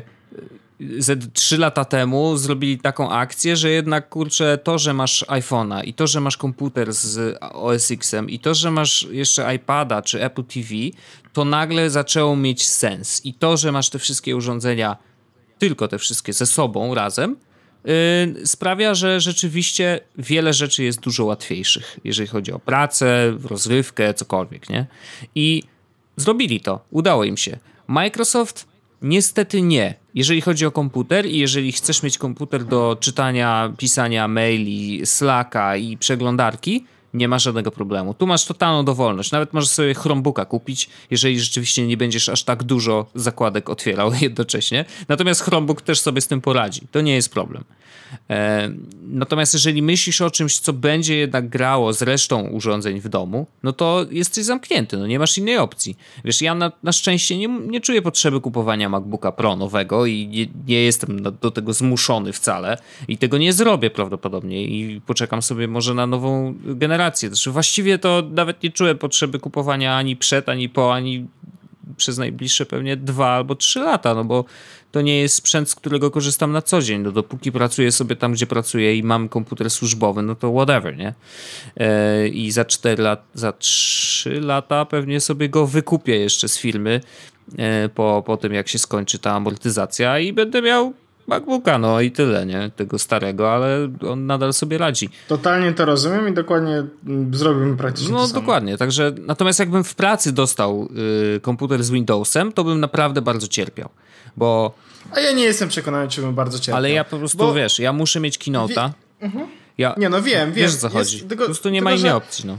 ze 0.98 1.16
trzy 1.16 1.58
lata 1.58 1.84
temu 1.84 2.36
zrobili 2.36 2.78
taką 2.78 3.10
akcję, 3.10 3.56
że 3.56 3.70
jednak 3.70 4.08
kurczę, 4.08 4.58
to, 4.58 4.78
że 4.78 4.94
masz 4.94 5.24
iPhone'a 5.28 5.84
i 5.84 5.94
to, 5.94 6.06
że 6.06 6.20
masz 6.20 6.36
komputer 6.36 6.92
z 6.92 7.38
OS 7.40 7.90
X-em 7.90 8.30
i 8.30 8.38
to, 8.38 8.54
że 8.54 8.70
masz 8.70 9.06
jeszcze 9.10 9.54
iPada 9.54 10.02
czy 10.02 10.24
Apple 10.24 10.44
TV, 10.44 10.68
to 11.32 11.44
nagle 11.44 11.90
zaczęło 11.90 12.36
mieć 12.36 12.68
sens. 12.68 13.26
I 13.26 13.34
to, 13.34 13.56
że 13.56 13.72
masz 13.72 13.90
te 13.90 13.98
wszystkie 13.98 14.36
urządzenia, 14.36 14.96
tylko 15.58 15.88
te 15.88 15.98
wszystkie 15.98 16.32
ze 16.32 16.46
sobą 16.46 16.94
razem, 16.94 17.30
yy, 17.30 17.47
sprawia, 18.44 18.94
że 18.94 19.20
rzeczywiście 19.20 20.00
wiele 20.18 20.52
rzeczy 20.52 20.84
jest 20.84 21.00
dużo 21.00 21.24
łatwiejszych, 21.24 21.98
jeżeli 22.04 22.28
chodzi 22.28 22.52
o 22.52 22.58
pracę, 22.58 23.36
rozrywkę, 23.44 24.14
cokolwiek, 24.14 24.68
nie? 24.70 24.86
I 25.34 25.62
zrobili 26.16 26.60
to, 26.60 26.84
udało 26.90 27.24
im 27.24 27.36
się. 27.36 27.58
Microsoft 27.86 28.66
Niestety 29.02 29.62
nie. 29.62 29.94
Jeżeli 30.14 30.40
chodzi 30.40 30.66
o 30.66 30.70
komputer 30.70 31.26
i 31.26 31.38
jeżeli 31.38 31.72
chcesz 31.72 32.02
mieć 32.02 32.18
komputer 32.18 32.64
do 32.64 32.96
czytania, 33.00 33.72
pisania 33.76 34.28
maili, 34.28 35.06
Slacka 35.06 35.76
i 35.76 35.96
przeglądarki, 35.96 36.84
nie 37.14 37.28
ma 37.28 37.38
żadnego 37.38 37.70
problemu. 37.70 38.14
Tu 38.14 38.26
masz 38.26 38.44
totalną 38.44 38.84
dowolność. 38.84 39.32
Nawet 39.32 39.52
możesz 39.52 39.70
sobie 39.70 39.94
Chromebooka 39.94 40.44
kupić, 40.44 40.88
jeżeli 41.10 41.40
rzeczywiście 41.40 41.86
nie 41.86 41.96
będziesz 41.96 42.28
aż 42.28 42.44
tak 42.44 42.62
dużo 42.62 43.06
zakładek 43.14 43.70
otwierał 43.70 44.12
jednocześnie. 44.20 44.84
Natomiast 45.08 45.42
Chromebook 45.42 45.82
też 45.82 46.00
sobie 46.00 46.20
z 46.20 46.26
tym 46.26 46.40
poradzi. 46.40 46.80
To 46.90 47.00
nie 47.00 47.14
jest 47.14 47.32
problem. 47.32 47.64
E, 48.30 48.70
natomiast 49.02 49.54
jeżeli 49.54 49.82
myślisz 49.82 50.20
o 50.20 50.30
czymś, 50.30 50.58
co 50.58 50.72
będzie 50.72 51.16
jednak 51.16 51.48
grało 51.48 51.92
z 51.92 52.02
resztą 52.02 52.48
urządzeń 52.48 53.00
w 53.00 53.08
domu, 53.08 53.46
no 53.62 53.72
to 53.72 54.06
jesteś 54.10 54.44
zamknięty, 54.44 54.96
no 54.96 55.06
nie 55.06 55.18
masz 55.18 55.38
innej 55.38 55.56
opcji. 55.56 55.96
Wiesz, 56.24 56.42
ja 56.42 56.54
na, 56.54 56.72
na 56.82 56.92
szczęście 56.92 57.36
nie, 57.36 57.48
nie 57.48 57.80
czuję 57.80 58.02
potrzeby 58.02 58.40
kupowania 58.40 58.88
MacBooka 58.88 59.32
Pro 59.32 59.56
nowego 59.56 60.06
i 60.06 60.28
nie, 60.28 60.46
nie 60.66 60.82
jestem 60.82 61.22
do 61.40 61.50
tego 61.50 61.72
zmuszony 61.72 62.32
wcale 62.32 62.78
i 63.08 63.18
tego 63.18 63.38
nie 63.38 63.52
zrobię 63.52 63.90
prawdopodobnie 63.90 64.64
i 64.64 65.00
poczekam 65.00 65.42
sobie 65.42 65.68
może 65.68 65.94
na 65.94 66.06
nową 66.06 66.54
generację 66.64 66.97
generację. 66.98 67.28
Znaczy 67.28 67.50
właściwie 67.50 67.98
to 67.98 68.22
nawet 68.30 68.62
nie 68.62 68.70
czułem 68.70 68.98
potrzeby 68.98 69.38
kupowania 69.38 69.96
ani 69.96 70.16
przed, 70.16 70.48
ani 70.48 70.68
po, 70.68 70.94
ani 70.94 71.26
przez 71.96 72.18
najbliższe 72.18 72.66
pewnie 72.66 72.96
dwa 72.96 73.28
albo 73.28 73.54
trzy 73.54 73.80
lata, 73.80 74.14
no 74.14 74.24
bo 74.24 74.44
to 74.92 75.00
nie 75.00 75.20
jest 75.20 75.34
sprzęt, 75.34 75.70
z 75.70 75.74
którego 75.74 76.10
korzystam 76.10 76.52
na 76.52 76.62
co 76.62 76.82
dzień. 76.82 77.00
No 77.02 77.12
dopóki 77.12 77.52
pracuję 77.52 77.92
sobie 77.92 78.16
tam, 78.16 78.32
gdzie 78.32 78.46
pracuję 78.46 78.96
i 78.96 79.02
mam 79.02 79.28
komputer 79.28 79.70
służbowy, 79.70 80.22
no 80.22 80.34
to 80.34 80.52
whatever, 80.52 80.96
nie? 80.96 81.14
E, 81.76 82.28
I 82.28 82.50
za 82.50 82.64
4 82.64 83.02
lat, 83.02 83.24
za 83.34 83.52
3 83.52 84.40
lata 84.40 84.84
pewnie 84.84 85.20
sobie 85.20 85.48
go 85.48 85.66
wykupię 85.66 86.16
jeszcze 86.16 86.48
z 86.48 86.58
firmy 86.58 87.00
e, 87.58 87.88
po, 87.88 88.22
po 88.26 88.36
tym, 88.36 88.52
jak 88.52 88.68
się 88.68 88.78
skończy 88.78 89.18
ta 89.18 89.32
amortyzacja 89.32 90.18
i 90.18 90.32
będę 90.32 90.62
miał 90.62 90.92
MacBooka, 91.28 91.78
no 91.78 92.00
i 92.00 92.10
tyle, 92.10 92.46
nie? 92.46 92.70
Tego 92.76 92.98
starego, 92.98 93.52
ale 93.54 93.88
on 94.08 94.26
nadal 94.26 94.52
sobie 94.52 94.78
radzi. 94.78 95.08
Totalnie 95.28 95.72
to 95.72 95.84
rozumiem 95.84 96.28
i 96.28 96.32
dokładnie 96.32 96.84
zrobimy 97.32 97.76
praktycznie 97.76 98.12
No 98.14 98.28
dokładnie, 98.28 98.78
także 98.78 99.12
natomiast 99.20 99.58
jakbym 99.58 99.84
w 99.84 99.94
pracy 99.94 100.32
dostał 100.32 100.88
y, 101.36 101.40
komputer 101.40 101.84
z 101.84 101.90
Windowsem, 101.90 102.52
to 102.52 102.64
bym 102.64 102.80
naprawdę 102.80 103.22
bardzo 103.22 103.48
cierpiał, 103.48 103.88
bo... 104.36 104.74
A 105.16 105.20
ja 105.20 105.32
nie 105.32 105.44
jestem 105.44 105.68
przekonany, 105.68 106.08
czy 106.08 106.20
bym 106.20 106.34
bardzo 106.34 106.58
cierpiał. 106.58 106.76
Ale 106.76 106.90
ja 106.90 107.04
po 107.04 107.18
prostu, 107.18 107.38
Bo- 107.38 107.54
wiesz, 107.54 107.78
ja 107.78 107.92
muszę 107.92 108.20
mieć 108.20 108.38
Keynote'a. 108.38 108.90
Ja, 109.78 109.94
Nie, 109.98 110.08
no 110.08 110.22
wiem, 110.22 110.52
wiem. 110.52 110.52
Wiesz 110.52 110.74
co 110.76 110.86
Jest 110.86 110.96
chodzi. 110.96 111.20
tylko- 111.20 111.42
po 111.44 111.48
prostu 111.48 111.68
nie 111.68 111.82
ma 111.82 111.90
tylko, 111.90 112.00
innej 112.00 112.10
że- 112.10 112.16
opcji, 112.16 112.44
no. 112.46 112.58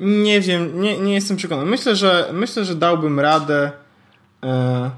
Nie 0.00 0.40
wiem, 0.40 0.80
nie, 0.80 0.98
nie 0.98 1.14
jestem 1.14 1.36
przekonany. 1.36 1.70
Myślę, 1.70 1.96
że 1.96 2.28
myślę, 2.32 2.64
że 2.64 2.74
dałbym 2.74 3.20
radę. 3.20 3.70
E... 4.44 4.90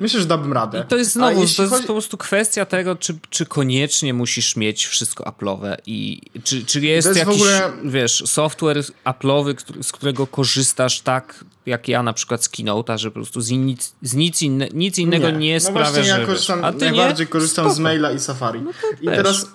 Myślę, 0.00 0.20
że 0.20 0.26
dałbym 0.26 0.52
radę. 0.52 0.82
I 0.86 0.88
to 0.88 0.96
jest 0.96 1.12
znowu, 1.12 1.34
to 1.34 1.40
jest 1.40 1.56
chodzi- 1.56 1.86
po 1.86 1.92
prostu 1.92 2.16
kwestia 2.16 2.64
tego, 2.66 2.96
czy, 2.96 3.18
czy 3.30 3.46
koniecznie 3.46 4.14
musisz 4.14 4.56
mieć 4.56 4.86
wszystko 4.86 5.24
Apple'owe 5.24 5.76
i 5.86 6.20
czy, 6.44 6.64
czy 6.64 6.80
jest, 6.80 7.08
jest 7.08 7.18
jakiś, 7.18 7.34
ogóle- 7.34 7.72
wiesz, 7.84 8.22
software 8.26 8.84
Apple'owy, 9.04 9.54
z 9.82 9.92
którego 9.92 10.26
korzystasz 10.26 11.00
tak, 11.00 11.44
jak 11.66 11.88
ja 11.88 12.02
na 12.02 12.12
przykład 12.12 12.44
z 12.44 12.48
Keynote'a, 12.50 12.98
że 12.98 13.10
po 13.10 13.14
prostu 13.14 13.40
z, 13.40 13.50
nic, 13.50 13.92
z 14.02 14.14
nic, 14.14 14.42
inne, 14.42 14.68
nic 14.74 14.98
innego 14.98 15.30
nie, 15.30 15.54
no 15.54 15.60
sprawia, 15.60 15.80
właśnie 15.90 16.04
że... 16.04 16.08
ja 16.08 16.18
wiesz, 16.18 16.26
korzystam, 16.26 16.64
a 16.64 16.72
ty 16.72 16.78
najbardziej 16.84 17.26
nie? 17.26 17.30
korzystam 17.32 17.64
Spoko. 17.64 17.74
z 17.76 17.78
maila 17.78 18.12
i 18.12 18.20
Safari. 18.20 18.60
I 19.02 19.06
też. 19.06 19.16
teraz 19.16 19.46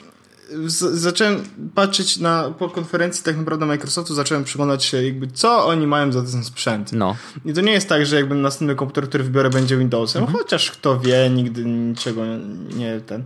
z, 0.66 0.78
zacząłem 1.00 1.44
patrzeć 1.76 2.18
na, 2.18 2.52
po 2.60 2.70
konferencji 2.70 3.24
tak 3.24 3.38
naprawdę 3.38 3.66
Microsoftu, 3.66 4.14
zacząłem 4.14 4.44
przyglądać 4.44 4.84
się 4.84 5.04
jakby 5.04 5.28
co 5.28 5.66
oni 5.68 5.88
mają 5.88 6.12
za 6.12 6.22
ten 6.22 6.44
sprzęt. 6.44 6.92
No, 6.94 7.16
I 7.46 7.54
to 7.54 7.62
nie 7.62 7.72
jest 7.72 7.90
tak, 7.90 8.06
że 8.06 8.16
jakby 8.16 8.36
następny 8.36 8.76
komputer, 8.76 9.10
który 9.10 9.24
wybiorę 9.24 9.50
będzie 9.50 9.78
Windowsem, 9.78 10.24
Mhm. 10.24 10.40
chociaż 10.40 10.72
kto 10.72 11.00
wie, 11.00 11.30
nigdy 11.30 11.66
niczego 11.66 12.22
nie 12.76 13.00
ten. 13.00 13.24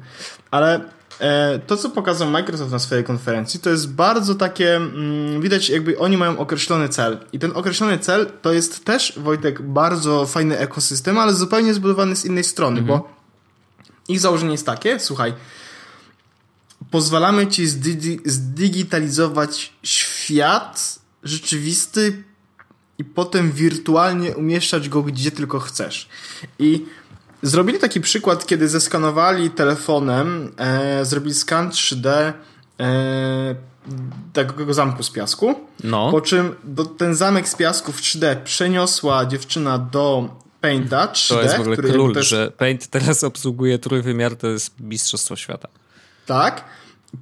Ale 0.52 0.82
e, 1.20 1.60
to, 1.68 1.78
co 1.78 1.90
pokazał 1.90 2.30
Microsoft 2.30 2.72
na 2.72 2.80
swojej 2.80 3.04
konferencji, 3.04 3.60
to 3.60 3.70
jest 3.70 3.94
bardzo 3.94 4.36
takie, 4.36 4.76
mm, 4.76 5.42
widać 5.42 5.70
jakby 5.70 6.00
oni 6.00 6.18
mają 6.18 6.38
określony 6.38 6.90
cel. 6.90 7.18
I 7.34 7.40
ten 7.40 7.52
określony 7.56 8.00
cel 8.00 8.28
to 8.42 8.54
jest 8.54 8.86
też, 8.86 9.14
Wojtek, 9.18 9.62
bardzo 9.62 10.26
fajny 10.26 10.58
ekosystem, 10.58 11.18
ale 11.18 11.34
zupełnie 11.34 11.74
zbudowany 11.74 12.16
z 12.16 12.26
innej 12.26 12.44
strony, 12.44 12.82
bo 12.82 13.10
ich 14.08 14.20
założenie 14.20 14.52
jest 14.52 14.66
takie, 14.66 15.00
słuchaj, 15.00 15.34
pozwalamy 16.92 17.48
ci 17.48 17.68
zdi- 17.68 18.20
zdigitalizować 18.26 19.74
świat 19.84 21.00
rzeczywisty 21.24 22.24
i 22.98 23.04
potem 23.06 23.52
wirtualnie 23.52 24.36
umieszczać 24.36 24.90
go 24.90 25.04
gdzie 25.04 25.32
tylko 25.32 25.60
chcesz. 25.60 26.10
I 26.60 26.86
zrobili 27.42 27.80
taki 27.80 28.02
przykład, 28.02 28.48
kiedy 28.48 28.68
zeskanowali 28.70 29.50
telefonem, 29.50 30.52
e, 30.58 31.06
zrobili 31.06 31.34
skan 31.34 31.70
3D 31.70 32.34
e, 32.80 33.56
takiego 34.34 34.74
zamku 34.74 35.04
z 35.04 35.10
piasku, 35.10 35.56
no. 35.84 36.12
po 36.12 36.22
czym 36.22 36.56
do, 36.64 36.86
ten 36.86 37.16
zamek 37.16 37.50
z 37.50 37.56
piasku 37.56 37.92
w 37.92 38.02
3D 38.02 38.36
przeniosła 38.44 39.26
dziewczyna 39.26 39.78
do 39.78 40.30
Painta 40.62 41.06
3D, 41.08 41.28
To 41.30 41.42
jest 41.42 41.58
w 41.58 41.60
ogóle 41.60 41.78
król, 41.78 42.14
jest- 42.16 42.30
że 42.30 42.52
Paint 42.52 42.88
teraz 42.88 43.24
obsługuje 43.24 43.80
trójwymiar, 43.80 44.36
to 44.36 44.48
jest 44.48 44.80
mistrzostwo 44.80 45.36
świata. 45.36 45.68
Tak. 46.26 46.64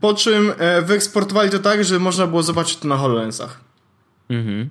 Po 0.02 0.14
czym 0.14 0.54
e, 0.58 0.82
wyeksportowali 0.82 1.50
to 1.50 1.60
tak, 1.60 1.84
że 1.86 2.00
można 2.00 2.28
było 2.28 2.44
zobaczyć 2.44 2.78
to 2.78 2.88
na 2.88 2.98
HoloLensach. 2.98 3.60
Mhm. 4.30 4.70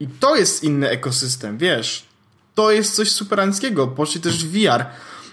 I 0.00 0.06
to 0.06 0.36
jest 0.36 0.64
inny 0.64 0.88
ekosystem, 0.90 1.58
wiesz. 1.58 2.06
To 2.54 2.70
jest 2.70 2.94
coś 2.94 3.10
superanckiego. 3.10 3.86
Poszli 3.86 4.20
też 4.20 4.44
w 4.44 4.52
VR. 4.52 4.84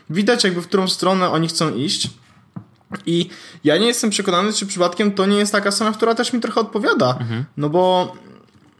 Widać 0.10 0.44
jakby 0.44 0.62
w 0.62 0.68
którą 0.68 0.88
stronę 0.88 1.30
oni 1.30 1.48
chcą 1.48 1.76
iść. 1.76 2.10
I 3.06 3.30
ja 3.64 3.78
nie 3.78 3.88
jestem 3.88 4.10
przekonany, 4.10 4.54
czy 4.54 4.66
przypadkiem 4.66 5.12
to 5.12 5.26
nie 5.26 5.38
jest 5.38 5.52
taka 5.52 5.72
strona, 5.72 5.92
która 5.92 6.16
też 6.16 6.34
mi 6.34 6.40
trochę 6.40 6.62
odpowiada. 6.62 7.20
No 7.58 7.70
bo 7.70 8.14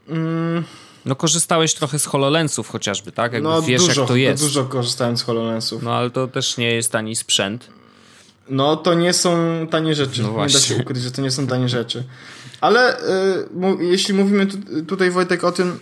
mm, 0.08 0.64
No 1.04 1.16
korzystałeś 1.16 1.74
trochę 1.74 1.98
z 1.98 2.06
HoloLensów 2.06 2.68
chociażby, 2.68 3.12
tak? 3.12 3.32
Jakby 3.32 3.48
no 3.48 3.62
wiesz 3.62 3.86
dużo, 3.86 4.00
jak 4.00 4.08
to 4.08 4.16
jest. 4.16 4.42
dużo 4.42 4.64
korzystałem 4.64 5.16
z 5.16 5.22
HoloLensów. 5.22 5.82
No 5.82 5.94
ale 5.94 6.10
to 6.10 6.28
też 6.28 6.56
nie 6.56 6.74
jest 6.74 6.92
tani 6.92 7.16
sprzęt. 7.16 7.68
No 8.48 8.76
to 8.76 8.94
nie 8.94 9.12
są 9.12 9.36
tanie 9.70 9.94
rzeczy. 9.94 10.22
No 10.22 10.28
nie 10.46 10.52
da 10.52 10.58
się 10.58 10.76
ukryć, 10.76 11.02
że 11.02 11.10
to 11.10 11.22
nie 11.22 11.30
są 11.30 11.46
tanie 11.46 11.68
rzeczy. 11.68 12.04
Ale 12.60 12.98
y, 12.98 13.02
jeśli 13.80 14.14
mówimy 14.14 14.46
tu, 14.46 14.56
tutaj 14.86 15.10
Wojtek 15.10 15.44
o 15.44 15.52
tym, 15.52 15.78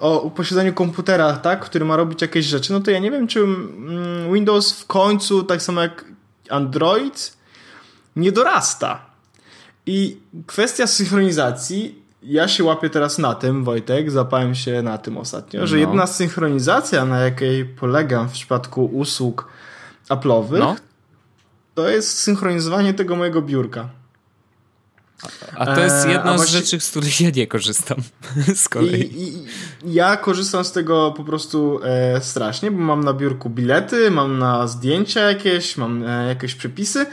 o 0.00 0.30
posiadaniu 0.30 0.72
komputera, 0.72 1.32
tak, 1.32 1.60
który 1.64 1.84
ma 1.84 1.96
robić 1.96 2.22
jakieś 2.22 2.46
rzeczy, 2.46 2.72
no 2.72 2.80
to 2.80 2.90
ja 2.90 2.98
nie 2.98 3.10
wiem, 3.10 3.26
czy 3.26 3.40
mm, 3.40 4.32
Windows 4.32 4.72
w 4.72 4.86
końcu, 4.86 5.42
tak 5.42 5.62
samo 5.62 5.80
jak 5.80 6.04
Android, 6.50 7.36
nie 8.16 8.32
dorasta. 8.32 9.06
I 9.86 10.16
kwestia 10.46 10.86
synchronizacji, 10.86 12.02
ja 12.22 12.48
się 12.48 12.64
łapię 12.64 12.90
teraz 12.90 13.18
na 13.18 13.34
tym, 13.34 13.64
Wojtek, 13.64 14.10
zapałem 14.10 14.54
się 14.54 14.82
na 14.82 14.98
tym 14.98 15.18
ostatnio, 15.18 15.66
że 15.66 15.76
No. 15.76 15.80
jedna 15.80 16.06
synchronizacja, 16.06 17.04
na 17.04 17.18
jakiej 17.20 17.64
polegam 17.64 18.28
w 18.28 18.32
przypadku 18.32 18.84
usług 18.84 19.48
Apple'owych, 20.08 20.58
No. 20.58 20.76
To 21.74 21.88
jest 21.88 22.18
synchronizowanie 22.18 22.94
tego 22.94 23.16
mojego 23.16 23.42
biurka. 23.42 23.88
A 25.56 25.66
to 25.74 25.80
jest 25.80 26.04
Eee, 26.06 26.12
jedna 26.12 26.32
z 26.32 26.36
właśnie- 26.36 26.58
rzeczy, 26.60 26.80
z 26.80 26.90
których 26.90 27.20
ja 27.20 27.30
nie 27.30 27.46
korzystam 27.46 27.98
z 28.54 28.66
I, 28.66 28.68
kolei. 28.68 29.22
i, 29.22 29.44
ja 29.84 30.16
korzystam 30.16 30.64
z 30.64 30.72
tego 30.72 31.14
po 31.16 31.24
prostu 31.24 31.80
e, 31.84 32.20
strasznie, 32.20 32.70
bo 32.70 32.78
mam 32.78 33.04
na 33.04 33.12
biurku 33.12 33.50
bilety, 33.50 34.10
mam 34.10 34.38
na 34.38 34.66
zdjęcia 34.66 35.20
jakieś, 35.20 35.76
mam 35.76 36.02
e, 36.06 36.26
jakieś 36.28 36.54
przepisy 36.54 37.06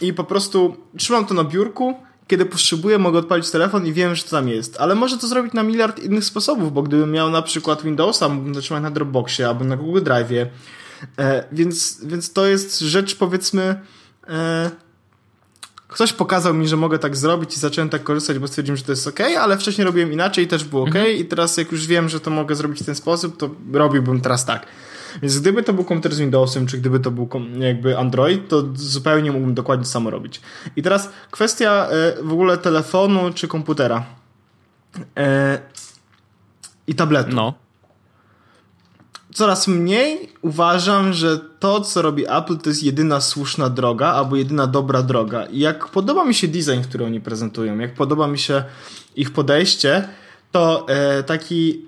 i 0.00 0.12
po 0.14 0.24
prostu 0.24 0.76
trzymam 0.96 1.26
to 1.26 1.34
na 1.34 1.44
biurku. 1.44 1.94
Kiedy 2.26 2.46
potrzebuję, 2.46 2.98
mogę 2.98 3.18
odpalić 3.18 3.50
telefon 3.50 3.86
i 3.86 3.92
wiem, 3.92 4.14
że 4.14 4.22
to 4.24 4.30
tam 4.30 4.48
jest. 4.48 4.76
Ale 4.80 4.94
może 4.94 5.18
to 5.18 5.26
zrobić 5.26 5.52
na 5.52 5.62
miliard 5.62 5.98
innych 5.98 6.24
sposobów, 6.24 6.72
bo 6.72 6.82
gdybym 6.82 7.10
miał 7.12 7.30
na 7.30 7.42
przykład 7.42 7.82
Windowsa, 7.82 8.28
mógłbym 8.28 8.54
to 8.54 8.60
trzymać 8.60 8.82
na 8.82 8.90
Dropboxie 8.90 9.48
albo 9.48 9.64
na 9.64 9.76
Google 9.76 10.00
Drive'ie. 10.00 10.46
E, 11.18 11.44
więc, 11.52 12.04
więc 12.04 12.32
to 12.32 12.46
jest 12.46 12.78
rzecz, 12.80 13.16
powiedzmy. 13.16 13.80
E, 14.28 14.70
Ktoś 15.88 16.12
pokazał 16.12 16.54
mi, 16.54 16.68
że 16.68 16.76
mogę 16.76 16.98
tak 16.98 17.16
zrobić 17.16 17.56
i 17.56 17.60
zacząłem 17.60 17.88
tak 17.88 18.04
korzystać, 18.04 18.38
bo 18.38 18.48
stwierdziłem, 18.48 18.76
że 18.76 18.84
to 18.84 18.92
jest 18.92 19.06
ok, 19.06 19.20
ale 19.20 19.58
wcześniej 19.58 19.84
robiłem 19.84 20.12
inaczej 20.12 20.44
i 20.44 20.48
też 20.48 20.64
było 20.64 20.82
ok. 20.82 20.94
I 21.18 21.24
teraz 21.24 21.56
jak 21.56 21.72
już 21.72 21.86
wiem, 21.86 22.08
że 22.08 22.20
to 22.20 22.30
mogę 22.30 22.54
zrobić 22.54 22.82
w 22.82 22.86
ten 22.86 22.94
sposób, 22.94 23.36
to 23.36 23.50
robiłbym 23.72 24.20
teraz 24.20 24.44
tak. 24.44 24.66
Więc 25.22 25.38
gdyby 25.40 25.62
to 25.62 25.72
był 25.72 25.84
komputer 25.84 26.14
z 26.14 26.18
Windowsem, 26.18 26.66
czy 26.66 26.78
gdyby 26.78 27.00
to 27.00 27.10
był 27.10 27.28
jakby 27.58 27.98
Android, 27.98 28.48
to 28.48 28.64
zupełnie 28.74 29.32
mógłbym 29.32 29.54
dokładnie 29.54 29.84
to 29.84 29.90
samo 29.90 30.10
robić. 30.10 30.40
I 30.76 30.82
teraz 30.82 31.10
kwestia 31.30 31.88
e, 31.90 32.22
w 32.22 32.32
ogóle 32.32 32.58
telefonu 32.58 33.32
czy 33.34 33.48
komputera. 33.48 34.06
E, 35.16 35.58
I 36.86 36.94
tabletu 36.94 37.36
No. 37.36 37.54
Coraz 39.34 39.68
mniej 39.68 40.28
uważam, 40.42 41.12
że 41.12 41.38
to, 41.60 41.80
co 41.80 42.02
robi 42.02 42.24
Apple, 42.28 42.56
to 42.56 42.70
jest 42.70 42.82
jedyna 42.82 43.20
słuszna 43.20 43.68
droga, 43.70 44.06
albo 44.06 44.36
jedyna 44.36 44.66
dobra 44.66 45.02
droga. 45.02 45.44
I 45.46 45.58
jak 45.58 45.88
podoba 45.88 46.24
mi 46.24 46.34
się 46.34 46.48
design, 46.48 46.80
który 46.82 47.04
oni 47.04 47.20
prezentują, 47.20 47.78
jak 47.78 47.94
podoba 47.94 48.26
mi 48.28 48.38
się 48.38 48.64
ich 49.16 49.30
podejście, 49.30 50.08
to 50.52 50.86
e, 50.88 51.22
taki, 51.22 51.84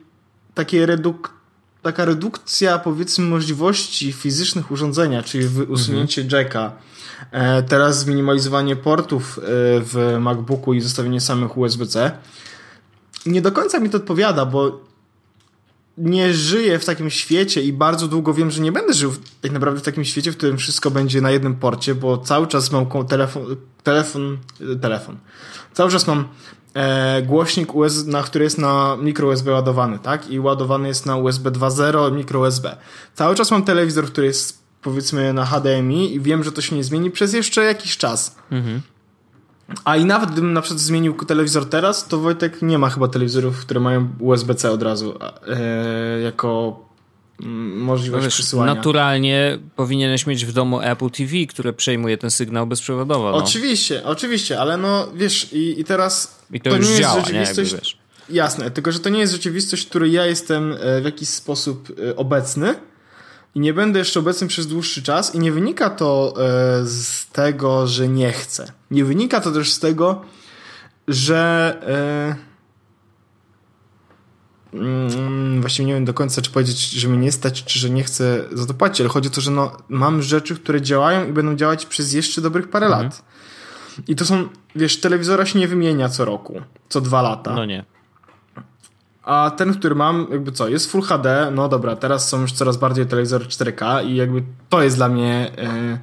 takie 0.55 0.87
reduk, 0.87 1.33
taka 1.83 2.05
redukcja, 2.05 2.79
powiedzmy, 2.79 3.25
możliwości 3.25 4.13
fizycznych 4.13 4.71
urządzenia, 4.71 5.23
czyli 5.23 5.47
wy- 5.49 5.65
usunięcie 5.65 6.27
jacka, 6.33 6.73
e, 7.33 7.63
teraz 7.63 7.99
zminimalizowanie 7.99 8.77
portów 8.77 9.39
e, 9.39 9.43
w 9.81 10.17
MacBooku 10.21 10.75
i 10.75 10.81
zostawienie 10.81 11.21
samych 11.21 11.59
USB-C, 11.59 12.11
nie 13.27 13.43
do 13.43 13.53
końca 13.53 13.81
mi 13.81 13.91
to 13.91 13.97
odpowiada, 13.97 14.45
bo 14.47 14.81
nie 16.01 16.35
żyję 16.35 16.79
w 16.79 16.85
takim 16.85 17.11
świecie 17.11 17.63
i 17.63 17.73
bardzo 17.73 18.09
długo 18.09 18.35
wiem, 18.35 18.51
że 18.51 18.63
nie 18.63 18.73
będę 18.73 18.95
żył 18.95 19.13
tak 19.41 19.53
naprawdę 19.53 19.81
w 19.81 19.85
takim 19.85 20.05
świecie, 20.05 20.33
w 20.33 20.37
którym 20.37 20.59
wszystko 20.59 20.91
będzie 20.91 21.21
na 21.21 21.31
jednym 21.31 21.55
porcie, 21.55 21.95
bo 21.95 22.19
cały 22.19 22.47
czas 22.47 22.73
mam 22.73 22.87
telefon, 23.09 23.57
telefon, 23.83 24.39
e, 24.61 24.77
telefon. 24.77 25.17
Cały 25.73 25.91
czas 25.91 26.07
mam 26.07 26.29
e, 26.75 27.23
głośnik 27.23 27.75
US, 27.75 28.07
na 28.07 28.23
który 28.23 28.45
jest 28.45 28.59
na 28.59 28.97
mikro 29.01 29.29
USB 29.29 29.53
ładowany, 29.53 29.99
tak? 29.99 30.31
I 30.31 30.41
ładowany 30.41 30.89
jest 30.89 31.07
na 31.07 31.17
USB 31.17 31.51
2.0 31.51 32.13
mikro 32.13 32.41
USB. 32.41 32.77
Cały 33.15 33.35
czas 33.35 33.51
mam 33.51 33.65
telewizor, 33.65 34.07
który 34.07 34.27
jest 34.27 34.61
powiedzmy 34.83 35.33
na 35.33 35.47
HDMI 35.47 36.15
i 36.15 36.21
wiem, 36.21 36.45
że 36.45 36.53
to 36.53 36.61
się 36.61 36.77
nie 36.77 36.85
zmieni 36.85 37.11
przez 37.11 37.33
jeszcze 37.33 37.65
jakiś 37.65 37.97
czas. 37.97 38.37
Mhm. 38.51 38.81
A 39.85 39.97
i 39.97 40.05
nawet 40.05 40.31
gdybym 40.31 40.53
na 40.53 40.63
przykład 40.63 40.81
zmienił 40.81 41.15
telewizor 41.15 41.69
teraz, 41.69 42.09
to 42.09 42.19
Wojtek 42.19 42.63
nie 42.63 42.79
ma 42.79 42.91
chyba 42.91 43.09
telewizorów, 43.09 43.61
które 43.61 43.81
mają 43.81 44.09
USB-C 44.19 44.71
od 44.71 44.83
razu 44.83 45.15
e, 45.49 46.21
jako 46.21 46.81
mm, 47.43 47.79
możliwość 47.83 48.25
wiesz, 48.25 48.35
przesyłania. 48.35 48.75
Naturalnie 48.75 49.59
powinieneś 49.77 50.27
mieć 50.27 50.47
w 50.47 50.53
domu 50.53 50.81
Apple 50.81 51.11
TV, 51.11 51.33
które 51.49 51.73
przejmuje 51.73 52.19
ten 52.19 52.31
sygnał 52.31 52.67
bezprzewodowo. 52.67 53.31
No. 53.31 53.37
Oczywiście, 53.37 54.05
oczywiście, 54.05 54.61
ale 54.61 54.77
no 54.77 55.09
wiesz 55.15 55.53
i, 55.53 55.81
i 55.81 55.85
teraz 55.85 56.41
I 56.53 56.61
to, 56.61 56.71
to 56.71 56.77
już 56.77 56.89
nie 56.89 56.97
działa, 56.97 57.17
jest 57.17 57.29
rzeczywistość. 57.29 57.95
Nie, 57.95 58.01
Jasne, 58.37 58.71
tylko 58.71 58.93
że 58.93 59.01
to 59.01 59.09
nie 59.09 59.21
jest 59.21 59.33
rzeczywistość, 59.33 59.87
w 59.87 59.89
której 59.89 60.13
ja 60.13 60.27
jestem 60.27 60.73
e, 60.73 61.01
w 61.01 61.05
jakiś 61.05 61.29
sposób 61.29 61.93
e, 62.11 62.17
obecny 62.17 62.75
i 63.55 63.61
nie 63.61 63.75
będę 63.75 63.99
jeszcze 63.99 64.21
obecny 64.21 64.49
przez 64.49 64.67
dłuższy 64.67 65.03
czas 65.03 65.35
i 65.35 65.39
nie 65.39 65.53
wynika 65.53 65.91
to 65.91 66.35
e, 66.37 66.87
z 66.87 67.27
tego, 67.27 67.87
że 67.87 68.09
nie 68.09 68.33
chcę. 68.33 68.73
Nie 68.91 69.05
wynika 69.05 69.41
to 69.41 69.53
też 69.53 69.73
z 69.73 69.79
tego, 69.79 70.23
że 71.09 71.77
mm, 74.73 75.61
właściwie 75.61 75.87
nie 75.87 75.95
wiem 75.95 76.05
do 76.05 76.15
końca, 76.15 76.43
czy 76.43 76.51
powiedzieć, 76.51 76.91
że 76.91 77.09
mnie 77.09 77.19
nie 77.19 77.33
stać, 77.33 77.65
czy 77.65 77.79
że 77.79 77.91
nie 77.91 78.05
chcę 78.05 78.45
za 78.53 78.67
to 78.67 78.75
płacić, 78.75 79.01
ale 79.01 79.09
chodzi 79.09 79.29
o 79.29 79.33
to, 79.33 79.41
że 79.41 79.51
no, 79.51 79.77
mam 79.89 80.23
rzeczy, 80.23 80.57
które 80.57 80.83
działają 80.83 81.29
i 81.29 81.33
będą 81.33 81.57
działać 81.57 81.87
przez 81.87 82.13
jeszcze 82.13 82.41
dobrych 82.41 82.71
parę 82.71 82.87
mhm. 82.87 83.05
lat. 83.05 83.23
I 84.09 84.17
to 84.17 84.25
są, 84.25 84.49
wiesz, 84.77 85.01
telewizora 85.01 85.47
się 85.47 85.59
nie 85.59 85.69
wymienia 85.69 86.09
co 86.09 86.25
roku, 86.25 86.63
co 86.89 87.01
dwa 87.01 87.23
lata. 87.23 87.55
No 87.55 87.65
nie. 87.65 87.85
A 89.23 89.51
ten, 89.57 89.75
który 89.75 89.95
mam, 89.95 90.27
jakby 90.31 90.53
co, 90.53 90.69
jest 90.69 90.91
Full 90.91 91.03
HD, 91.03 91.51
no 91.55 91.69
dobra, 91.69 91.97
teraz 91.97 92.29
są 92.29 92.41
już 92.41 92.53
coraz 92.53 92.77
bardziej 92.77 93.07
telewizory 93.07 93.45
4K 93.45 94.07
i 94.07 94.17
jakby 94.17 94.43
to 94.69 94.83
jest 94.83 94.97
dla 94.97 95.09
mnie 95.09 95.53
e, 95.59 95.99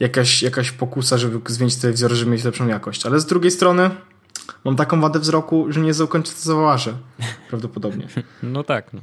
jakaś, 0.00 0.42
jakaś 0.42 0.70
pokusa, 0.70 1.18
żeby 1.18 1.40
zmienić 1.52 1.76
telewizor, 1.76 2.12
żeby 2.12 2.30
mieć 2.30 2.44
lepszą 2.44 2.66
jakość. 2.66 3.06
Ale 3.06 3.20
z 3.20 3.26
drugiej 3.26 3.50
strony 3.50 3.90
mam 4.64 4.76
taką 4.76 5.00
wadę 5.00 5.18
wzroku, 5.18 5.66
że 5.68 5.80
nie 5.80 5.94
zaważy. 5.94 6.94
Prawdopodobnie. 7.48 8.08
No 8.42 8.64
tak, 8.64 8.92
no. 8.92 9.00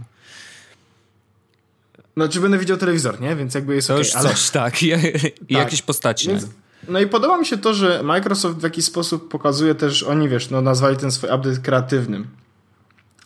No, 2.15 2.27
czy 2.27 2.39
będę 2.39 2.57
widział 2.57 2.77
telewizor, 2.77 3.21
nie? 3.21 3.35
Więc 3.35 3.53
jakby 3.53 3.75
jest 3.75 3.87
to 3.87 3.93
okay, 3.93 4.05
już 4.05 4.15
ale... 4.15 4.29
coś, 4.29 4.49
tak. 4.49 4.83
I, 4.83 4.91
tak. 4.91 5.31
jakieś 5.49 5.81
postaci. 5.81 6.27
Więc, 6.27 6.47
no 6.87 6.99
i 6.99 7.07
podoba 7.07 7.37
mi 7.37 7.45
się 7.45 7.57
to, 7.57 7.73
że 7.73 8.03
Microsoft 8.03 8.57
w 8.57 8.63
jakiś 8.63 8.85
sposób 8.85 9.29
pokazuje 9.29 9.75
też, 9.75 10.03
oni 10.03 10.29
wiesz, 10.29 10.49
no 10.49 10.61
nazwali 10.61 10.97
ten 10.97 11.11
swój 11.11 11.29
update 11.29 11.57
kreatywnym 11.57 12.27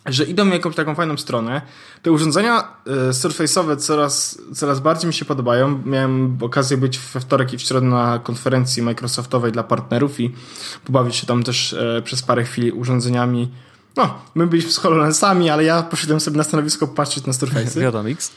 że 0.06 0.24
idą 0.24 0.48
jakąś 0.48 0.74
taką 0.74 0.94
fajną 0.94 1.16
stronę. 1.16 1.62
Te 2.02 2.12
urządzenia 2.12 2.68
y, 2.86 2.90
surface'owe 3.10 3.76
coraz, 3.76 4.38
coraz 4.54 4.80
bardziej 4.80 5.08
mi 5.08 5.14
się 5.14 5.24
podobają. 5.24 5.82
Miałem 5.84 6.38
okazję 6.40 6.76
być 6.76 6.98
we 6.98 7.20
wtorek 7.20 7.52
i 7.52 7.58
w 7.58 7.62
środę 7.62 7.86
na 7.86 8.18
konferencji 8.18 8.82
Microsoftowej 8.82 9.52
dla 9.52 9.62
partnerów 9.62 10.20
i 10.20 10.34
pobawić 10.84 11.16
się 11.16 11.26
tam 11.26 11.42
też 11.42 11.72
y, 11.72 12.02
przez 12.04 12.22
parę 12.22 12.44
chwil 12.44 12.72
urządzeniami. 12.74 13.50
No, 13.96 14.18
my 14.34 14.46
byliśmy 14.46 14.72
z 14.72 14.76
HoloLensami, 14.76 15.50
ale 15.50 15.64
ja 15.64 15.82
poszedłem 15.82 16.20
sobie 16.20 16.36
na 16.36 16.44
stanowisko 16.44 16.88
patrzeć 16.88 17.26
na 17.26 17.32
Surface'y. 17.32 17.80
Wiadomo, 17.86 18.08
X. 18.08 18.32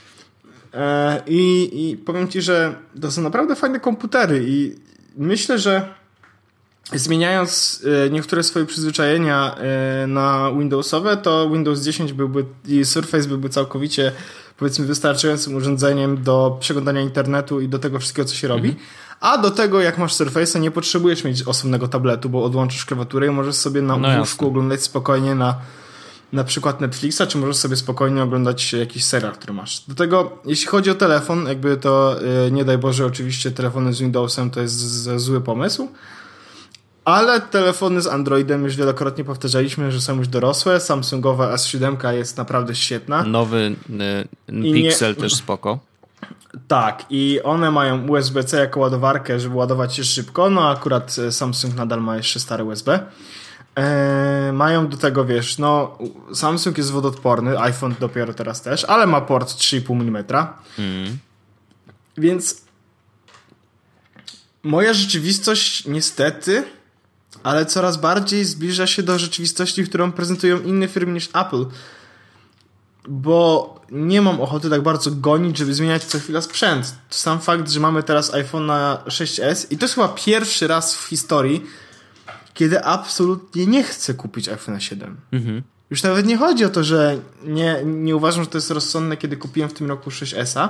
E, 0.74 1.24
I, 1.28 1.70
I 1.74 1.97
powiem 1.97 2.28
Ci, 2.28 2.41
że 2.41 2.76
to 3.01 3.11
są 3.11 3.22
naprawdę 3.22 3.55
fajne 3.55 3.80
komputery 3.80 4.45
i 4.47 4.76
myślę, 5.18 5.59
że 5.59 5.97
zmieniając 6.93 7.81
e, 8.05 8.09
niektóre 8.09 8.43
swoje 8.43 8.65
przyzwyczajenia 8.65 9.55
e, 9.55 10.07
na 10.07 10.51
Windowsowe, 10.51 11.17
to 11.17 11.49
Windows 11.49 11.81
10 11.81 12.13
byłby 12.13 12.45
i 12.65 12.85
Surface 12.85 13.27
byłby 13.27 13.49
całkowicie 13.49 14.11
powiedzmy 14.57 14.85
wystarczającym 14.85 15.55
urządzeniem 15.55 16.23
do 16.23 16.57
przeglądania 16.59 17.01
internetu 17.01 17.61
i 17.61 17.67
do 17.67 17.79
tego 17.79 17.99
wszystkiego, 17.99 18.27
co 18.27 18.35
się 18.35 18.47
robi. 18.47 18.69
Mhm. 18.69 18.85
A 19.19 19.38
do 19.38 19.51
tego, 19.51 19.81
jak 19.81 19.97
masz 19.97 20.13
Surface, 20.13 20.59
nie 20.59 20.71
potrzebujesz 20.71 21.23
mieć 21.23 21.43
osobnego 21.43 21.88
tabletu, 21.88 22.29
bo 22.29 22.43
odłączysz 22.43 22.85
klawiaturę 22.85 23.27
i 23.27 23.29
możesz 23.29 23.55
sobie 23.55 23.81
na 23.81 23.97
no 23.97 24.19
łóżku 24.19 24.47
oglądać 24.47 24.83
spokojnie 24.83 25.35
na 25.35 25.55
na 26.33 26.43
przykład 26.43 26.81
Netflixa, 26.81 27.21
czy 27.27 27.38
możesz 27.38 27.55
sobie 27.55 27.75
spokojnie 27.75 28.23
oglądać 28.23 28.73
jakiś 28.73 29.03
serial, 29.03 29.31
który 29.33 29.53
masz. 29.53 29.79
Do 29.88 29.95
tego, 29.95 30.38
jeśli 30.45 30.67
chodzi 30.67 30.89
o 30.89 30.95
telefon, 30.95 31.47
jakby 31.47 31.77
to 31.77 32.15
yy, 32.43 32.51
nie 32.51 32.65
daj 32.65 32.77
Boże, 32.77 33.05
oczywiście 33.05 33.51
telefony 33.51 33.93
z 33.93 33.99
Windowsem 33.99 34.49
to 34.49 34.61
jest 34.61 34.79
zły 35.15 35.41
pomysł, 35.41 35.88
ale 37.08 37.41
telefony 37.41 38.01
z 38.01 38.08
Androidem 38.08 38.64
już 38.64 38.76
wielokrotnie 38.76 39.24
powtarzaliśmy, 39.24 39.91
że 39.91 40.01
są 40.01 40.18
już 40.18 40.28
dorosłe. 40.28 40.80
Samsungowa 40.80 41.55
S7 41.55 42.12
jest 42.14 42.38
naprawdę 42.38 42.76
świetna. 42.76 43.24
Nowy 43.24 43.76
y, 44.49 44.74
Pixel 44.74 45.10
nie... 45.16 45.22
też 45.22 45.36
spoko. 45.36 45.80
Tak, 46.68 47.05
i 47.10 47.39
one 47.43 47.72
mają 47.72 48.08
USB-C 48.08 48.60
jako 48.60 48.80
ładowarkę, 48.80 49.39
żeby 49.39 49.55
ładować 49.55 49.95
się 49.95 50.03
szybko. 50.03 50.49
No 50.49 50.70
akurat 50.70 51.16
e, 51.28 51.32
Samsung 51.32 51.76
nadal 51.76 52.01
ma 52.01 52.18
jeszcze 52.18 52.39
stare 52.39 52.64
USB. 52.64 52.99
Eee, 53.76 54.53
mają 54.53 54.88
do 54.88 54.97
tego, 54.97 55.26
wiesz, 55.26 55.58
no 55.58 55.97
Samsung 56.34 56.78
jest 56.78 56.91
wodoodporny, 56.91 57.60
iPhone 57.60 57.95
dopiero 57.99 58.34
teraz 58.34 58.62
też, 58.62 58.86
ale 58.86 59.08
ma 59.08 59.22
port 59.22 59.49
3,5 59.49 60.01
mm. 60.01 60.26
Mm. 60.80 61.18
Więc 62.18 62.62
moja 64.64 64.93
rzeczywistość 64.93 65.86
niestety 65.86 66.76
ale 67.48 67.66
coraz 67.66 67.98
bardziej 67.98 68.45
zbliża 68.45 68.88
się 68.88 69.04
do 69.04 69.20
rzeczywistości, 69.20 69.84
którą 69.84 70.12
prezentują 70.12 70.62
inne 70.62 70.88
firmy 70.88 71.14
niż 71.14 71.30
Apple. 71.34 71.66
Bo 73.08 73.76
nie 73.91 74.22
mam 74.22 74.41
ochoty 74.41 74.70
tak 74.70 74.82
bardzo 74.82 75.12
gonić, 75.12 75.58
żeby 75.58 75.74
zmieniać 75.74 76.04
co 76.04 76.20
chwila 76.20 76.41
sprzęt. 76.41 76.95
Sam 77.10 77.39
fakt, 77.39 77.70
że 77.70 77.80
mamy 77.80 78.04
teraz 78.04 78.34
iPhone 78.34 78.68
6s 79.06 79.68
i 79.70 79.78
to 79.78 79.86
jest 79.86 79.95
chyba 79.95 80.08
pierwszy 80.08 80.68
raz 80.68 80.95
w 80.95 81.08
historii, 81.08 81.64
kiedy 82.54 82.84
absolutnie 82.84 83.68
nie 83.68 83.84
chcę 83.84 84.14
kupić 84.14 84.50
iPhone 84.50 84.80
7. 84.80 85.18
Mhm. 85.32 85.64
Już 85.89 86.04
nawet 86.04 86.26
nie 86.26 86.38
chodzi 86.38 86.66
o 86.66 86.70
to, 86.70 86.84
że 86.84 87.20
nie, 87.43 87.82
nie 87.86 88.16
uważam, 88.16 88.43
że 88.43 88.50
to 88.50 88.58
jest 88.58 88.72
rozsądne, 88.72 89.18
kiedy 89.18 89.38
kupiłem 89.38 89.70
w 89.70 89.74
tym 89.74 89.88
roku 89.88 90.10
6S, 90.10 90.70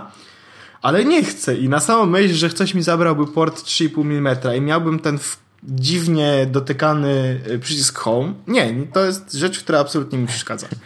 ale 0.81 1.05
nie 1.05 1.23
chcę. 1.23 1.55
I 1.55 1.69
na 1.69 1.79
samą 1.79 2.05
myśl, 2.05 2.33
że 2.33 2.49
ktoś 2.49 2.73
mi 2.73 2.83
zabrałby 2.83 3.27
port 3.27 3.63
3,5 3.63 4.01
mm 4.01 4.55
i 4.57 4.61
miałbym 4.61 4.99
ten 4.99 5.19
w 5.19 5.46
dziwnie 5.67 6.47
dotykany 6.51 7.41
y, 7.49 7.59
przycisk 7.59 7.97
home. 7.97 8.33
Nie, 8.47 8.73
to 8.93 9.05
jest 9.05 9.33
rzecz, 9.33 9.59
która 9.59 9.79
absolutnie 9.79 10.19
mi 10.19 10.27
przeszkadza. 10.27 10.67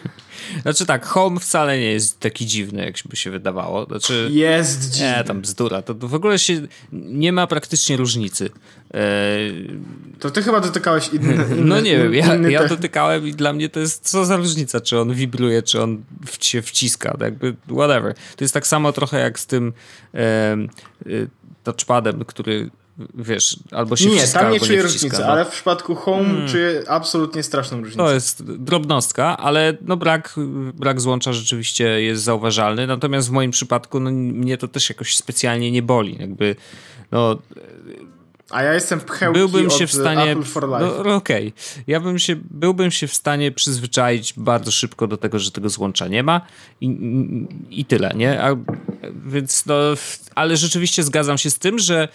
Znaczy 0.62 0.86
tak, 0.86 1.06
home 1.06 1.40
wcale 1.40 1.80
nie 1.80 1.92
jest 1.92 2.20
taki 2.20 2.46
dziwny, 2.46 2.86
jak 2.86 2.96
by 3.10 3.16
się 3.16 3.32
wydawało. 3.32 3.86
Znaczy, 3.86 4.28
jest 4.32 4.92
dziwny. 4.92 5.18
Nie, 5.18 5.24
tam 5.24 5.42
bzdura. 5.42 5.82
To 5.82 5.96
w 5.96 6.14
ogóle 6.14 6.40
się 6.40 6.62
nie 6.92 7.34
ma 7.34 7.48
praktycznie 7.48 7.98
różnicy. 7.98 8.50
E... 8.94 9.00
To 10.20 10.32
ty 10.32 10.44
chyba 10.44 10.60
dotykałeś 10.60 11.10
inny, 11.14 11.34
inny 11.52 11.56
No 11.56 11.82
nie 11.82 11.98
wiem, 11.98 12.14
ja, 12.14 12.36
ja 12.36 12.68
dotykałem 12.68 13.28
i 13.28 13.34
dla 13.34 13.54
mnie 13.54 13.70
to 13.70 13.80
jest 13.80 14.10
co 14.10 14.26
za 14.26 14.38
różnica, 14.38 14.82
czy 14.82 15.00
on 15.00 15.14
wibruje, 15.14 15.64
czy 15.64 15.82
on 15.82 16.04
się 16.40 16.62
wciska, 16.62 17.12
tak 17.12 17.22
jakby 17.22 17.56
whatever. 17.68 18.14
To 18.14 18.44
jest 18.44 18.54
tak 18.54 18.68
samo 18.68 18.92
trochę 18.92 19.20
jak 19.20 19.40
z 19.40 19.46
tym 19.46 19.74
e, 20.14 20.20
e, 20.20 20.58
touchpadem, 21.64 22.26
który 22.26 22.70
wiesz, 23.16 23.60
albo 23.72 23.96
się 23.96 24.10
nie, 24.10 24.18
wciska, 24.18 24.40
tam 24.40 24.52
nie 24.52 24.60
czuję 24.60 24.82
różnicy, 24.82 25.20
no. 25.20 25.26
ale 25.26 25.46
w 25.46 25.50
przypadku 25.50 25.96
Home 25.96 26.26
hmm. 26.26 26.48
czuję 26.48 26.84
absolutnie 26.88 27.44
straszną 27.44 27.78
różnicę. 27.78 27.98
To 27.98 28.14
jest 28.14 28.44
drobnostka, 28.44 29.38
ale 29.38 29.78
no 29.82 29.98
brak, 29.98 30.36
brak 30.74 31.02
złącza 31.02 31.34
rzeczywiście 31.34 32.02
jest 32.02 32.24
zauważalny, 32.24 32.88
natomiast 32.88 33.30
w 33.30 33.32
moim 33.32 33.52
przypadku 33.52 34.00
no, 34.00 34.12
mnie 34.12 34.58
to 34.58 34.68
też 34.68 34.90
jakoś 34.90 35.16
specjalnie 35.16 35.72
nie 35.72 35.82
boli, 35.82 36.18
jakby 36.20 36.56
no... 37.12 37.38
A 38.50 38.64
ja 38.64 38.74
jestem 38.74 39.00
pchełki 39.00 39.40
byłbym 39.40 39.70
się 39.70 39.88
w 39.88 39.94
stanie, 39.94 40.32
Apple 40.32 40.44
for 40.44 40.70
Life. 40.70 41.04
No, 41.04 41.16
Okej. 41.16 41.48
Okay. 41.48 41.84
Ja 41.88 42.00
bym 42.00 42.20
się, 42.20 42.36
byłbym 42.50 42.92
się 42.92 43.08
w 43.08 43.14
stanie 43.14 43.52
przyzwyczaić 43.52 44.34
bardzo 44.38 44.72
szybko 44.72 45.08
do 45.08 45.18
tego, 45.18 45.40
że 45.40 45.52
tego 45.52 45.70
złącza 45.70 46.08
nie 46.08 46.24
ma 46.24 46.42
i, 46.82 46.98
i, 47.70 47.86
tyle, 47.86 48.12
nie? 48.16 48.44
A, 48.44 48.56
więc 49.26 49.66
no, 49.66 49.76
ale 50.36 50.58
rzeczywiście 50.58 51.04
zgadzam 51.04 51.38
się 51.38 51.50
z 51.50 51.60
tym, 51.60 51.80
że 51.80 52.08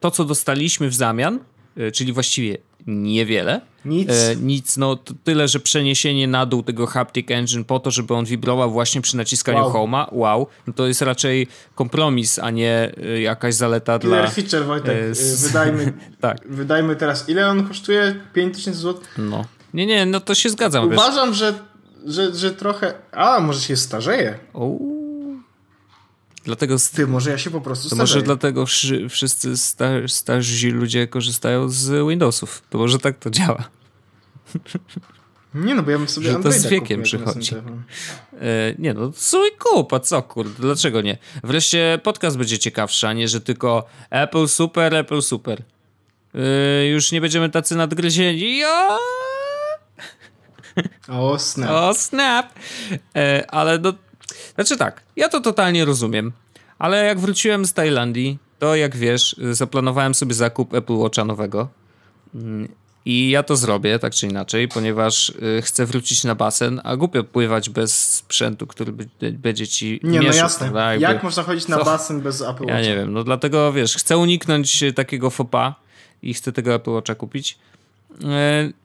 to, 0.00 0.10
co 0.10 0.24
dostaliśmy 0.24 0.88
w 0.88 0.94
zamian, 0.94 1.38
e, 1.76 1.90
czyli 1.90 2.12
właściwie 2.12 2.58
niewiele. 2.86 3.60
Nic. 3.84 4.10
E, 4.10 4.36
nic, 4.36 4.76
no 4.76 4.98
tyle, 5.24 5.48
że 5.48 5.60
przeniesienie 5.60 6.28
na 6.28 6.46
dół 6.46 6.62
tego 6.62 6.86
Haptic 6.86 7.30
Engine 7.30 7.64
po 7.64 7.80
to, 7.80 7.90
żeby 7.90 8.14
on 8.14 8.24
wibrował 8.24 8.70
właśnie 8.70 9.00
przy 9.00 9.16
naciskaniu 9.16 9.58
wow. 9.58 9.72
Home'a, 9.72 10.06
wow, 10.12 10.46
no 10.66 10.72
to 10.72 10.86
jest 10.86 11.02
raczej 11.02 11.46
kompromis, 11.74 12.38
a 12.38 12.50
nie 12.50 12.92
jakaś 13.22 13.54
zaleta 13.54 13.98
Killer 13.98 14.20
dla... 14.20 14.30
feature, 14.30 14.66
Wojtek. 14.66 14.96
Wydajmy, 15.46 15.92
tak. 16.20 16.38
wydajmy 16.48 16.96
teraz. 16.96 17.28
Ile 17.28 17.48
on 17.48 17.68
kosztuje? 17.68 18.14
5000 18.32 18.80
zł? 18.80 19.02
No. 19.18 19.44
Nie, 19.74 19.86
nie, 19.86 20.06
no 20.06 20.20
to 20.20 20.34
się 20.34 20.50
zgadzam. 20.50 20.92
Uważam, 20.92 21.34
że, 21.34 21.54
że, 22.06 22.34
że 22.34 22.50
trochę... 22.50 22.94
A, 23.12 23.40
może 23.40 23.60
się 23.60 23.76
starzeje. 23.76 24.38
Uuu. 24.54 24.97
Dlatego 26.48 26.76
Ty, 26.94 27.06
może 27.06 27.30
ja 27.30 27.38
się 27.38 27.50
po 27.50 27.60
prostu 27.60 27.88
To 27.88 27.96
może 27.96 28.22
dlatego 28.22 28.66
wszyscy 29.08 29.56
star, 29.56 30.10
starzy 30.10 30.70
ludzie 30.70 31.06
korzystają 31.06 31.68
z 31.68 32.08
Windowsów. 32.08 32.62
To 32.70 32.78
może 32.78 32.98
tak 32.98 33.18
to 33.18 33.30
działa. 33.30 33.64
Nie 35.54 35.74
no, 35.74 35.82
bo 35.82 35.90
ja 35.90 35.98
bym 35.98 36.08
sobie 36.08 36.32
że 36.32 36.38
to 36.38 36.52
z 36.52 36.66
wiekiem 36.66 37.02
przychodzi. 37.02 37.54
E, 37.54 38.74
nie 38.78 38.94
no, 38.94 39.12
słuchaj 39.14 39.50
kup, 39.58 39.92
a 39.92 40.00
co 40.00 40.22
kurde, 40.22 40.54
dlaczego 40.58 41.00
nie? 41.00 41.18
Wreszcie 41.44 42.00
podcast 42.02 42.38
będzie 42.38 42.58
ciekawszy, 42.58 43.08
a 43.08 43.12
nie, 43.12 43.28
że 43.28 43.40
tylko 43.40 43.86
Apple 44.10 44.48
super, 44.48 44.94
Apple 44.94 45.22
super. 45.22 45.62
E, 46.34 46.86
już 46.86 47.12
nie 47.12 47.20
będziemy 47.20 47.50
tacy 47.50 47.76
nadgryzieni. 47.76 48.64
O, 48.64 48.98
o 51.08 51.38
snap. 51.38 51.70
O 51.70 51.94
snap. 51.94 52.52
E, 53.16 53.50
ale 53.50 53.78
no, 53.78 53.92
znaczy 54.58 54.76
tak, 54.76 55.02
ja 55.16 55.28
to 55.28 55.40
totalnie 55.40 55.84
rozumiem, 55.84 56.32
ale 56.78 57.04
jak 57.04 57.20
wróciłem 57.20 57.66
z 57.66 57.72
Tajlandii, 57.72 58.38
to 58.58 58.76
jak 58.76 58.96
wiesz, 58.96 59.36
zaplanowałem 59.52 60.14
sobie 60.14 60.34
zakup 60.34 60.74
Apple 60.74 60.94
Watcha 60.94 61.24
nowego. 61.24 61.68
Mm, 62.34 62.68
I 63.04 63.30
ja 63.30 63.42
to 63.42 63.56
zrobię, 63.56 63.98
tak 63.98 64.14
czy 64.14 64.26
inaczej, 64.26 64.68
ponieważ 64.68 65.28
y, 65.28 65.62
chcę 65.62 65.86
wrócić 65.86 66.24
na 66.24 66.34
basen, 66.34 66.80
a 66.84 66.96
głupio 66.96 67.24
pływać 67.24 67.70
bez 67.70 68.14
sprzętu, 68.14 68.66
który 68.66 68.92
będzie 69.32 69.66
ci 69.66 70.00
Nie, 70.02 70.20
no 70.20 70.32
jasne. 70.32 70.70
Prawda? 70.70 70.94
Jak 70.94 71.22
można 71.22 71.42
chodzić 71.42 71.68
na 71.68 71.84
basen 71.84 72.20
bez 72.20 72.40
Apple 72.40 72.64
Watcha? 72.64 72.80
Ja 72.80 72.80
nie 72.80 72.96
wiem, 72.96 73.12
no 73.12 73.24
dlatego 73.24 73.72
wiesz, 73.72 73.96
chcę 73.96 74.18
uniknąć 74.18 74.84
takiego 74.94 75.30
fopa 75.30 75.74
i 76.22 76.34
chcę 76.34 76.52
tego 76.52 76.74
Apple 76.74 76.90
Watcha 76.90 77.14
kupić. 77.14 77.58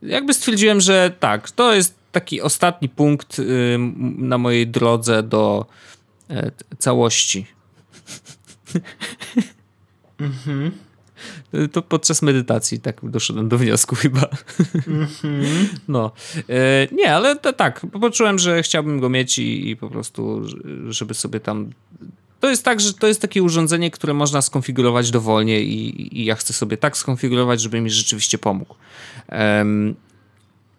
Jakby 0.02 0.34
stwierdziłem, 0.34 0.82
że 0.82 1.12
tak, 1.20 1.52
to 1.52 1.74
jest 1.74 2.03
taki 2.14 2.42
ostatni 2.42 2.90
punkt 2.90 3.40
y, 3.40 3.78
na 4.18 4.38
mojej 4.38 4.68
drodze 4.68 5.24
do 5.24 5.66
e, 6.30 6.52
całości. 6.78 7.46
Mhm. 10.20 10.72
To 11.72 11.82
podczas 11.82 12.22
medytacji 12.22 12.80
tak 12.80 13.00
doszedłem 13.04 13.50
do 13.50 13.58
wniosku 13.58 13.96
chyba. 13.96 14.28
Mhm. 14.88 15.68
No. 15.88 16.12
E, 16.50 16.88
nie, 16.92 17.16
ale 17.16 17.36
to, 17.36 17.54
tak, 17.54 17.86
poczułem, 18.02 18.40
że 18.40 18.64
chciałbym 18.64 19.00
go 19.00 19.10
mieć 19.10 19.40
i, 19.40 19.70
i 19.70 19.78
po 19.78 19.90
prostu, 19.90 20.42
żeby 20.90 21.14
sobie 21.14 21.40
tam 21.40 21.70
to 22.40 22.50
jest 22.50 22.66
tak, 22.66 22.82
że 22.82 22.94
to 22.94 23.08
jest 23.08 23.22
takie 23.22 23.44
urządzenie, 23.44 23.92
które 23.92 24.14
można 24.14 24.42
skonfigurować 24.42 25.12
dowolnie 25.12 25.62
i, 25.62 26.22
i 26.22 26.26
ja 26.26 26.36
chcę 26.36 26.54
sobie 26.54 26.78
tak 26.78 26.98
skonfigurować, 26.98 27.62
żeby 27.62 27.82
mi 27.82 27.90
rzeczywiście 27.90 28.38
pomógł. 28.38 28.76
Um, 29.32 29.96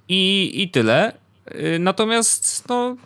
i, 0.09 0.53
I 0.62 0.70
tyle. 0.70 1.12
Y, 1.51 1.78
natomiast 1.78 2.68
no, 2.68 2.97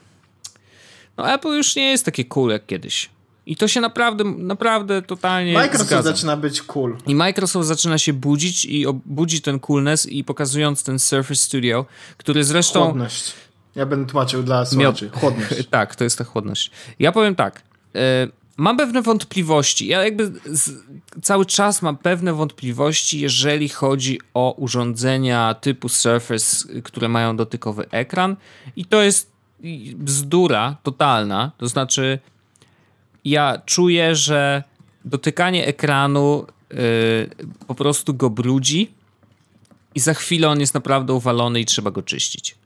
no 1.17 1.35
Apple 1.35 1.57
już 1.57 1.77
nie 1.77 1.91
jest 1.91 2.05
takie 2.05 2.25
cool 2.25 2.51
jak 2.51 2.67
kiedyś. 2.67 3.11
I 3.47 3.57
to 3.57 3.69
się 3.69 3.81
naprawdę, 3.81 4.25
naprawdę 4.25 5.03
totalnie 5.03 5.53
Microsoft 5.53 5.91
zgadza. 5.91 6.11
zaczyna 6.11 6.37
być 6.37 6.63
cool. 6.63 6.97
I 7.07 7.15
Microsoft 7.15 7.69
zaczyna 7.69 7.99
się 7.99 8.13
budzić 8.13 8.65
i 8.65 8.87
budzi 9.07 9.43
ten 9.43 9.61
coolness 9.61 10.07
i 10.07 10.25
pokazując 10.25 10.85
ten 10.85 10.99
Surface 10.99 11.41
Studio, 11.41 11.87
który 12.17 12.45
zresztą... 12.45 12.85
Chłodność. 12.85 13.33
Ja 13.75 13.87
będę 13.87 14.11
tłumaczył 14.11 14.43
dla 14.43 14.67
słuchaczy. 14.67 15.11
Chłodność. 15.13 15.67
tak, 15.71 15.97
to 15.97 16.05
jest 16.05 16.19
ta 16.19 16.25
chłodność. 16.25 16.71
Ja 16.99 17.13
powiem 17.13 17.35
tak. 17.35 17.63
Y, 17.97 17.99
mam 18.59 18.77
pewne 18.77 19.03
wątpliwości. 19.03 19.87
Ja 19.87 20.05
jakby 20.05 20.33
z, 20.45 20.71
cały 21.23 21.47
czas 21.47 21.83
mam 21.83 21.97
pewne 21.97 22.33
wątpliwości, 22.33 23.21
jeżeli 23.21 23.69
chodzi 23.69 24.21
o 24.35 24.55
urządzenia 24.59 25.55
typu 25.55 25.89
Surface, 25.89 26.83
które 26.83 27.09
mają 27.09 27.37
dotykowy 27.37 27.91
ekran. 27.91 28.37
I 28.77 28.85
to 28.85 29.03
jest 29.03 29.31
bzdura 29.95 30.77
totalna. 30.83 31.53
To 31.59 31.69
znaczy, 31.69 32.19
ja 33.25 33.63
czuję, 33.67 34.17
że 34.17 34.63
dotykanie 35.05 35.67
ekranu 35.67 36.47
yy, 36.71 36.77
po 37.67 37.75
prostu 37.75 38.15
go 38.15 38.31
brudzi 38.31 38.91
i 39.95 40.01
za 40.01 40.15
chwilę 40.15 40.49
on 40.49 40.61
jest 40.61 40.75
naprawdę 40.75 41.13
uwalony 41.13 41.61
i 41.61 41.65
trzeba 41.65 41.91
go 41.91 42.03
czyścić 42.03 42.57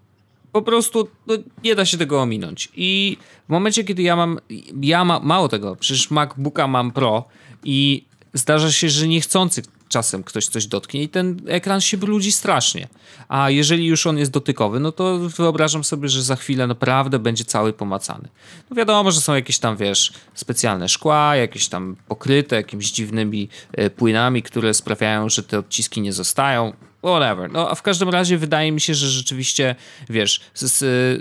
po 0.52 0.62
prostu 0.62 1.08
no, 1.26 1.34
nie 1.64 1.74
da 1.74 1.84
się 1.84 1.98
tego 1.98 2.22
ominąć. 2.22 2.68
I 2.74 3.16
w 3.48 3.52
momencie, 3.52 3.84
kiedy 3.84 4.02
ja 4.02 4.16
mam, 4.16 4.38
ja 4.82 5.04
ma, 5.04 5.20
mało 5.20 5.48
tego, 5.48 5.76
przecież 5.76 6.10
MacBooka 6.10 6.66
mam 6.66 6.90
Pro 6.90 7.24
i 7.64 8.04
zdarza 8.34 8.72
się, 8.72 8.88
że 8.88 9.08
niechcący 9.08 9.62
czasem 9.92 10.24
ktoś 10.24 10.46
coś 10.46 10.66
dotknie 10.66 11.02
i 11.02 11.08
ten 11.08 11.40
ekran 11.46 11.80
się 11.80 11.96
brudzi 11.96 12.32
strasznie. 12.32 12.88
A 13.28 13.50
jeżeli 13.50 13.86
już 13.86 14.06
on 14.06 14.18
jest 14.18 14.30
dotykowy, 14.30 14.80
no 14.80 14.92
to 14.92 15.18
wyobrażam 15.18 15.84
sobie, 15.84 16.08
że 16.08 16.22
za 16.22 16.36
chwilę 16.36 16.66
naprawdę 16.66 17.18
będzie 17.18 17.44
cały 17.44 17.72
pomacany. 17.72 18.28
No 18.70 18.76
wiadomo, 18.76 19.10
że 19.10 19.20
są 19.20 19.34
jakieś 19.34 19.58
tam, 19.58 19.76
wiesz, 19.76 20.12
specjalne 20.34 20.88
szkła, 20.88 21.36
jakieś 21.36 21.68
tam 21.68 21.96
pokryte 22.08 22.56
jakimiś 22.56 22.92
dziwnymi 22.92 23.48
e, 23.72 23.90
płynami, 23.90 24.42
które 24.42 24.74
sprawiają, 24.74 25.28
że 25.28 25.42
te 25.42 25.58
odciski 25.58 26.00
nie 26.00 26.12
zostają 26.12 26.72
whatever. 27.02 27.52
No, 27.52 27.70
a 27.70 27.74
w 27.74 27.82
każdym 27.82 28.08
razie 28.08 28.38
wydaje 28.38 28.72
mi 28.72 28.80
się, 28.80 28.94
że 28.94 29.08
rzeczywiście, 29.08 29.74
wiesz, 30.10 30.40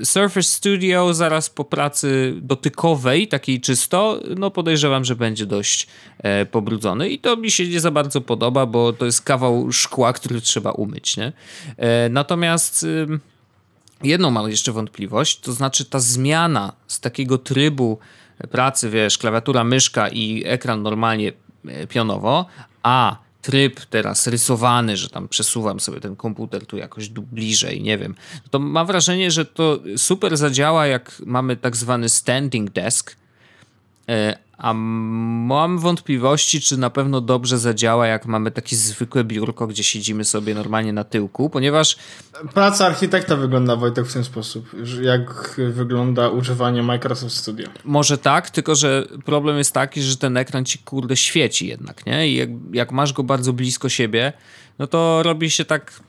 Surface 0.04 0.44
Studio 0.44 1.14
zaraz 1.14 1.50
po 1.50 1.66
pracy 1.66 2.34
dotykowej, 2.42 3.28
takiej 3.28 3.62
czysto, 3.62 4.20
no 4.38 4.52
podejrzewam, 4.52 5.06
że 5.06 5.16
będzie 5.16 5.46
dość 5.46 5.88
e, 6.20 6.46
pobrudzony 6.46 7.10
i 7.10 7.20
to 7.20 7.38
mi 7.38 7.52
się 7.52 7.68
nie 7.68 7.80
za 7.80 7.92
bardzo 7.92 8.22
podoba, 8.22 8.66
bo 8.66 8.94
to 8.94 9.06
jest 9.06 9.22
kawał 9.22 9.72
szkła, 9.72 10.14
który 10.14 10.42
trzeba 10.42 10.72
umyć, 10.72 11.18
nie? 11.18 11.34
E, 11.78 12.10
natomiast... 12.10 12.84
Y, 12.84 13.08
jedną 14.04 14.32
mam 14.32 14.50
jeszcze 14.50 14.72
wątpliwość, 14.72 15.40
to 15.40 15.52
znaczy 15.52 15.86
ta 15.86 16.00
zmiana 16.00 16.74
z 16.88 17.00
takiego 17.00 17.38
trybu 17.38 18.00
pracy, 18.52 18.90
wiesz, 18.90 19.18
klawiatura, 19.18 19.64
myszka 19.64 20.10
i 20.10 20.44
ekran 20.46 20.82
normalnie 20.82 21.34
e, 21.68 21.88
pionowo, 21.88 22.46
a 22.84 23.18
tryb 23.42 23.80
teraz 23.86 24.28
rysowany, 24.28 24.98
że 24.98 25.10
tam 25.10 25.28
przesuwam 25.28 25.80
sobie 25.80 26.00
ten 26.00 26.16
komputer 26.16 26.66
tu 26.66 26.78
jakoś 26.78 27.10
bliżej, 27.10 27.82
nie 27.82 27.98
wiem, 27.98 28.16
to 28.50 28.60
mam 28.60 28.88
wrażenie, 28.88 29.32
że 29.32 29.46
to 29.46 29.80
super 29.98 30.38
zadziała, 30.38 30.88
jak 30.88 31.22
mamy 31.26 31.56
tak 31.56 31.76
zwany 31.76 32.10
standing 32.10 32.70
desk, 32.70 33.16
e, 34.10 34.38
a 34.62 34.74
mam 34.74 35.80
wątpliwości, 35.80 36.62
czy 36.62 36.78
na 36.78 36.90
pewno 36.90 37.22
dobrze 37.22 37.58
zadziała, 37.58 38.08
jak 38.08 38.26
mamy 38.26 38.52
takie 38.52 38.76
zwykłe 38.76 39.24
biurko, 39.24 39.68
gdzie 39.68 39.84
siedzimy 39.84 40.26
sobie 40.26 40.56
normalnie 40.56 40.94
na 40.94 41.04
tyłku, 41.04 41.50
ponieważ. 41.50 41.98
Praca 42.54 42.86
architekta 42.86 43.36
wygląda, 43.36 43.76
Wojtek, 43.76 44.06
w 44.06 44.14
ten 44.14 44.24
sposób, 44.24 44.72
jak 45.02 45.56
wygląda 45.70 46.30
używanie 46.30 46.84
Microsoft 46.84 47.36
Studio. 47.36 47.68
Może 47.86 48.18
tak, 48.18 48.50
tylko 48.50 48.76
że 48.76 49.06
problem 49.26 49.58
jest 49.58 49.74
taki, 49.74 50.02
że 50.02 50.18
ten 50.18 50.38
ekran 50.38 50.66
ci 50.66 50.80
kurde 50.80 51.16
świeci 51.16 51.68
jednak, 51.68 52.06
nie? 52.06 52.28
I 52.28 52.36
jak, 52.36 52.50
jak 52.74 52.92
masz 52.92 53.14
go 53.14 53.24
bardzo 53.24 53.54
blisko 53.54 53.90
siebie, 53.90 54.34
no 54.80 54.88
to 54.88 55.24
robi 55.24 55.52
się 55.52 55.66
tak 55.66 56.02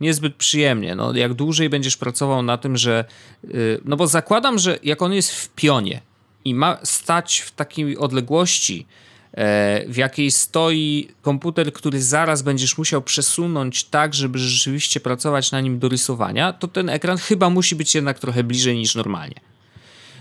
niezbyt 0.00 0.34
przyjemnie. 0.34 0.94
No, 0.94 1.14
jak 1.14 1.34
dłużej 1.34 1.68
będziesz 1.68 1.96
pracował 1.96 2.42
na 2.42 2.58
tym, 2.58 2.76
że. 2.76 3.04
Yy, 3.44 3.80
no 3.84 3.96
bo 3.96 4.06
zakładam, 4.06 4.58
że 4.58 4.78
jak 4.82 5.02
on 5.02 5.12
jest 5.12 5.30
w 5.34 5.48
pionie, 5.48 6.00
i 6.44 6.54
ma 6.54 6.78
stać 6.82 7.38
w 7.38 7.50
takiej 7.50 7.98
odległości, 7.98 8.86
e, 9.32 9.84
w 9.88 9.96
jakiej 9.96 10.30
stoi 10.30 11.08
komputer, 11.22 11.72
który 11.72 12.02
zaraz 12.02 12.42
będziesz 12.42 12.78
musiał 12.78 13.02
przesunąć 13.02 13.84
tak, 13.84 14.14
żeby 14.14 14.38
rzeczywiście 14.38 15.00
pracować 15.00 15.52
na 15.52 15.60
nim 15.60 15.78
do 15.78 15.88
rysowania, 15.88 16.52
to 16.52 16.68
ten 16.68 16.88
ekran 16.88 17.18
chyba 17.18 17.50
musi 17.50 17.76
być 17.76 17.94
jednak 17.94 18.18
trochę 18.18 18.44
bliżej 18.44 18.76
niż 18.76 18.94
normalnie. 18.94 19.40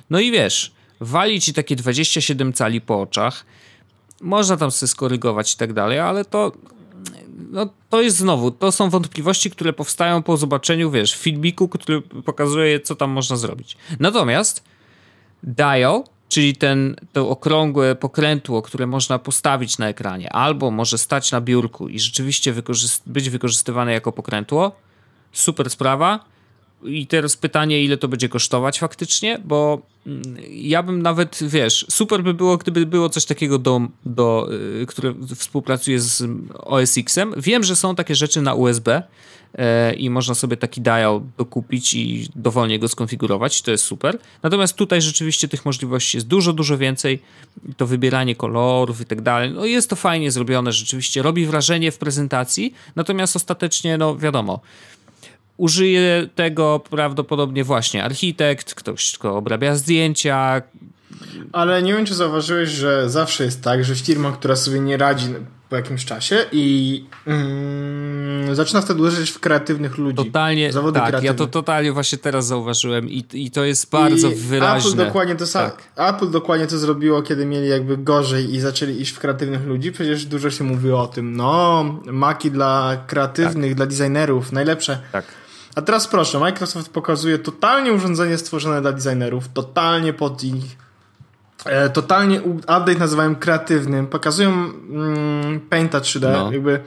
No 0.10 0.20
i 0.20 0.32
wiesz, 0.32 0.72
wali 1.00 1.42
ci 1.42 1.54
takie 1.54 1.76
27 1.76 2.54
cali 2.54 2.82
po 2.82 3.02
oczach, 3.02 3.46
można 4.22 4.58
tam 4.58 4.72
sobie 4.72 4.88
skorygować 4.88 5.54
i 5.54 5.58
tak 5.58 5.74
dalej, 5.74 6.00
ale 6.00 6.26
to 6.26 6.52
no, 7.52 7.70
to 7.90 8.02
jest 8.02 8.18
znowu, 8.18 8.52
to 8.52 8.72
są 8.72 8.90
wątpliwości, 8.90 9.52
które 9.52 9.74
powstają 9.74 10.24
po 10.24 10.38
zobaczeniu, 10.38 10.92
wiesz, 10.92 11.16
filmiku, 11.16 11.70
który 11.70 12.02
pokazuje, 12.02 12.80
co 12.80 12.96
tam 12.96 13.12
można 13.12 13.36
zrobić. 13.38 13.78
Natomiast 14.00 14.64
dial 15.44 16.04
czyli 16.34 16.56
ten, 16.56 16.96
to 17.12 17.30
okrągłe 17.30 17.96
pokrętło, 17.96 18.62
które 18.62 18.88
można 18.88 19.20
postawić 19.20 19.78
na 19.78 19.88
ekranie, 19.88 20.34
albo 20.34 20.72
może 20.72 20.98
stać 20.98 21.32
na 21.32 21.42
biurku 21.42 21.90
i 21.90 22.00
rzeczywiście 22.00 22.54
wykorzyst 22.54 23.04
być 23.06 23.30
wykorzystywane 23.30 23.94
jako 23.94 24.12
pokrętło. 24.12 24.76
Super 25.32 25.70
sprawa. 25.70 26.26
I 26.86 27.08
teraz 27.08 27.38
pytanie, 27.38 27.84
ile 27.84 27.98
to 27.98 28.08
będzie 28.08 28.30
kosztować 28.30 28.80
faktycznie, 28.80 29.40
bo 29.46 29.82
mm, 30.08 30.24
ja 30.52 30.84
bym 30.84 31.02
nawet, 31.02 31.40
wiesz, 31.42 31.86
super 31.90 32.24
by 32.24 32.34
było, 32.34 32.58
gdyby 32.58 32.86
było 32.86 33.10
coś 33.10 33.26
takiego, 33.26 33.60
do, 33.60 33.82
do, 34.06 34.50
y, 34.82 34.86
które 34.86 35.14
współpracuje 35.36 36.00
z 36.00 36.24
OS 36.54 36.98
X-em. 36.98 37.34
Wiem, 37.38 37.64
że 37.64 37.76
są 37.76 37.96
takie 37.96 38.16
rzeczy 38.16 38.42
na 38.42 38.54
USB, 38.54 39.04
E, 39.58 39.94
i 39.94 40.10
można 40.10 40.36
sobie 40.36 40.58
taki 40.58 40.82
dial 40.82 41.22
dokupić 41.38 41.94
i 41.94 42.30
dowolnie 42.36 42.80
go 42.80 42.88
skonfigurować, 42.88 43.62
to 43.62 43.72
jest 43.72 43.84
super. 43.84 44.18
Natomiast 44.44 44.76
tutaj 44.76 45.02
rzeczywiście 45.02 45.48
tych 45.48 45.66
możliwości 45.66 46.18
jest 46.18 46.28
dużo, 46.28 46.54
dużo 46.54 46.78
więcej. 46.78 47.22
To 47.78 47.88
wybieranie 47.88 48.36
kolorów 48.36 49.02
i 49.02 49.06
tak 49.06 49.22
dalej. 49.22 49.52
No 49.52 49.66
jest 49.66 49.90
to 49.90 49.96
fajnie 49.96 50.32
zrobione, 50.32 50.72
rzeczywiście 50.72 51.22
robi 51.22 51.46
wrażenie 51.46 51.92
w 51.92 51.98
prezentacji, 51.98 52.74
natomiast 52.96 53.36
ostatecznie, 53.36 53.98
no 53.98 54.18
wiadomo, 54.18 54.60
użyje 55.58 56.30
tego 56.36 56.82
prawdopodobnie 56.90 57.64
właśnie 57.64 58.04
architekt, 58.04 58.74
ktoś, 58.74 59.18
kto 59.18 59.38
obrabia 59.38 59.76
zdjęcia. 59.76 60.62
Ale 61.52 61.84
nie 61.84 61.94
wiem, 61.94 62.06
czy 62.06 62.16
zauważyłeś, 62.16 62.70
że 62.70 63.10
zawsze 63.10 63.44
jest 63.44 63.62
tak, 63.62 63.84
że 63.84 63.96
firma, 63.96 64.32
która 64.32 64.56
sobie 64.56 64.80
nie 64.80 64.98
radzi 64.98 65.28
po 65.74 65.78
jakimś 65.78 66.06
czasie 66.06 66.46
i 66.52 67.06
mm, 67.28 68.56
zaczyna 68.56 68.82
wtedy 68.82 69.02
uderzyć 69.02 69.32
w 69.32 69.40
kreatywnych 69.40 69.98
ludzi. 69.98 70.18
Totalnie, 70.18 70.72
Zawody 70.72 71.00
tak, 71.00 71.10
kreatywne. 71.10 71.28
ja 71.28 71.34
to 71.34 71.48
totalnie 71.48 71.92
właśnie 71.92 72.18
teraz 72.18 72.46
zauważyłem 72.46 73.10
i, 73.10 73.26
i 73.34 73.52
to 73.52 73.64
jest 73.64 73.90
bardzo 73.90 74.30
I 74.30 74.36
wyraźne. 74.36 74.92
Apple 74.92 75.06
dokładnie 75.06 75.36
to. 75.36 75.46
Tak. 75.46 75.84
Apple 75.96 76.30
dokładnie 76.30 76.68
to 76.68 76.78
zrobiło, 76.78 77.22
kiedy 77.22 77.46
mieli 77.46 77.70
jakby 77.70 77.98
gorzej 77.98 78.54
i 78.54 78.60
zaczęli 78.60 79.02
iść 79.02 79.12
w 79.12 79.20
kreatywnych 79.20 79.66
ludzi. 79.66 79.92
Przecież 79.92 80.26
dużo 80.26 80.50
się 80.50 80.64
mówi 80.64 80.92
o 80.92 81.08
tym. 81.08 81.36
No, 81.36 81.84
maki 82.06 82.52
dla 82.52 83.04
kreatywnych, 83.08 83.72
tak. 83.72 83.78
dla 83.78 83.86
designerów, 83.86 84.52
najlepsze. 84.52 85.00
Tak. 85.12 85.26
A 85.76 85.82
teraz 85.82 86.08
proszę, 86.08 86.40
Microsoft 86.40 86.90
pokazuje 86.90 87.40
totalnie 87.40 87.94
urządzenie 87.94 88.38
stworzone 88.38 88.82
dla 88.82 88.92
designerów, 88.92 89.50
totalnie 89.54 90.14
pod 90.14 90.44
ich 90.44 90.84
E, 91.66 91.90
totalnie 91.90 92.42
update 92.42 92.96
nazywałem 92.96 93.36
kreatywnym. 93.36 94.08
Pokazują 94.08 94.50
mm, 94.50 95.60
Painta 95.70 96.00
3D, 96.00 96.32
no. 96.32 96.52
jakby. 96.52 96.80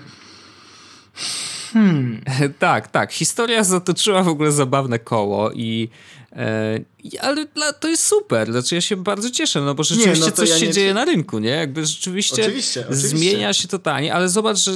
Hmm. 1.72 2.20
tak, 2.58 2.88
tak. 2.88 3.12
Historia 3.12 3.64
zatoczyła 3.64 4.22
w 4.22 4.28
ogóle 4.28 4.52
zabawne 4.52 4.98
koło 4.98 5.50
i. 5.52 5.88
E, 6.36 6.80
ale 7.20 7.46
to 7.80 7.88
jest 7.88 8.04
super, 8.04 8.52
znaczy 8.52 8.74
ja 8.74 8.80
się 8.80 8.96
bardzo 8.96 9.30
cieszę, 9.30 9.60
no 9.60 9.74
bo 9.74 9.84
rzeczywiście 9.84 10.20
nie, 10.20 10.30
no 10.30 10.36
coś 10.36 10.50
ja 10.50 10.58
się 10.58 10.66
nie... 10.66 10.72
dzieje 10.72 10.94
na 10.94 11.04
rynku, 11.04 11.38
nie? 11.38 11.50
Jakby 11.50 11.86
rzeczywiście 11.86 12.42
oczywiście, 12.42 12.80
oczywiście. 12.80 13.08
zmienia 13.08 13.52
się 13.52 13.68
totalnie, 13.68 14.14
ale 14.14 14.28
zobacz, 14.28 14.58
że 14.58 14.72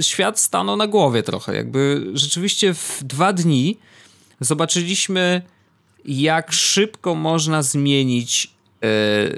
świat 0.00 0.40
stanął 0.40 0.76
na 0.76 0.86
głowie 0.86 1.22
trochę. 1.22 1.56
Jakby 1.56 2.06
rzeczywiście 2.14 2.74
w 2.74 2.98
dwa 3.02 3.32
dni 3.32 3.78
zobaczyliśmy, 4.40 5.42
jak 6.04 6.52
szybko 6.52 7.14
można 7.14 7.62
zmienić 7.62 8.56
E, 8.82 9.36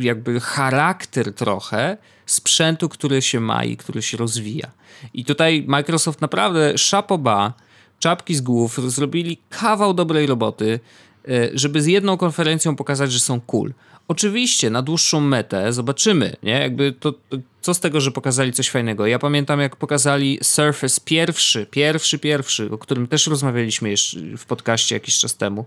jakby 0.00 0.40
charakter 0.40 1.34
trochę 1.34 1.96
sprzętu, 2.26 2.88
który 2.88 3.22
się 3.22 3.40
ma 3.40 3.64
i 3.64 3.76
który 3.76 4.02
się 4.02 4.16
rozwija. 4.16 4.70
I 5.14 5.24
tutaj 5.24 5.64
Microsoft 5.66 6.20
naprawdę 6.20 6.78
szapoba, 6.78 7.52
czapki 7.98 8.34
z 8.34 8.40
głów, 8.40 8.80
zrobili 8.90 9.38
kawał 9.50 9.94
dobrej 9.94 10.26
roboty, 10.26 10.80
e, 11.28 11.48
żeby 11.54 11.82
z 11.82 11.86
jedną 11.86 12.16
konferencją 12.16 12.76
pokazać, 12.76 13.12
że 13.12 13.20
są 13.20 13.40
cool. 13.40 13.72
Oczywiście 14.08 14.70
na 14.70 14.82
dłuższą 14.82 15.20
metę 15.20 15.72
zobaczymy, 15.72 16.36
nie? 16.42 16.52
Jakby 16.52 16.92
to, 16.92 17.14
co 17.60 17.74
z 17.74 17.80
tego, 17.80 18.00
że 18.00 18.10
pokazali 18.10 18.52
coś 18.52 18.70
fajnego. 18.70 19.06
Ja 19.06 19.18
pamiętam, 19.18 19.60
jak 19.60 19.76
pokazali 19.76 20.38
Surface 20.42 21.00
pierwszy, 21.04 21.66
pierwszy, 21.70 22.18
pierwszy, 22.18 22.70
o 22.72 22.78
którym 22.78 23.06
też 23.06 23.26
rozmawialiśmy 23.26 23.94
w 24.38 24.46
podcaście 24.46 24.94
jakiś 24.94 25.18
czas 25.18 25.36
temu. 25.36 25.64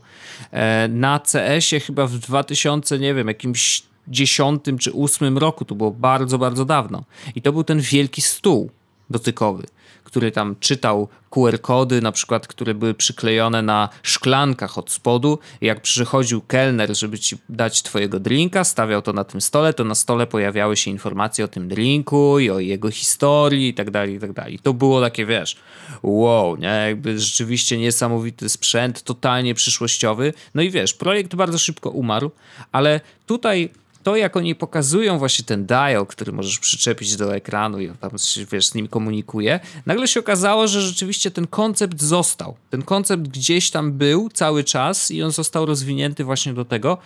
E, 0.52 0.88
na 0.88 1.20
CS-ie 1.20 1.80
chyba 1.80 2.08
w 2.08 2.18
2000, 2.18 3.00
nie 3.00 3.14
wiem, 3.14 3.28
jakimś 3.28 3.84
dziesiątym 4.08 4.78
czy 4.78 4.92
ósmym 4.92 5.38
roku, 5.38 5.66
to 5.66 5.76
było 5.76 5.92
bardzo, 5.92 6.38
bardzo 6.38 6.66
dawno. 6.66 7.04
I 7.36 7.42
to 7.42 7.52
był 7.52 7.64
ten 7.64 7.82
wielki 7.82 8.22
stół 8.22 8.70
dotykowy 9.10 9.64
który 10.10 10.32
tam 10.32 10.55
czytał 10.60 11.07
QR-kody, 11.30 12.01
na 12.01 12.12
przykład, 12.12 12.47
które 12.47 12.74
były 12.74 12.93
przyklejone 12.93 13.62
na 13.62 13.89
szklankach 14.03 14.78
od 14.78 14.91
spodu. 14.91 15.39
jak 15.62 15.82
przychodził 15.82 16.41
kelner, 16.41 16.97
żeby 16.97 17.20
ci 17.20 17.38
dać 17.49 17.82
twojego 17.82 18.20
drinka, 18.20 18.64
stawiał 18.64 19.01
to 19.01 19.14
na 19.14 19.24
tym 19.24 19.41
stole, 19.41 19.74
to 19.74 19.84
na 19.84 19.95
stole 19.95 20.28
pojawiały 20.28 20.78
się 20.78 20.91
informacje 20.91 21.45
o 21.45 21.47
tym 21.47 21.68
drinku 21.68 22.39
i 22.39 22.49
o 22.49 22.60
jego 22.60 22.91
historii 22.91 23.68
i 23.68 23.74
tak 23.74 23.91
dalej, 23.91 24.16
i 24.16 24.20
tak 24.20 24.34
dalej. 24.34 24.60
To 24.64 24.74
było 24.74 25.01
takie, 25.01 25.26
wiesz, 25.26 25.57
wow, 26.03 26.57
nie? 26.57 26.84
Jakby 26.88 27.20
rzeczywiście 27.20 27.78
niesamowity 27.78 28.49
sprzęt, 28.49 29.03
totalnie 29.03 29.55
przyszłościowy. 29.55 30.34
No 30.55 30.62
i 30.62 30.70
wiesz, 30.70 30.93
projekt 30.93 31.36
bardzo 31.36 31.57
szybko 31.57 31.89
umarł, 31.89 32.32
ale 32.72 33.01
tutaj 33.26 33.70
to, 34.10 34.16
jak 34.16 34.38
oni 34.38 34.55
pokazują 34.55 35.20
właśnie 35.20 35.45
ten 35.45 35.66
dial, 35.66 36.05
który 36.07 36.32
możesz 36.32 36.60
przyczepić 36.60 37.16
do 37.16 37.36
ekranu 37.36 37.80
i 37.80 37.89
tam 37.89 38.18
się, 38.18 38.45
wiesz, 38.45 38.68
z 38.68 38.76
nim 38.76 38.88
komunikuje, 38.88 39.60
nagle 39.86 40.07
się 40.07 40.20
okazało, 40.20 40.68
że 40.68 40.82
rzeczywiście 40.82 41.32
ten 41.32 41.47
koncept 41.47 42.01
został. 42.01 42.55
Ten 42.70 42.82
koncept 42.82 43.24
gdzieś 43.24 43.72
tam 43.72 43.91
był 43.91 44.30
cały 44.30 44.64
czas 44.64 45.12
i 45.12 45.24
on 45.24 45.32
został 45.32 45.66
rozwinięty 45.66 46.24
właśnie 46.24 46.53
do 46.53 46.66
tego. 46.66 46.97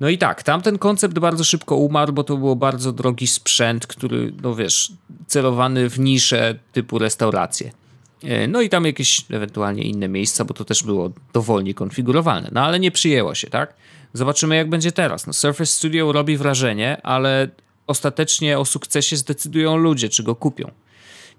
No 0.00 0.08
i 0.08 0.18
tak, 0.18 0.42
tamten 0.42 0.78
koncept 0.78 1.18
bardzo 1.18 1.44
szybko 1.44 1.76
umarł, 1.76 2.12
bo 2.12 2.24
to 2.24 2.36
był 2.36 2.56
bardzo 2.56 2.92
drogi 2.92 3.26
sprzęt, 3.26 3.86
który, 3.86 4.32
no 4.42 4.54
wiesz, 4.54 4.92
celowany 5.26 5.90
w 5.90 5.98
nisze 5.98 6.58
typu 6.72 6.98
restauracje. 6.98 7.70
E, 8.24 8.48
no 8.48 8.60
i 8.60 8.68
tam 8.68 8.84
jakieś 8.84 9.24
ewentualnie 9.30 9.82
inne 9.82 10.08
miejsca, 10.08 10.44
bo 10.44 10.54
to 10.54 10.64
też 10.64 10.82
było 10.82 11.10
dowolnie 11.32 11.74
konfigurowalne. 11.74 12.48
No 12.52 12.60
ale 12.60 12.80
nie 12.80 12.90
przyjęło 12.90 13.34
się, 13.34 13.50
tak? 13.50 13.74
Zobaczymy, 14.18 14.56
jak 14.56 14.68
będzie 14.68 14.92
teraz. 14.92 15.26
No, 15.26 15.32
Surface 15.32 15.72
Studio 15.72 16.12
robi 16.12 16.36
wrażenie, 16.36 17.00
ale 17.02 17.48
ostatecznie 17.86 18.58
o 18.58 18.64
sukcesie 18.64 19.16
zdecydują 19.16 19.76
ludzie, 19.76 20.08
czy 20.08 20.22
go 20.22 20.34
kupią. 20.34 20.70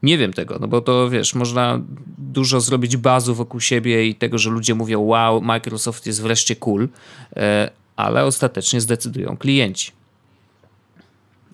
Nie 0.03 0.17
wiem 0.17 0.34
tego, 0.34 0.57
no 0.61 0.67
bo 0.67 0.82
to 0.82 1.09
wiesz, 1.09 1.36
można 1.36 1.82
dużo 2.17 2.61
zrobić 2.61 2.97
bazu 2.97 3.36
wokół 3.36 3.59
siebie 3.59 4.07
i 4.07 4.15
tego, 4.15 4.38
że 4.38 4.49
ludzie 4.49 4.75
mówią, 4.75 5.01
wow, 5.01 5.41
Microsoft 5.41 6.05
jest 6.05 6.21
wreszcie 6.21 6.55
cool, 6.55 6.89
e, 7.36 7.71
ale 7.95 8.25
ostatecznie 8.25 8.82
zdecydują 8.82 9.38
klienci. 9.38 9.91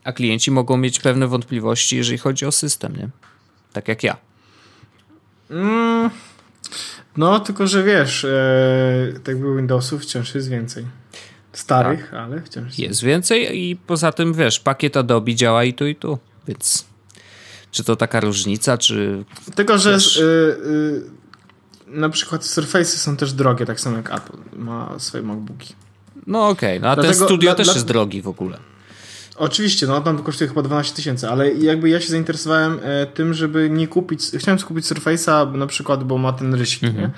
A 0.03 0.11
klienci 0.11 0.51
mogą 0.51 0.77
mieć 0.77 0.99
pewne 0.99 1.27
wątpliwości, 1.27 1.97
jeżeli 1.97 2.17
chodzi 2.17 2.45
o 2.45 2.51
system, 2.51 2.95
nie? 2.95 3.09
Tak 3.73 3.87
jak 3.87 4.03
ja. 4.03 4.17
Mm, 5.51 6.09
no, 7.17 7.39
tylko 7.39 7.67
że 7.67 7.83
wiesz, 7.83 8.25
e, 8.25 9.13
tak 9.23 9.39
by 9.39 9.55
Windowsów 9.55 10.01
wciąż 10.01 10.35
jest 10.35 10.49
więcej. 10.49 10.85
Starych, 11.57 12.09
tak. 12.11 12.19
ale 12.19 12.41
wciąż 12.41 12.79
jest. 12.79 13.03
Więcej 13.03 13.59
i 13.59 13.75
poza 13.75 14.11
tym, 14.11 14.33
wiesz, 14.33 14.59
pakiet 14.59 14.97
Adobe 14.97 15.35
działa 15.35 15.63
i 15.63 15.73
tu, 15.73 15.87
i 15.87 15.95
tu, 15.95 16.17
więc 16.47 16.85
czy 17.71 17.83
to 17.83 17.95
taka 17.95 18.19
różnica, 18.19 18.77
czy... 18.77 19.25
Tylko, 19.55 19.77
że 19.77 19.93
wiesz... 19.93 20.17
y, 20.17 20.21
y, 20.25 21.01
na 21.87 22.09
przykład 22.09 22.41
Surface'y 22.41 22.97
są 22.97 23.17
też 23.17 23.33
drogie, 23.33 23.65
tak 23.65 23.79
samo 23.79 23.97
jak 23.97 24.13
Apple 24.13 24.37
ma 24.57 24.99
swoje 24.99 25.23
MacBooki. 25.23 25.73
No 26.27 26.47
okej, 26.47 26.69
okay. 26.69 26.79
no 26.79 26.89
a 26.89 26.95
Dlatego, 26.95 27.13
ten 27.17 27.27
studio 27.27 27.49
dla, 27.49 27.55
też 27.55 27.67
dla... 27.67 27.73
jest 27.73 27.87
drogi 27.87 28.21
w 28.21 28.27
ogóle. 28.27 28.57
Oczywiście, 29.35 29.87
no 29.87 30.01
tam 30.01 30.23
kosztuje 30.23 30.47
chyba 30.47 30.61
12 30.61 30.95
tysięcy, 30.95 31.29
ale 31.29 31.53
jakby 31.53 31.89
ja 31.89 32.01
się 32.01 32.09
zainteresowałem 32.09 32.79
e, 32.83 33.05
tym, 33.05 33.33
żeby 33.33 33.69
nie 33.69 33.87
kupić, 33.87 34.21
chciałem 34.37 34.59
skupić 34.59 34.85
Surface'a 34.85 35.55
na 35.55 35.67
przykład, 35.67 36.03
bo 36.03 36.17
ma 36.17 36.33
ten 36.33 36.53
rysik, 36.53 36.83
mhm. 36.83 37.03
nie? 37.03 37.11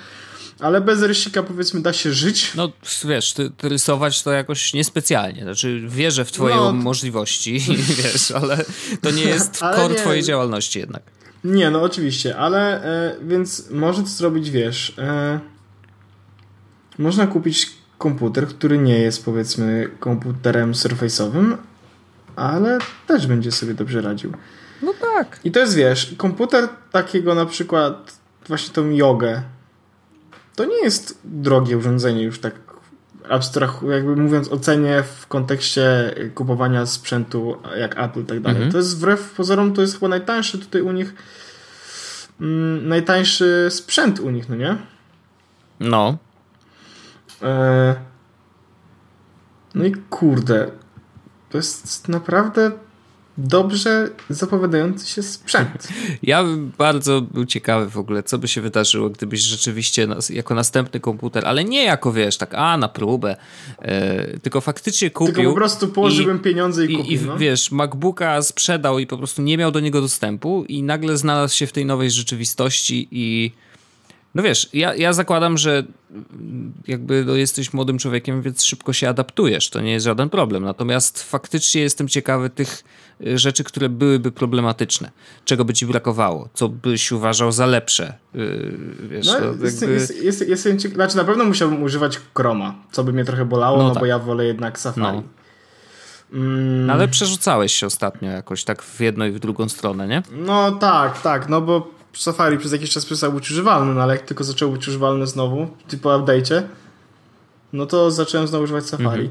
Ale 0.60 0.80
bez 0.80 1.02
rysika 1.02 1.42
powiedzmy 1.42 1.80
da 1.80 1.92
się 1.92 2.12
żyć. 2.12 2.52
No 2.54 2.72
wiesz, 3.04 3.32
ty, 3.32 3.50
ty 3.50 3.68
rysować 3.68 4.22
to 4.22 4.32
jakoś 4.32 4.74
niespecjalnie. 4.74 5.42
Znaczy 5.42 5.82
wierzę 5.88 6.24
w 6.24 6.32
twoje 6.32 6.54
no, 6.54 6.72
możliwości, 6.72 7.60
wiesz, 8.02 8.30
ale 8.30 8.64
to 9.02 9.10
nie 9.10 9.22
jest 9.22 9.56
core 9.56 9.94
twojej 9.94 10.22
działalności 10.22 10.78
jednak. 10.78 11.02
Nie, 11.44 11.70
no 11.70 11.82
oczywiście, 11.82 12.36
ale 12.36 12.84
e, 12.84 13.16
więc 13.22 13.70
może 13.70 14.02
to 14.02 14.08
zrobić, 14.08 14.50
wiesz, 14.50 14.94
e, 14.98 15.40
można 16.98 17.26
kupić 17.26 17.70
komputer, 17.98 18.48
który 18.48 18.78
nie 18.78 18.98
jest 18.98 19.24
powiedzmy 19.24 19.90
komputerem 20.00 20.72
surface'owym, 20.72 21.56
ale 22.36 22.78
też 23.06 23.26
będzie 23.26 23.52
sobie 23.52 23.74
dobrze 23.74 24.00
radził. 24.00 24.32
No 24.82 24.94
tak. 25.00 25.40
I 25.44 25.50
to 25.50 25.60
jest, 25.60 25.74
wiesz, 25.74 26.14
komputer 26.16 26.68
takiego 26.92 27.34
na 27.34 27.46
przykład 27.46 28.18
właśnie 28.48 28.74
tą 28.74 28.90
jogę, 28.90 29.42
to 30.58 30.64
nie 30.64 30.82
jest 30.82 31.20
drogie 31.24 31.78
urządzenie 31.78 32.22
już 32.22 32.40
tak 32.40 32.54
abstrach, 33.28 33.80
jakby 33.90 34.16
mówiąc 34.16 34.48
o 34.48 34.58
cenie 34.58 35.02
w 35.02 35.26
kontekście 35.26 36.14
kupowania 36.34 36.86
sprzętu 36.86 37.56
jak 37.76 37.98
Apple 37.98 38.20
i 38.20 38.24
tak 38.24 38.40
dalej. 38.40 38.56
Mhm. 38.56 38.72
To 38.72 38.78
jest 38.78 38.98
wbrew 38.98 39.32
pozorom, 39.32 39.74
to 39.74 39.80
jest 39.80 39.94
chyba 39.94 40.08
najtańszy 40.08 40.58
tutaj 40.58 40.82
u 40.82 40.92
nich 40.92 41.14
mm, 42.40 42.88
najtańszy 42.88 43.66
sprzęt 43.70 44.20
u 44.20 44.30
nich, 44.30 44.48
no 44.48 44.56
nie? 44.56 44.76
No. 45.80 46.18
E... 47.42 47.94
No 49.74 49.84
i 49.84 49.92
kurde, 49.92 50.70
to 51.50 51.58
jest 51.58 52.08
naprawdę 52.08 52.70
dobrze 53.38 54.10
zapowiadający 54.30 55.06
się 55.06 55.22
sprzęt. 55.22 55.88
Ja 56.22 56.44
bym 56.44 56.72
bardzo 56.78 57.20
był 57.20 57.44
ciekawy 57.44 57.90
w 57.90 57.98
ogóle, 57.98 58.22
co 58.22 58.38
by 58.38 58.48
się 58.48 58.60
wydarzyło, 58.60 59.10
gdybyś 59.10 59.40
rzeczywiście 59.40 60.06
nas, 60.06 60.30
jako 60.30 60.54
następny 60.54 61.00
komputer, 61.00 61.46
ale 61.46 61.64
nie 61.64 61.84
jako 61.84 62.12
wiesz, 62.12 62.36
tak 62.36 62.54
a 62.54 62.76
na 62.76 62.88
próbę, 62.88 63.36
e, 63.78 64.38
tylko 64.38 64.60
faktycznie 64.60 65.10
kupił. 65.10 65.34
Tylko 65.34 65.50
po 65.50 65.56
prostu 65.56 65.88
położyłem 65.88 66.36
i, 66.36 66.40
pieniądze 66.40 66.86
i, 66.86 66.92
i 66.92 66.96
kupił. 66.96 67.12
I 67.12 67.26
no? 67.26 67.38
wiesz, 67.38 67.70
MacBooka 67.70 68.42
sprzedał 68.42 68.98
i 68.98 69.06
po 69.06 69.18
prostu 69.18 69.42
nie 69.42 69.58
miał 69.58 69.70
do 69.70 69.80
niego 69.80 70.00
dostępu 70.00 70.64
i 70.68 70.82
nagle 70.82 71.16
znalazł 71.16 71.56
się 71.56 71.66
w 71.66 71.72
tej 71.72 71.86
nowej 71.86 72.10
rzeczywistości 72.10 73.08
i 73.10 73.52
no 74.38 74.44
wiesz, 74.44 74.68
ja, 74.72 74.94
ja 74.94 75.12
zakładam, 75.12 75.58
że 75.58 75.82
jakby 76.86 77.24
no, 77.24 77.34
jesteś 77.34 77.72
młodym 77.72 77.98
człowiekiem, 77.98 78.42
więc 78.42 78.64
szybko 78.64 78.92
się 78.92 79.08
adaptujesz, 79.08 79.70
to 79.70 79.80
nie 79.80 79.92
jest 79.92 80.04
żaden 80.04 80.28
problem. 80.28 80.64
Natomiast 80.64 81.22
faktycznie 81.22 81.82
jestem 81.82 82.08
ciekawy 82.08 82.50
tych 82.50 82.84
y, 83.26 83.38
rzeczy, 83.38 83.64
które 83.64 83.88
byłyby 83.88 84.32
problematyczne. 84.32 85.10
Czego 85.44 85.64
by 85.64 85.74
ci 85.74 85.86
brakowało? 85.86 86.48
Co 86.54 86.68
byś 86.68 87.12
uważał 87.12 87.52
za 87.52 87.66
lepsze? 87.66 88.14
Yy, 88.34 88.76
wiesz, 89.10 89.26
no, 89.26 89.34
jakby... 89.34 89.64
jest, 89.64 89.82
jest, 89.82 90.22
jest, 90.48 90.66
jest, 90.66 90.94
znaczy 90.94 91.16
na 91.16 91.24
pewno 91.24 91.44
musiałbym 91.44 91.82
używać 91.82 92.20
Chroma, 92.34 92.74
co 92.92 93.04
by 93.04 93.12
mnie 93.12 93.24
trochę 93.24 93.44
bolało, 93.44 93.78
no, 93.78 93.84
no 93.84 93.90
tak. 93.90 94.00
bo 94.00 94.06
ja 94.06 94.18
wolę 94.18 94.44
jednak 94.44 94.78
Safari. 94.78 95.16
No. 95.16 95.22
Mm. 96.32 96.86
No, 96.86 96.92
ale 96.92 97.08
przerzucałeś 97.08 97.72
się 97.72 97.86
ostatnio 97.86 98.30
jakoś 98.30 98.64
tak 98.64 98.82
w 98.82 99.00
jedną 99.00 99.24
i 99.24 99.30
w 99.30 99.38
drugą 99.38 99.68
stronę, 99.68 100.08
nie? 100.08 100.22
No 100.32 100.72
tak, 100.72 101.22
tak, 101.22 101.48
no 101.48 101.60
bo 101.60 101.97
Safari 102.18 102.58
przez 102.58 102.72
jakiś 102.72 102.90
czas 102.90 103.04
przestał 103.04 103.32
być 103.32 103.50
używalny, 103.50 103.94
no 103.94 104.02
ale 104.02 104.14
jak 104.14 104.24
tylko 104.24 104.44
zaczął 104.44 104.72
być 104.72 104.88
używalny 104.88 105.26
znowu, 105.26 105.68
typu 105.88 106.08
update'cie, 106.08 106.62
no 107.72 107.86
to 107.86 108.10
zacząłem 108.10 108.48
znowu 108.48 108.64
używać 108.64 108.86
Safari. 108.86 109.30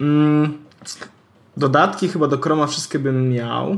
Mhm. 0.00 0.40
Mm, 0.40 0.58
dodatki 1.56 2.08
chyba 2.08 2.26
do 2.26 2.38
Chroma 2.38 2.66
wszystkie 2.66 2.98
bym 2.98 3.30
miał. 3.30 3.76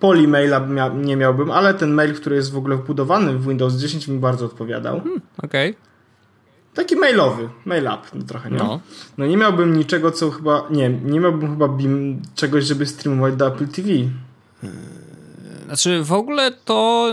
Polymaila 0.00 0.60
mia 0.60 0.88
nie 0.88 1.16
miałbym, 1.16 1.50
ale 1.50 1.74
ten 1.74 1.94
mail, 1.94 2.14
który 2.14 2.36
jest 2.36 2.52
w 2.52 2.56
ogóle 2.56 2.76
wbudowany 2.76 3.38
w 3.38 3.48
Windows 3.48 3.74
10 3.74 4.08
mi 4.08 4.18
bardzo 4.18 4.46
odpowiadał. 4.46 5.00
Hmm, 5.00 5.20
Okej. 5.42 5.70
Okay. 5.70 5.82
Taki 6.74 6.96
mailowy, 6.96 7.48
mail 7.64 7.84
up 7.84 7.98
no, 8.14 8.22
trochę, 8.22 8.50
nie? 8.50 8.58
No. 8.58 8.80
no 9.18 9.26
nie 9.26 9.36
miałbym 9.36 9.76
niczego, 9.76 10.10
co 10.10 10.30
chyba, 10.30 10.66
nie, 10.70 10.88
nie 10.88 11.20
miałbym 11.20 11.50
chyba 11.50 11.68
BIM 11.68 12.22
czegoś, 12.34 12.64
żeby 12.64 12.86
streamować 12.86 13.36
do 13.36 13.46
Apple 13.46 13.68
TV. 13.68 13.88
Znaczy 15.72 16.02
w 16.02 16.12
ogóle 16.12 16.50
to 16.64 17.08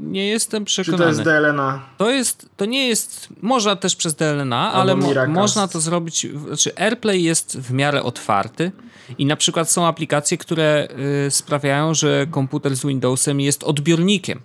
nie 0.00 0.28
jestem 0.28 0.64
przekonany. 0.64 1.16
Czy 1.16 1.24
to 1.24 1.30
jest 1.30 1.42
DLNA? 1.42 1.82
To 1.96 2.10
jest, 2.10 2.48
to 2.56 2.64
nie 2.64 2.88
jest, 2.88 3.28
można 3.42 3.76
też 3.76 3.96
przez 3.96 4.14
DLNA, 4.14 4.72
ale 4.72 4.96
mo 4.96 5.26
można 5.28 5.68
to 5.68 5.80
zrobić, 5.80 6.26
znaczy 6.46 6.76
AirPlay 6.76 7.22
jest 7.22 7.58
w 7.58 7.72
miarę 7.72 8.02
otwarty 8.02 8.72
i 9.18 9.26
na 9.26 9.36
przykład 9.36 9.70
są 9.70 9.86
aplikacje, 9.86 10.38
które 10.38 10.88
y, 11.26 11.30
sprawiają, 11.30 11.94
że 11.94 12.26
komputer 12.30 12.76
z 12.76 12.86
Windowsem 12.86 13.40
jest 13.40 13.64
odbiornikiem 13.64 14.40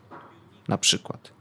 na 0.67 0.77
przykład. 0.77 1.31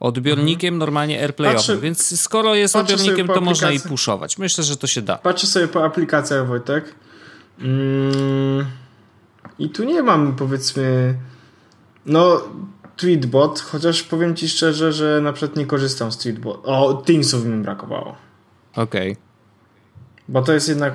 Odbiornikiem 0.00 0.74
mhm. 0.74 0.78
normalnie 0.78 1.20
AirPlayowym, 1.20 1.58
Patrzy, 1.58 1.78
więc 1.78 2.20
skoro 2.20 2.54
jest 2.54 2.76
odbiornikiem, 2.76 3.26
to 3.26 3.40
można 3.40 3.70
i 3.70 3.80
puszować. 3.80 4.38
Myślę, 4.38 4.64
że 4.64 4.76
to 4.76 4.86
się 4.86 5.02
da. 5.02 5.18
Patrzę 5.18 5.46
sobie 5.46 5.68
po 5.68 5.84
aplikacjach, 5.84 6.46
Wojtek. 6.46 6.94
Mm, 7.60 8.66
I 9.58 9.70
tu 9.70 9.84
nie 9.84 10.02
mam 10.02 10.36
powiedzmy 10.36 11.14
no, 12.06 12.40
Tweetbot, 12.96 13.60
chociaż 13.60 14.02
powiem 14.02 14.36
ci 14.36 14.48
szczerze, 14.48 14.92
że 14.92 15.20
na 15.20 15.32
przykład 15.32 15.56
nie 15.56 15.66
korzystam 15.66 16.12
z 16.12 16.18
Tweetbot. 16.18 16.60
O, 16.64 17.02
Thingsów 17.06 17.44
mi 17.44 17.62
brakowało. 17.62 18.16
Okej. 18.76 19.12
Okay. 19.12 19.30
Bo 20.28 20.42
to 20.42 20.52
jest 20.52 20.68
jednak 20.68 20.94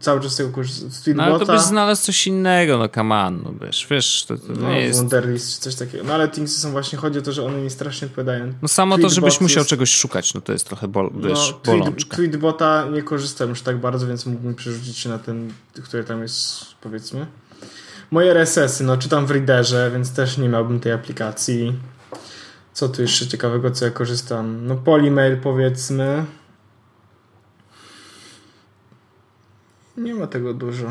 cały 0.00 0.20
czas 0.20 0.36
tego 0.36 0.50
korzystam 0.50 0.90
z 0.90 1.02
Tweetbota. 1.02 1.28
No 1.28 1.36
ale 1.36 1.46
to 1.46 1.52
byś 1.52 1.62
znalazł 1.62 2.02
coś 2.02 2.26
innego, 2.26 2.78
no 2.78 2.88
come 2.88 3.14
on, 3.14 3.42
no 3.44 3.66
wiesz, 3.66 3.86
wiesz, 3.90 4.24
to, 4.28 4.38
to 4.38 4.52
no, 4.60 4.70
nie 4.70 4.80
jest... 4.80 4.98
Wunderlist 4.98 5.54
czy 5.54 5.60
coś 5.60 5.74
takiego. 5.74 6.04
No 6.04 6.14
ale 6.14 6.28
Thingsy 6.28 6.60
są 6.60 6.70
właśnie, 6.70 6.98
chodzi 6.98 7.18
o 7.18 7.22
to, 7.22 7.32
że 7.32 7.44
one 7.44 7.58
mi 7.58 7.70
strasznie 7.70 8.06
odpowiadają. 8.06 8.52
No 8.62 8.68
samo 8.68 8.94
Tweetbot 8.94 9.10
to, 9.10 9.14
żebyś 9.14 9.40
musiał 9.40 9.60
jest... 9.60 9.70
czegoś 9.70 9.90
szukać, 9.94 10.34
no 10.34 10.40
to 10.40 10.52
jest 10.52 10.66
trochę 10.66 10.88
bol, 10.88 11.10
no, 11.14 11.28
wiesz, 11.28 11.54
no, 11.66 11.72
bolączka. 11.72 12.16
Tweetbota 12.16 12.88
nie 12.92 13.02
korzystam 13.02 13.48
już 13.48 13.62
tak 13.62 13.80
bardzo, 13.80 14.06
więc 14.06 14.26
mógłbym 14.26 14.54
przerzucić 14.54 14.98
się 14.98 15.08
na 15.08 15.18
ten, 15.18 15.52
który 15.84 16.04
tam 16.04 16.22
jest, 16.22 16.64
powiedzmy. 16.80 17.26
Moje 18.10 18.30
RSS-y, 18.30 18.84
no 18.84 18.96
czytam 18.96 19.26
w 19.26 19.30
Readerze, 19.30 19.90
więc 19.92 20.14
też 20.14 20.38
nie 20.38 20.48
miałbym 20.48 20.80
tej 20.80 20.92
aplikacji. 20.92 21.72
Co 22.72 22.88
tu 22.88 23.02
jeszcze 23.02 23.26
ciekawego, 23.26 23.70
co 23.70 23.84
ja 23.84 23.90
korzystam? 23.90 24.66
No 24.66 24.76
Polymail 24.76 25.36
powiedzmy. 25.36 26.24
Nie 29.96 30.14
ma 30.14 30.26
tego 30.26 30.54
dużo. 30.54 30.86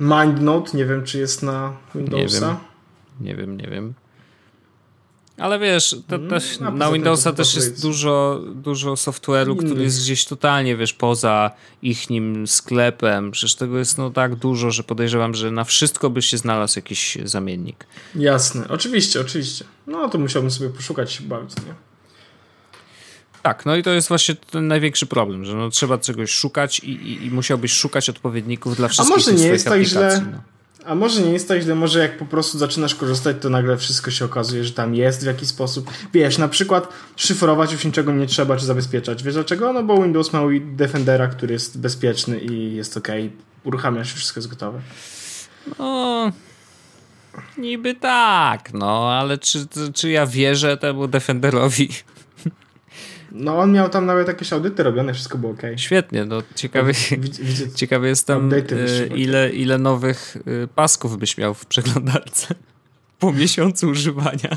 MindNote, 0.00 0.76
nie 0.76 0.86
wiem 0.86 1.04
czy 1.04 1.18
jest 1.18 1.42
na 1.42 1.76
Windowsa. 1.94 2.60
Nie 3.20 3.36
wiem, 3.36 3.56
nie 3.56 3.56
wiem. 3.56 3.56
Nie 3.56 3.68
wiem. 3.68 3.94
Ale 5.40 5.58
wiesz, 5.58 5.96
no, 6.60 6.70
na 6.70 6.92
Windowsa 6.92 7.32
też 7.32 7.54
jest 7.54 7.82
dużo, 7.82 8.40
dużo 8.54 8.94
software'u, 8.94 9.56
który 9.56 9.82
jest 9.82 10.00
gdzieś 10.02 10.24
totalnie, 10.24 10.76
wiesz, 10.76 10.92
poza 10.92 11.50
ich 11.82 12.10
nim 12.10 12.46
sklepem. 12.46 13.30
Przecież 13.30 13.54
tego 13.54 13.78
jest 13.78 13.98
no 13.98 14.10
tak 14.10 14.36
dużo, 14.36 14.70
że 14.70 14.82
podejrzewam, 14.82 15.34
że 15.34 15.50
na 15.50 15.64
wszystko 15.64 16.10
by 16.10 16.22
się 16.22 16.38
znalazł 16.38 16.78
jakiś 16.78 17.18
zamiennik. 17.24 17.86
Jasne, 18.14 18.68
oczywiście, 18.68 19.20
oczywiście. 19.20 19.64
No 19.86 20.08
to 20.08 20.18
musiałbym 20.18 20.50
sobie 20.50 20.70
poszukać 20.70 21.22
bawić, 21.22 21.56
nie? 21.56 21.74
Tak, 23.42 23.66
no 23.66 23.76
i 23.76 23.82
to 23.82 23.90
jest 23.90 24.08
właśnie 24.08 24.34
ten 24.34 24.68
największy 24.68 25.06
problem, 25.06 25.44
że 25.44 25.54
no, 25.54 25.70
trzeba 25.70 25.98
czegoś 25.98 26.30
szukać 26.30 26.78
i, 26.78 26.90
i, 26.90 27.26
i 27.26 27.30
musiałbyś 27.30 27.72
szukać 27.72 28.08
odpowiedników 28.08 28.76
dla 28.76 28.88
wszystkich 28.88 29.14
A 29.14 29.16
może 29.16 29.32
nie 29.32 29.46
jest 29.46 29.64
tak 29.64 29.82
źle, 29.82 30.24
no. 30.32 30.38
A 30.84 30.94
może 30.94 31.22
nie 31.22 31.32
jest 31.32 31.48
tak 31.48 31.62
źle, 31.62 31.74
może 31.74 31.98
jak 31.98 32.18
po 32.18 32.24
prostu 32.24 32.58
zaczynasz 32.58 32.94
korzystać, 32.94 33.36
to 33.40 33.50
nagle 33.50 33.76
wszystko 33.76 34.10
się 34.10 34.24
okazuje, 34.24 34.64
że 34.64 34.72
tam 34.72 34.94
jest 34.94 35.22
w 35.22 35.26
jakiś 35.26 35.48
sposób. 35.48 35.90
Wiesz, 36.12 36.38
na 36.38 36.48
przykład 36.48 36.88
szyfrować 37.16 37.72
już 37.72 37.84
niczego 37.84 38.12
nie 38.12 38.26
trzeba, 38.26 38.56
czy 38.56 38.66
zabezpieczać. 38.66 39.22
Wiesz 39.22 39.34
dlaczego? 39.34 39.72
No 39.72 39.82
bo 39.82 40.02
Windows 40.02 40.32
ma 40.32 40.42
Defendera, 40.60 41.28
który 41.28 41.52
jest 41.52 41.80
bezpieczny 41.80 42.40
i 42.40 42.76
jest 42.76 42.96
ok. 42.96 43.08
Uruchamiasz, 43.64 44.14
wszystko 44.14 44.40
jest 44.40 44.48
gotowe. 44.48 44.80
No... 45.78 46.32
Niby 47.58 47.94
tak, 47.94 48.72
no, 48.72 49.12
ale 49.12 49.38
czy, 49.38 49.66
czy 49.94 50.10
ja 50.10 50.26
wierzę 50.26 50.76
temu 50.76 51.08
Defenderowi? 51.08 51.88
No 53.32 53.58
on 53.58 53.72
miał 53.72 53.88
tam 53.88 54.06
nawet 54.06 54.28
jakieś 54.28 54.52
audyty 54.52 54.82
robione, 54.82 55.14
wszystko 55.14 55.38
było 55.38 55.52
ok. 55.52 55.62
Świetnie, 55.76 56.24
no 56.24 56.42
ciekawy, 56.54 56.92
ciekawy 57.74 58.08
jestem 58.08 58.50
e, 58.52 58.58
ile, 59.16 59.50
ile 59.50 59.78
nowych 59.78 60.36
e, 60.36 60.66
pasków 60.66 61.18
byś 61.18 61.38
miał 61.38 61.54
w 61.54 61.66
przeglądarce 61.66 62.54
po 63.18 63.32
miesiącu 63.32 63.88
używania. 63.88 64.56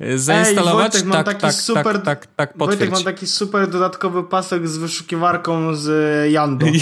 E, 0.00 0.18
zainstalować, 0.18 0.94
Ej, 0.94 1.02
Wojtek, 1.02 1.12
tak, 1.12 1.26
tak, 1.26 1.40
tak, 1.40 1.54
super, 1.54 1.84
tak, 1.84 2.04
tak, 2.04 2.26
tak, 2.36 2.54
potwierdź. 2.54 2.78
Wojtek, 2.78 2.90
mam 2.90 3.14
taki 3.14 3.26
super 3.26 3.70
dodatkowy 3.70 4.24
pasek 4.24 4.68
z 4.68 4.76
wyszukiwarką 4.76 5.76
z 5.76 6.32
Jando. 6.32 6.66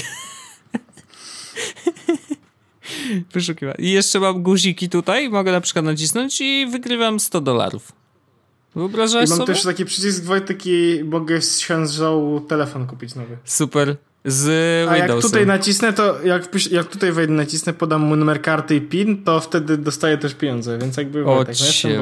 Wyszukiwa. 3.32 3.72
I 3.72 3.90
jeszcze 3.90 4.20
mam 4.20 4.42
guziki 4.42 4.88
tutaj, 4.88 5.30
mogę 5.30 5.52
na 5.52 5.60
przykład 5.60 5.84
nacisnąć 5.84 6.40
i 6.40 6.66
wygrywam 6.70 7.20
100 7.20 7.40
dolarów. 7.40 7.92
Wyobrażasz 8.74 9.26
I 9.26 9.30
mam 9.30 9.38
sobie? 9.38 9.54
też 9.54 9.62
taki 9.62 9.84
przycisk 9.84 10.24
Wojtek 10.24 10.66
i 10.66 11.04
mogę 11.04 11.42
z 11.42 11.56
księżą 11.56 12.40
telefon 12.48 12.86
kupić 12.86 13.14
nowy. 13.14 13.36
Super. 13.44 13.96
Z 14.24 14.88
A 14.88 14.96
jak 14.96 15.20
tutaj 15.20 15.46
nacisnę, 15.46 15.92
to 15.92 16.22
jak, 16.22 16.48
jak 16.70 16.86
tutaj 16.86 17.12
wejdę 17.12 17.32
nacisnę, 17.32 17.72
podam 17.72 18.02
mu 18.02 18.16
numer 18.16 18.42
karty 18.42 18.76
i 18.76 18.80
PIN, 18.80 19.24
to 19.24 19.40
wtedy 19.40 19.76
dostaję 19.78 20.18
też 20.18 20.34
pieniądze, 20.34 20.78
więc 20.78 20.96
jakby 20.96 21.24
o 21.24 21.34
Wojtek, 21.34 21.56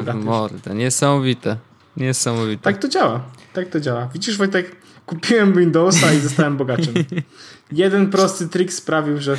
no 0.05 0.13
mordę, 0.13 0.75
niesamowite. 0.75 1.57
Niesamowite. 1.97 2.63
Tak 2.63 2.77
to 2.77 2.87
działa. 2.87 3.23
Tak 3.53 3.69
to 3.69 3.79
działa. 3.79 4.09
Widzisz 4.13 4.37
Wojtek, 4.37 4.75
kupiłem 5.05 5.53
Windowsa 5.53 6.13
i 6.13 6.19
zostałem 6.19 6.57
bogaczem. 6.57 6.93
Jeden 7.71 8.09
prosty 8.09 8.47
trik 8.47 8.73
sprawił, 8.73 9.21
że... 9.21 9.37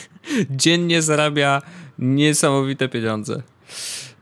Dziennie 0.50 1.02
zarabia 1.02 1.62
niesamowite 1.98 2.88
pieniądze. 2.88 3.42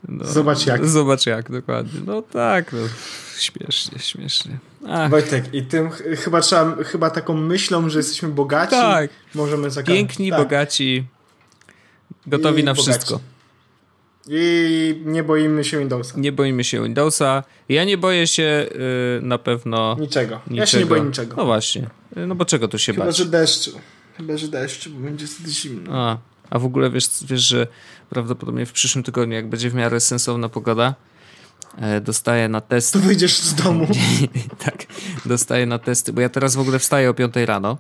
No, 0.09 0.25
zobacz 0.25 0.67
jak. 0.67 0.87
Zobacz 0.87 1.27
jak, 1.27 1.51
dokładnie. 1.51 2.01
No 2.07 2.23
tak, 2.23 2.73
no. 2.73 2.79
Śmiesznie, 3.39 3.99
śmiesznie. 3.99 4.59
Ach. 4.89 5.11
Wojtek, 5.11 5.55
i 5.55 5.63
tym 5.63 5.91
chyba 6.17 6.41
trzeba, 6.41 6.85
chyba 6.85 7.11
taką 7.11 7.35
myślą, 7.35 7.89
że 7.89 7.99
jesteśmy 7.99 8.29
bogaci, 8.29 8.71
tak. 8.71 9.11
możemy 9.35 9.71
zakończyć. 9.71 9.97
Piękni, 9.97 10.31
tak. 10.31 10.39
bogaci, 10.39 11.05
gotowi 12.27 12.61
I 12.63 12.65
na 12.65 12.75
bogaci. 12.75 12.91
wszystko. 12.91 13.21
I 14.29 15.03
nie 15.05 15.23
boimy 15.23 15.65
się 15.65 15.79
Windowsa. 15.79 16.15
Nie 16.17 16.33
boimy 16.33 16.65
się 16.65 16.83
Windowsa. 16.83 17.45
Ja 17.69 17.85
nie 17.85 17.99
boję 17.99 18.27
się 18.27 18.43
yy, 18.43 19.21
na 19.23 19.39
pewno 19.39 19.97
niczego. 20.01 20.35
niczego. 20.35 20.61
Ja 20.61 20.67
się 20.67 20.79
nie 20.79 20.87
boję 20.87 21.03
niczego. 21.03 21.37
No 21.37 21.45
właśnie. 21.45 21.91
No 22.17 22.35
bo 22.35 22.45
czego 22.45 22.69
tu 22.69 22.79
się 22.79 22.93
Chyba, 22.93 23.07
bać? 23.07 23.17
Chyba, 23.17 23.25
że 23.25 23.31
deszczu. 23.31 23.71
Chyba, 24.17 24.37
że 24.37 24.49
deszczu, 24.49 24.91
bo 24.91 25.01
będzie 25.01 25.27
wtedy 25.27 25.51
zimno. 25.51 25.93
A, 25.93 26.19
a 26.51 26.59
w 26.59 26.65
ogóle 26.65 26.91
wiesz, 26.91 27.09
wiesz, 27.29 27.41
że 27.41 27.67
prawdopodobnie 28.11 28.67
w 28.67 28.73
przyszłym 28.73 29.05
tygodniu, 29.05 29.35
jak 29.35 29.49
będzie 29.49 29.71
w 29.71 29.75
miarę 29.75 30.01
sensowna 30.01 30.49
pogoda, 30.49 30.95
e, 31.79 32.01
dostaję 32.01 32.49
na 32.49 32.61
testy. 32.61 32.99
To 32.99 33.07
wyjdziesz 33.07 33.39
z 33.39 33.55
domu. 33.55 33.87
tak, 34.65 34.87
dostaję 35.27 35.67
na 35.67 35.79
testy, 35.79 36.13
bo 36.13 36.21
ja 36.21 36.29
teraz 36.29 36.57
w 36.57 36.61
ogóle 36.61 36.79
wstaję 36.79 37.11
o 37.11 37.15
5 37.15 37.35
rano 37.37 37.79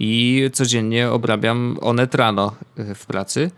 i 0.00 0.42
codziennie 0.52 1.10
obrabiam 1.10 1.78
onet 1.80 2.14
rano 2.14 2.54
e, 2.76 2.94
w 2.94 3.06
pracy. 3.06 3.50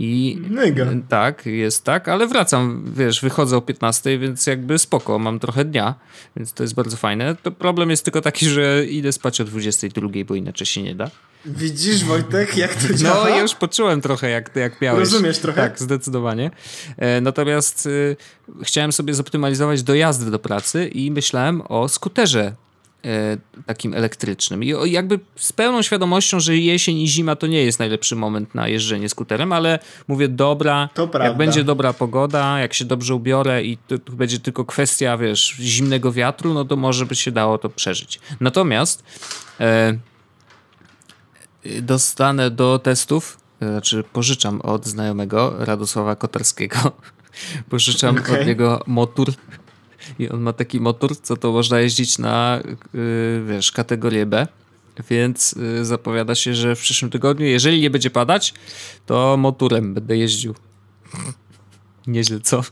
I 0.00 0.38
Mega. 0.50 0.86
tak, 1.08 1.46
jest 1.46 1.84
tak, 1.84 2.08
ale 2.08 2.26
wracam, 2.26 2.84
wiesz, 2.96 3.20
wychodzę 3.20 3.56
o 3.56 3.60
15, 3.60 4.18
więc 4.18 4.46
jakby 4.46 4.78
spoko, 4.78 5.18
mam 5.18 5.38
trochę 5.38 5.64
dnia, 5.64 5.94
więc 6.36 6.52
to 6.52 6.62
jest 6.62 6.74
bardzo 6.74 6.96
fajne. 6.96 7.36
To 7.42 7.50
problem 7.50 7.90
jest 7.90 8.04
tylko 8.04 8.20
taki, 8.20 8.46
że 8.46 8.86
idę 8.86 9.12
spać 9.12 9.40
o 9.40 9.44
22, 9.44 10.08
bo 10.28 10.34
inaczej 10.34 10.66
się 10.66 10.82
nie 10.82 10.94
da. 10.94 11.10
Widzisz, 11.48 12.04
Wojtek, 12.04 12.56
jak 12.56 12.74
to 12.74 12.94
działa? 12.94 13.28
No, 13.28 13.40
już 13.40 13.54
poczułem 13.54 14.00
trochę, 14.00 14.30
jak, 14.30 14.56
jak 14.56 14.80
miałeś. 14.80 15.00
Rozumiesz 15.00 15.38
trochę? 15.38 15.62
Tak, 15.62 15.78
zdecydowanie. 15.78 16.50
E, 16.96 17.20
natomiast 17.20 17.86
y, 17.86 18.16
chciałem 18.62 18.92
sobie 18.92 19.14
zoptymalizować 19.14 19.82
dojazdy 19.82 20.30
do 20.30 20.38
pracy 20.38 20.88
i 20.88 21.10
myślałem 21.10 21.62
o 21.68 21.88
skuterze 21.88 22.54
e, 23.04 23.36
takim 23.66 23.94
elektrycznym. 23.94 24.64
I 24.64 24.74
jakby 24.84 25.20
z 25.36 25.52
pełną 25.52 25.82
świadomością, 25.82 26.40
że 26.40 26.56
jesień 26.56 26.98
i 26.98 27.08
zima 27.08 27.36
to 27.36 27.46
nie 27.46 27.64
jest 27.64 27.78
najlepszy 27.78 28.16
moment 28.16 28.54
na 28.54 28.68
jeżdżenie 28.68 29.08
skuterem, 29.08 29.52
ale 29.52 29.78
mówię, 30.08 30.28
dobra, 30.28 30.88
jak 31.22 31.36
będzie 31.36 31.64
dobra 31.64 31.92
pogoda, 31.92 32.60
jak 32.60 32.74
się 32.74 32.84
dobrze 32.84 33.14
ubiorę 33.14 33.64
i 33.64 33.78
to, 33.88 33.98
to, 33.98 34.12
będzie 34.12 34.40
tylko 34.40 34.64
kwestia, 34.64 35.16
wiesz, 35.16 35.56
zimnego 35.60 36.12
wiatru, 36.12 36.54
no 36.54 36.64
to 36.64 36.76
może 36.76 37.06
by 37.06 37.14
się 37.14 37.30
dało 37.30 37.58
to 37.58 37.68
przeżyć. 37.68 38.20
Natomiast 38.40 39.02
e, 39.60 39.98
dostanę 41.82 42.50
do 42.50 42.78
testów 42.78 43.38
znaczy 43.60 44.04
pożyczam 44.12 44.60
od 44.60 44.86
znajomego 44.86 45.54
Radosława 45.58 46.16
Kotarskiego. 46.16 46.78
Pożyczam 47.70 48.18
okay. 48.18 48.40
od 48.40 48.46
niego 48.46 48.82
motor 48.86 49.28
i 50.18 50.28
on 50.28 50.40
ma 50.40 50.52
taki 50.52 50.80
motor, 50.80 51.20
co 51.20 51.36
to 51.36 51.52
można 51.52 51.80
jeździć 51.80 52.18
na, 52.18 52.60
yy, 52.94 53.44
wiesz, 53.48 53.72
kategorię 53.72 54.26
B. 54.26 54.46
Więc 55.10 55.52
yy, 55.52 55.84
zapowiada 55.84 56.34
się, 56.34 56.54
że 56.54 56.76
w 56.76 56.80
przyszłym 56.80 57.10
tygodniu, 57.10 57.46
jeżeli 57.46 57.80
nie 57.80 57.90
będzie 57.90 58.10
padać, 58.10 58.54
to 59.06 59.36
motorem 59.36 59.94
będę 59.94 60.16
jeździł. 60.16 60.54
Nieźle, 62.06 62.40
co? 62.40 62.62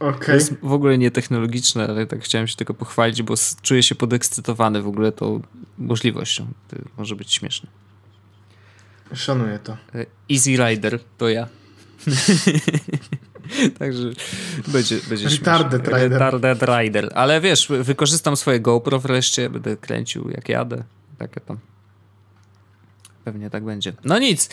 Okay. 0.00 0.26
To 0.26 0.32
jest 0.32 0.54
w 0.62 0.72
ogóle 0.72 0.98
nietechnologiczne, 0.98 1.86
ale 1.86 2.06
tak 2.06 2.22
chciałem 2.22 2.48
się 2.48 2.56
tylko 2.56 2.74
pochwalić, 2.74 3.22
bo 3.22 3.34
czuję 3.62 3.82
się 3.82 3.94
podekscytowany 3.94 4.82
w 4.82 4.88
ogóle 4.88 5.12
tą 5.12 5.42
możliwością. 5.78 6.46
To 6.68 6.76
może 6.98 7.16
być 7.16 7.32
śmieszne. 7.32 7.83
Szanuję 9.14 9.58
to. 9.58 9.76
E, 9.94 10.06
Easy 10.32 10.50
Rider 10.50 10.98
to 11.18 11.28
ja. 11.28 11.48
Także 13.78 14.02
będzie, 14.68 14.98
będzie 15.08 15.28
Retarded 15.28 15.88
Rider. 15.88 16.12
Retarded 16.12 16.62
Rider. 16.62 17.10
Ale 17.14 17.40
wiesz, 17.40 17.68
wykorzystam 17.80 18.36
swoje 18.36 18.60
GoPro 18.60 18.98
wreszcie, 18.98 19.50
będę 19.50 19.76
kręcił 19.76 20.30
jak 20.30 20.48
jadę. 20.48 20.84
Takie 21.18 21.40
tam. 21.40 21.58
Pewnie 23.24 23.50
tak 23.50 23.64
będzie. 23.64 23.92
No 24.04 24.18
nic. 24.18 24.48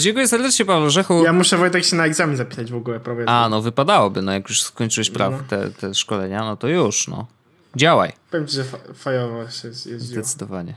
Dziękuję 0.00 0.28
serdecznie, 0.28 0.64
Paweł 0.64 0.90
Rzechu. 0.90 1.24
Ja 1.24 1.32
muszę 1.32 1.56
Wojtek 1.56 1.84
się 1.84 1.96
na 1.96 2.06
egzamin 2.06 2.36
zapisać 2.36 2.70
w 2.72 2.76
ogóle. 2.76 3.00
Prawie 3.00 3.28
A, 3.28 3.48
no 3.48 3.62
wypadałoby. 3.62 4.22
No 4.22 4.32
jak 4.32 4.48
już 4.48 4.62
skończyłeś 4.62 5.10
praw, 5.10 5.32
no. 5.32 5.38
te, 5.48 5.70
te 5.70 5.94
szkolenia, 5.94 6.40
no 6.40 6.56
to 6.56 6.68
już, 6.68 7.08
no. 7.08 7.26
Działaj. 7.76 8.12
Powiem 8.30 8.46
ci, 8.46 8.56
że 8.56 8.64
fa 8.64 8.78
fajowo 8.94 9.50
się 9.50 9.68
jeździło. 9.68 9.98
Zdecydowanie. 9.98 10.74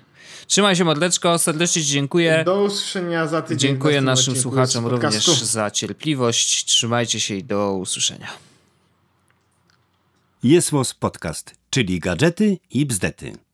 Trzymaj 0.47 0.75
się, 0.75 0.85
mordeczko. 0.85 1.39
Serdecznie 1.39 1.81
Ci 1.81 1.87
dziękuję. 1.87 2.43
Do 2.45 2.61
usłyszenia 2.61 3.27
za 3.27 3.41
tydzień. 3.41 3.59
Dziękuję 3.59 4.01
naszym 4.01 4.35
słuchaczom 4.35 4.87
również 4.87 5.25
za 5.27 5.71
cierpliwość. 5.71 6.65
Trzymajcie 6.65 7.19
się 7.19 7.35
i 7.35 7.43
do 7.43 7.73
usłyszenia. 7.73 8.27
Jest 10.43 10.71
Podcast, 10.99 11.55
czyli 11.69 11.99
gadżety 11.99 12.57
i 12.71 12.85
bzdety. 12.85 13.48